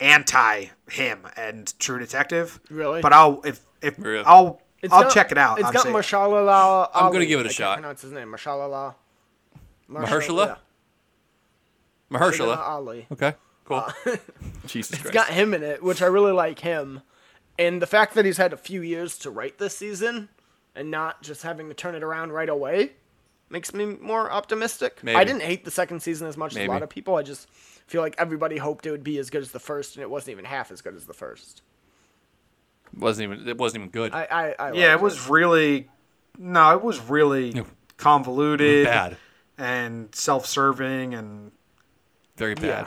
anti 0.00 0.70
him 0.90 1.20
and 1.36 1.72
True 1.78 2.00
Detective. 2.00 2.58
Really? 2.68 3.00
But 3.00 3.12
I'll 3.12 3.42
if 3.44 3.60
if 3.80 3.94
Really? 3.98 4.24
I'll 4.26 4.60
It's 4.82 4.92
I'll 4.92 5.04
got- 5.04 5.12
check 5.14 5.30
it 5.30 5.38
out. 5.38 5.58
It's 5.60 5.68
I'm 5.68 5.72
got 5.72 5.82
saying- 5.84 5.94
Mashallah 5.94 6.88
I'm 6.92 7.12
gonna 7.12 7.26
give 7.26 7.38
it 7.38 7.46
a 7.46 7.50
I 7.50 7.52
shot. 7.52 7.74
Can't 7.74 7.82
pronounce 7.82 8.02
his 8.02 8.10
name. 8.12 8.30
Mashallah. 8.30 8.96
Mahershala? 9.88 10.46
yeah. 10.46 10.56
Mahershala. 12.18 12.58
Ali. 12.58 13.06
Okay, 13.12 13.34
cool. 13.64 13.84
Uh, 13.86 13.92
Jesus 14.66 14.92
It's 14.94 15.02
Christ. 15.02 15.14
got 15.14 15.28
him 15.30 15.54
in 15.54 15.62
it, 15.62 15.82
which 15.82 16.02
I 16.02 16.06
really 16.06 16.32
like 16.32 16.60
him. 16.60 17.02
And 17.58 17.80
the 17.80 17.86
fact 17.86 18.14
that 18.14 18.24
he's 18.24 18.36
had 18.36 18.52
a 18.52 18.56
few 18.56 18.82
years 18.82 19.16
to 19.18 19.30
write 19.30 19.58
this 19.58 19.76
season 19.76 20.28
and 20.74 20.90
not 20.90 21.22
just 21.22 21.42
having 21.42 21.68
to 21.68 21.74
turn 21.74 21.94
it 21.94 22.02
around 22.02 22.32
right 22.32 22.48
away 22.48 22.92
makes 23.48 23.72
me 23.72 23.84
more 23.86 24.30
optimistic. 24.32 24.98
Maybe. 25.04 25.16
I 25.16 25.22
didn't 25.24 25.42
hate 25.42 25.64
the 25.64 25.70
second 25.70 26.00
season 26.00 26.26
as 26.26 26.36
much 26.36 26.56
as 26.56 26.62
a 26.62 26.66
lot 26.66 26.82
of 26.82 26.88
people. 26.88 27.14
I 27.16 27.22
just 27.22 27.48
feel 27.86 28.00
like 28.00 28.16
everybody 28.18 28.56
hoped 28.56 28.86
it 28.86 28.90
would 28.90 29.04
be 29.04 29.18
as 29.18 29.30
good 29.30 29.42
as 29.42 29.52
the 29.52 29.60
first, 29.60 29.94
and 29.96 30.02
it 30.02 30.10
wasn't 30.10 30.30
even 30.32 30.44
half 30.46 30.72
as 30.72 30.80
good 30.80 30.96
as 30.96 31.04
the 31.06 31.14
first. 31.14 31.62
It 32.92 32.98
wasn't 32.98 33.32
even 33.32 33.48
it 33.48 33.58
wasn't 33.58 33.82
even 33.82 33.90
good. 33.90 34.12
I, 34.12 34.54
I, 34.58 34.68
I 34.68 34.72
Yeah, 34.72 34.94
it 34.94 35.00
was 35.00 35.28
really 35.28 35.88
no, 36.38 36.74
it 36.76 36.82
was 36.82 36.98
really 37.00 37.52
No. 37.52 37.66
convoluted 37.96 38.86
bad. 38.86 39.16
and 39.58 40.12
self-serving, 40.14 41.14
and 41.14 41.52
Very 42.36 42.54
bad. 42.56 42.64
Yeah. 42.64 42.86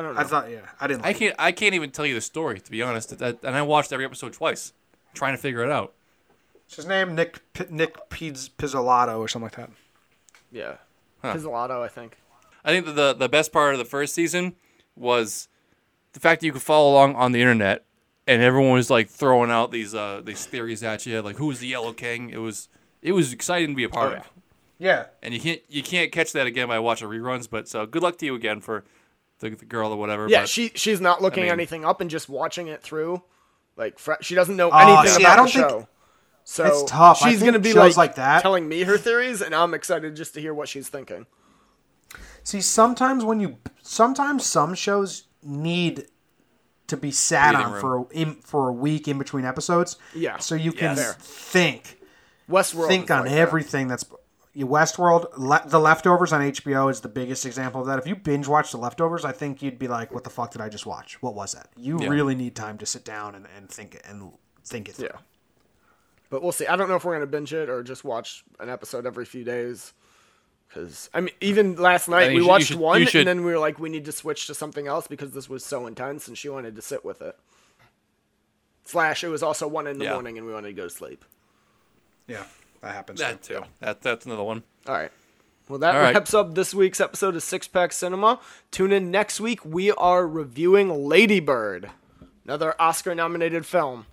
I 0.00 0.02
don't 0.02 0.14
know. 0.14 0.20
I 0.20 0.24
thought, 0.24 0.50
yeah, 0.50 0.60
I 0.80 0.86
didn't. 0.86 1.04
I 1.04 1.12
can't 1.12 1.34
I 1.38 1.52
can't 1.52 1.74
even 1.74 1.90
tell 1.90 2.06
you 2.06 2.14
the 2.14 2.20
story 2.22 2.58
to 2.58 2.70
be 2.70 2.80
honest. 2.82 3.18
That, 3.18 3.38
and 3.42 3.54
I 3.54 3.62
watched 3.62 3.92
every 3.92 4.04
episode 4.06 4.32
twice, 4.32 4.72
trying 5.12 5.34
to 5.34 5.38
figure 5.38 5.62
it 5.62 5.70
out. 5.70 5.92
What's 6.64 6.76
his 6.76 6.86
name? 6.86 7.14
Nick 7.14 7.40
P- 7.52 7.66
Nick 7.68 8.08
Pizz- 8.08 8.48
Pizzolatto 8.56 9.18
or 9.18 9.28
something 9.28 9.44
like 9.44 9.56
that. 9.56 9.70
yeah. 10.50 10.76
Huh. 11.22 11.34
Pizzolatto, 11.34 11.82
I 11.82 11.88
think. 11.88 12.16
I 12.64 12.70
think 12.70 12.86
that 12.86 12.92
the 12.92 13.12
the 13.12 13.28
best 13.28 13.52
part 13.52 13.74
of 13.74 13.78
the 13.78 13.84
first 13.84 14.14
season 14.14 14.54
was 14.96 15.48
the 16.14 16.20
fact 16.20 16.40
that 16.40 16.46
you 16.46 16.52
could 16.52 16.62
follow 16.62 16.90
along 16.92 17.14
on 17.14 17.32
the 17.32 17.40
internet 17.42 17.84
and 18.26 18.40
everyone 18.42 18.72
was 18.72 18.88
like 18.90 19.08
throwing 19.10 19.50
out 19.50 19.70
these 19.70 19.94
uh 19.94 20.22
these 20.24 20.46
theories 20.46 20.82
at 20.82 21.04
you, 21.04 21.20
like 21.20 21.36
who's 21.36 21.58
the 21.58 21.66
Yellow 21.66 21.92
King. 21.92 22.30
It 22.30 22.38
was 22.38 22.68
it 23.02 23.12
was 23.12 23.32
exciting 23.34 23.68
to 23.70 23.74
be 23.74 23.84
a 23.84 23.88
part 23.90 24.12
Oh, 24.12 24.14
yeah. 24.14 24.20
of. 24.20 24.30
Yeah, 24.78 25.04
And 25.22 25.34
you 25.34 25.40
can't 25.40 25.60
you 25.68 25.82
can't 25.82 26.10
catch 26.10 26.32
that 26.32 26.46
again 26.46 26.68
by 26.68 26.78
watching 26.78 27.08
reruns. 27.08 27.50
But 27.50 27.68
so 27.68 27.84
good 27.84 28.02
luck 28.02 28.16
to 28.18 28.24
you 28.26 28.34
again 28.34 28.60
for 28.62 28.84
the, 29.40 29.50
the 29.50 29.64
girl 29.64 29.92
or 29.92 29.96
whatever. 29.96 30.28
Yeah, 30.28 30.40
but 30.42 30.48
she 30.48 30.70
she's 30.74 31.00
not 31.00 31.20
looking 31.20 31.42
mean- 31.44 31.52
anything 31.52 31.84
up 31.84 32.00
and 32.00 32.08
just 32.10 32.28
watching 32.28 32.68
it 32.68 32.82
through. 32.82 33.22
Like 33.76 33.98
fre- 33.98 34.14
she 34.20 34.34
doesn't 34.34 34.56
know 34.56 34.70
Oh, 34.72 34.78
anything 34.78 35.16
see, 35.16 35.22
about 35.22 35.32
I 35.32 35.36
don't 35.36 35.46
the 35.46 35.52
think- 35.52 35.68
show. 35.70 35.88
So 36.44 36.64
It's 36.64 36.90
tough. 36.90 37.18
She's 37.18 37.42
gonna 37.42 37.58
be 37.58 37.72
shows 37.72 37.96
like, 37.96 38.10
like 38.10 38.14
that- 38.16 38.42
telling 38.42 38.68
me 38.68 38.82
her 38.82 38.96
theories, 38.98 39.40
and 39.42 39.54
I'm 39.54 39.74
excited 39.74 40.16
just 40.16 40.34
to 40.34 40.40
hear 40.40 40.52
what 40.54 40.68
she's 40.68 40.88
thinking. 40.88 41.26
See, 42.42 42.60
sometimes 42.60 43.24
when 43.24 43.38
you, 43.40 43.58
sometimes 43.82 44.44
some 44.46 44.74
shows 44.74 45.24
need 45.42 46.06
to 46.88 46.96
be 46.96 47.10
sat 47.12 47.52
Breathing 47.52 47.66
on 47.66 47.72
room. 47.72 47.80
for 47.80 47.96
a, 47.98 48.04
in, 48.18 48.34
for 48.42 48.68
a 48.68 48.72
week 48.72 49.06
in 49.06 49.18
between 49.18 49.44
episodes. 49.44 49.96
Yeah. 50.14 50.38
So 50.38 50.54
you 50.56 50.72
can 50.72 50.96
Yes. 50.96 51.14
think, 51.16 52.00
Westworld. 52.50 52.88
think 52.88 53.10
on 53.10 53.20
like 53.20 53.30
that. 53.30 53.38
everything 53.38 53.86
that's. 53.88 54.04
You 54.52 54.66
Westworld, 54.66 55.26
Le- 55.36 55.62
The 55.64 55.78
Leftovers 55.78 56.32
on 56.32 56.40
HBO 56.40 56.90
is 56.90 57.00
the 57.00 57.08
biggest 57.08 57.46
example 57.46 57.80
of 57.80 57.86
that. 57.86 57.98
If 58.00 58.06
you 58.06 58.16
binge 58.16 58.48
watch 58.48 58.72
The 58.72 58.78
Leftovers, 58.78 59.24
I 59.24 59.30
think 59.32 59.62
you'd 59.62 59.78
be 59.78 59.86
like, 59.86 60.12
"What 60.12 60.24
the 60.24 60.30
fuck 60.30 60.50
did 60.50 60.60
I 60.60 60.68
just 60.68 60.86
watch? 60.86 61.22
What 61.22 61.34
was 61.34 61.52
that?" 61.52 61.68
You 61.76 62.00
Yeah. 62.00 62.08
really 62.08 62.34
need 62.34 62.56
time 62.56 62.76
to 62.78 62.86
sit 62.86 63.04
down 63.04 63.36
and, 63.36 63.46
and 63.56 63.70
think 63.70 63.94
it 63.94 64.02
and 64.04 64.32
think 64.64 64.88
it 64.88 64.96
through. 64.96 65.06
Yeah. 65.12 65.20
But 66.30 66.42
we'll 66.42 66.50
see. 66.52 66.66
I 66.66 66.74
don't 66.74 66.88
know 66.88 66.96
if 66.96 67.04
we're 67.04 67.14
gonna 67.14 67.26
binge 67.26 67.52
it 67.54 67.68
or 67.68 67.82
just 67.84 68.02
watch 68.04 68.44
an 68.58 68.68
episode 68.68 69.06
every 69.06 69.24
few 69.24 69.44
days. 69.44 69.92
Because 70.68 71.10
I 71.14 71.20
mean, 71.20 71.34
even 71.40 71.76
last 71.76 72.08
night 72.08 72.26
think 72.26 72.34
we 72.34 72.40
should- 72.40 72.48
watched 72.48 72.66
should- 72.66 72.78
one, 72.78 73.06
should- 73.06 73.20
and 73.20 73.28
then 73.28 73.44
we 73.44 73.52
were 73.52 73.58
like, 73.58 73.78
we 73.78 73.88
need 73.88 74.04
to 74.04 74.12
switch 74.12 74.46
to 74.48 74.54
something 74.54 74.86
else 74.88 75.06
because 75.08 75.32
this 75.32 75.48
was 75.48 75.64
so 75.64 75.86
intense, 75.86 76.26
and 76.28 76.36
she 76.38 76.48
wanted 76.48 76.74
to 76.76 76.82
sit 76.82 77.04
with 77.04 77.20
it. 77.22 77.36
Slash, 78.84 79.22
it 79.24 79.28
was 79.28 79.42
also 79.42 79.68
one 79.68 79.86
in 79.86 79.98
the 79.98 80.04
Yeah. 80.04 80.14
morning, 80.14 80.38
and 80.38 80.46
we 80.46 80.52
wanted 80.52 80.68
to 80.68 80.74
go 80.74 80.84
to 80.84 80.90
sleep. 80.90 81.24
Yeah, 82.26 82.44
that 82.82 82.94
happens. 82.94 83.20
that 83.20 83.42
too. 83.42 83.62
That 83.80 84.02
that's 84.02 84.26
another 84.26 84.42
one. 84.42 84.62
All 84.86 84.94
right. 84.94 85.10
Well, 85.68 85.78
that 85.78 85.94
All 85.94 86.00
right. 86.00 86.14
wraps 86.14 86.34
up 86.34 86.54
this 86.54 86.74
week's 86.74 87.00
episode 87.00 87.36
of 87.36 87.42
Six 87.44 87.68
Pack 87.68 87.92
Cinema. 87.92 88.40
Tune 88.72 88.90
in 88.92 89.10
next 89.12 89.38
week. 89.40 89.64
We 89.64 89.92
are 89.92 90.26
reviewing 90.26 90.88
Lady 91.06 91.38
Bird, 91.38 91.90
another 92.44 92.74
Oscar-nominated 92.80 93.64
film. 93.64 94.06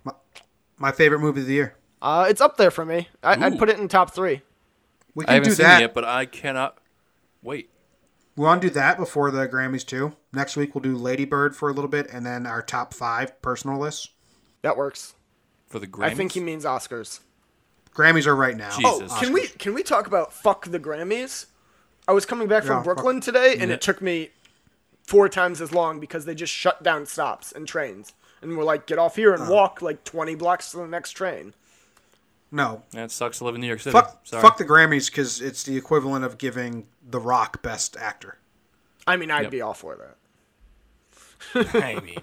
My 0.76 0.92
favorite 0.92 1.18
movie 1.18 1.40
of 1.40 1.46
the 1.48 1.54
year. 1.54 1.74
Uh, 2.00 2.26
it's 2.28 2.40
up 2.40 2.58
there 2.58 2.70
for 2.70 2.84
me. 2.84 3.08
I, 3.24 3.44
I'd 3.46 3.58
put 3.58 3.68
it 3.68 3.78
in 3.80 3.88
top 3.88 4.14
three. 4.14 4.42
We 5.16 5.24
I 5.24 5.26
can 5.26 5.34
haven't 5.34 5.48
do 5.48 5.54
seen 5.56 5.66
that. 5.66 5.78
it 5.80 5.84
yet, 5.86 5.94
but 5.94 6.04
I 6.04 6.26
cannot 6.26 6.78
wait. 7.42 7.70
We 8.36 8.44
want 8.44 8.62
to 8.62 8.68
do 8.68 8.74
that 8.74 8.96
before 8.98 9.32
the 9.32 9.48
Grammys 9.48 9.84
too. 9.84 10.14
Next 10.32 10.56
week 10.56 10.76
we'll 10.76 10.82
do 10.82 10.94
Lady 10.96 11.24
Bird 11.24 11.56
for 11.56 11.68
a 11.68 11.72
little 11.72 11.90
bit, 11.90 12.06
and 12.12 12.24
then 12.24 12.46
our 12.46 12.62
top 12.62 12.94
five 12.94 13.42
personal 13.42 13.80
lists. 13.80 14.10
That 14.62 14.76
works. 14.76 15.14
For 15.66 15.80
the 15.80 15.88
Grammys. 15.88 16.04
I 16.04 16.14
think 16.14 16.32
he 16.32 16.40
means 16.40 16.64
Oscars. 16.64 17.18
Grammys 17.98 18.26
are 18.26 18.36
right 18.36 18.56
now. 18.56 18.70
Jesus. 18.76 19.10
Oh, 19.12 19.18
can 19.20 19.32
we 19.32 19.48
can 19.48 19.74
we 19.74 19.82
talk 19.82 20.06
about 20.06 20.32
fuck 20.32 20.66
the 20.66 20.78
Grammys? 20.78 21.46
I 22.06 22.12
was 22.12 22.24
coming 22.24 22.46
back 22.48 22.62
Yeah, 22.62 22.68
from 22.68 22.76
fuck- 22.78 22.84
Brooklyn 22.84 23.20
today, 23.20 23.56
and 23.58 23.70
it 23.72 23.80
took 23.80 24.00
me 24.00 24.30
four 25.02 25.28
times 25.28 25.60
as 25.60 25.72
long 25.72 25.98
because 26.00 26.24
they 26.24 26.34
just 26.34 26.52
shut 26.52 26.82
down 26.82 27.06
stops 27.06 27.50
and 27.52 27.66
trains, 27.66 28.12
and 28.40 28.56
we're 28.56 28.62
like, 28.64 28.86
get 28.86 28.98
off 28.98 29.16
here 29.16 29.34
and 29.34 29.42
oh. 29.42 29.50
walk 29.52 29.82
like 29.82 30.04
twenty 30.04 30.34
blocks 30.36 30.70
to 30.70 30.76
the 30.78 30.86
next 30.86 31.12
train. 31.12 31.54
No, 32.50 32.82
That 32.92 33.10
sucks 33.10 33.38
to 33.38 33.44
live 33.44 33.56
in 33.56 33.60
New 33.60 33.66
York 33.66 33.80
City. 33.80 33.92
fuck, 33.92 34.20
Sorry. 34.24 34.40
fuck 34.40 34.56
the 34.56 34.64
Grammys 34.64 35.10
because 35.10 35.42
it's 35.42 35.64
the 35.64 35.76
equivalent 35.76 36.24
of 36.24 36.38
giving 36.38 36.86
The 37.06 37.20
Rock 37.20 37.60
Best 37.60 37.94
Actor. 37.98 38.38
I 39.06 39.18
mean, 39.18 39.30
I'd 39.30 39.42
Yep. 39.42 39.50
be 39.50 39.60
all 39.60 39.74
for 39.74 39.96
that. 41.54 41.74
I 41.84 42.00
mean, 42.00 42.20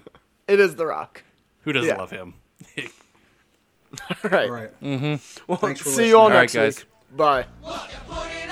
It 0.48 0.58
is 0.58 0.74
The 0.74 0.86
Rock. 0.86 1.22
who 1.62 1.72
doesn't 1.72 1.88
Yeah. 1.88 1.96
love 1.96 2.10
him? 2.10 2.34
All 4.10 4.30
right. 4.30 4.48
All 4.48 4.54
right. 4.54 4.80
Mm-hmm. 4.82 5.42
Well, 5.46 5.58
Thanks 5.58 5.80
for 5.80 5.88
see 5.90 6.08
you 6.08 6.18
all 6.18 6.24
listening. 6.28 6.30
All 6.30 6.30
right, 6.30 6.40
next 6.42 6.54
guys. 6.54 6.78
week. 6.78 7.16
Bye. 7.16 7.46
Look, 7.64 7.74
I 7.74 7.88
put 8.08 8.45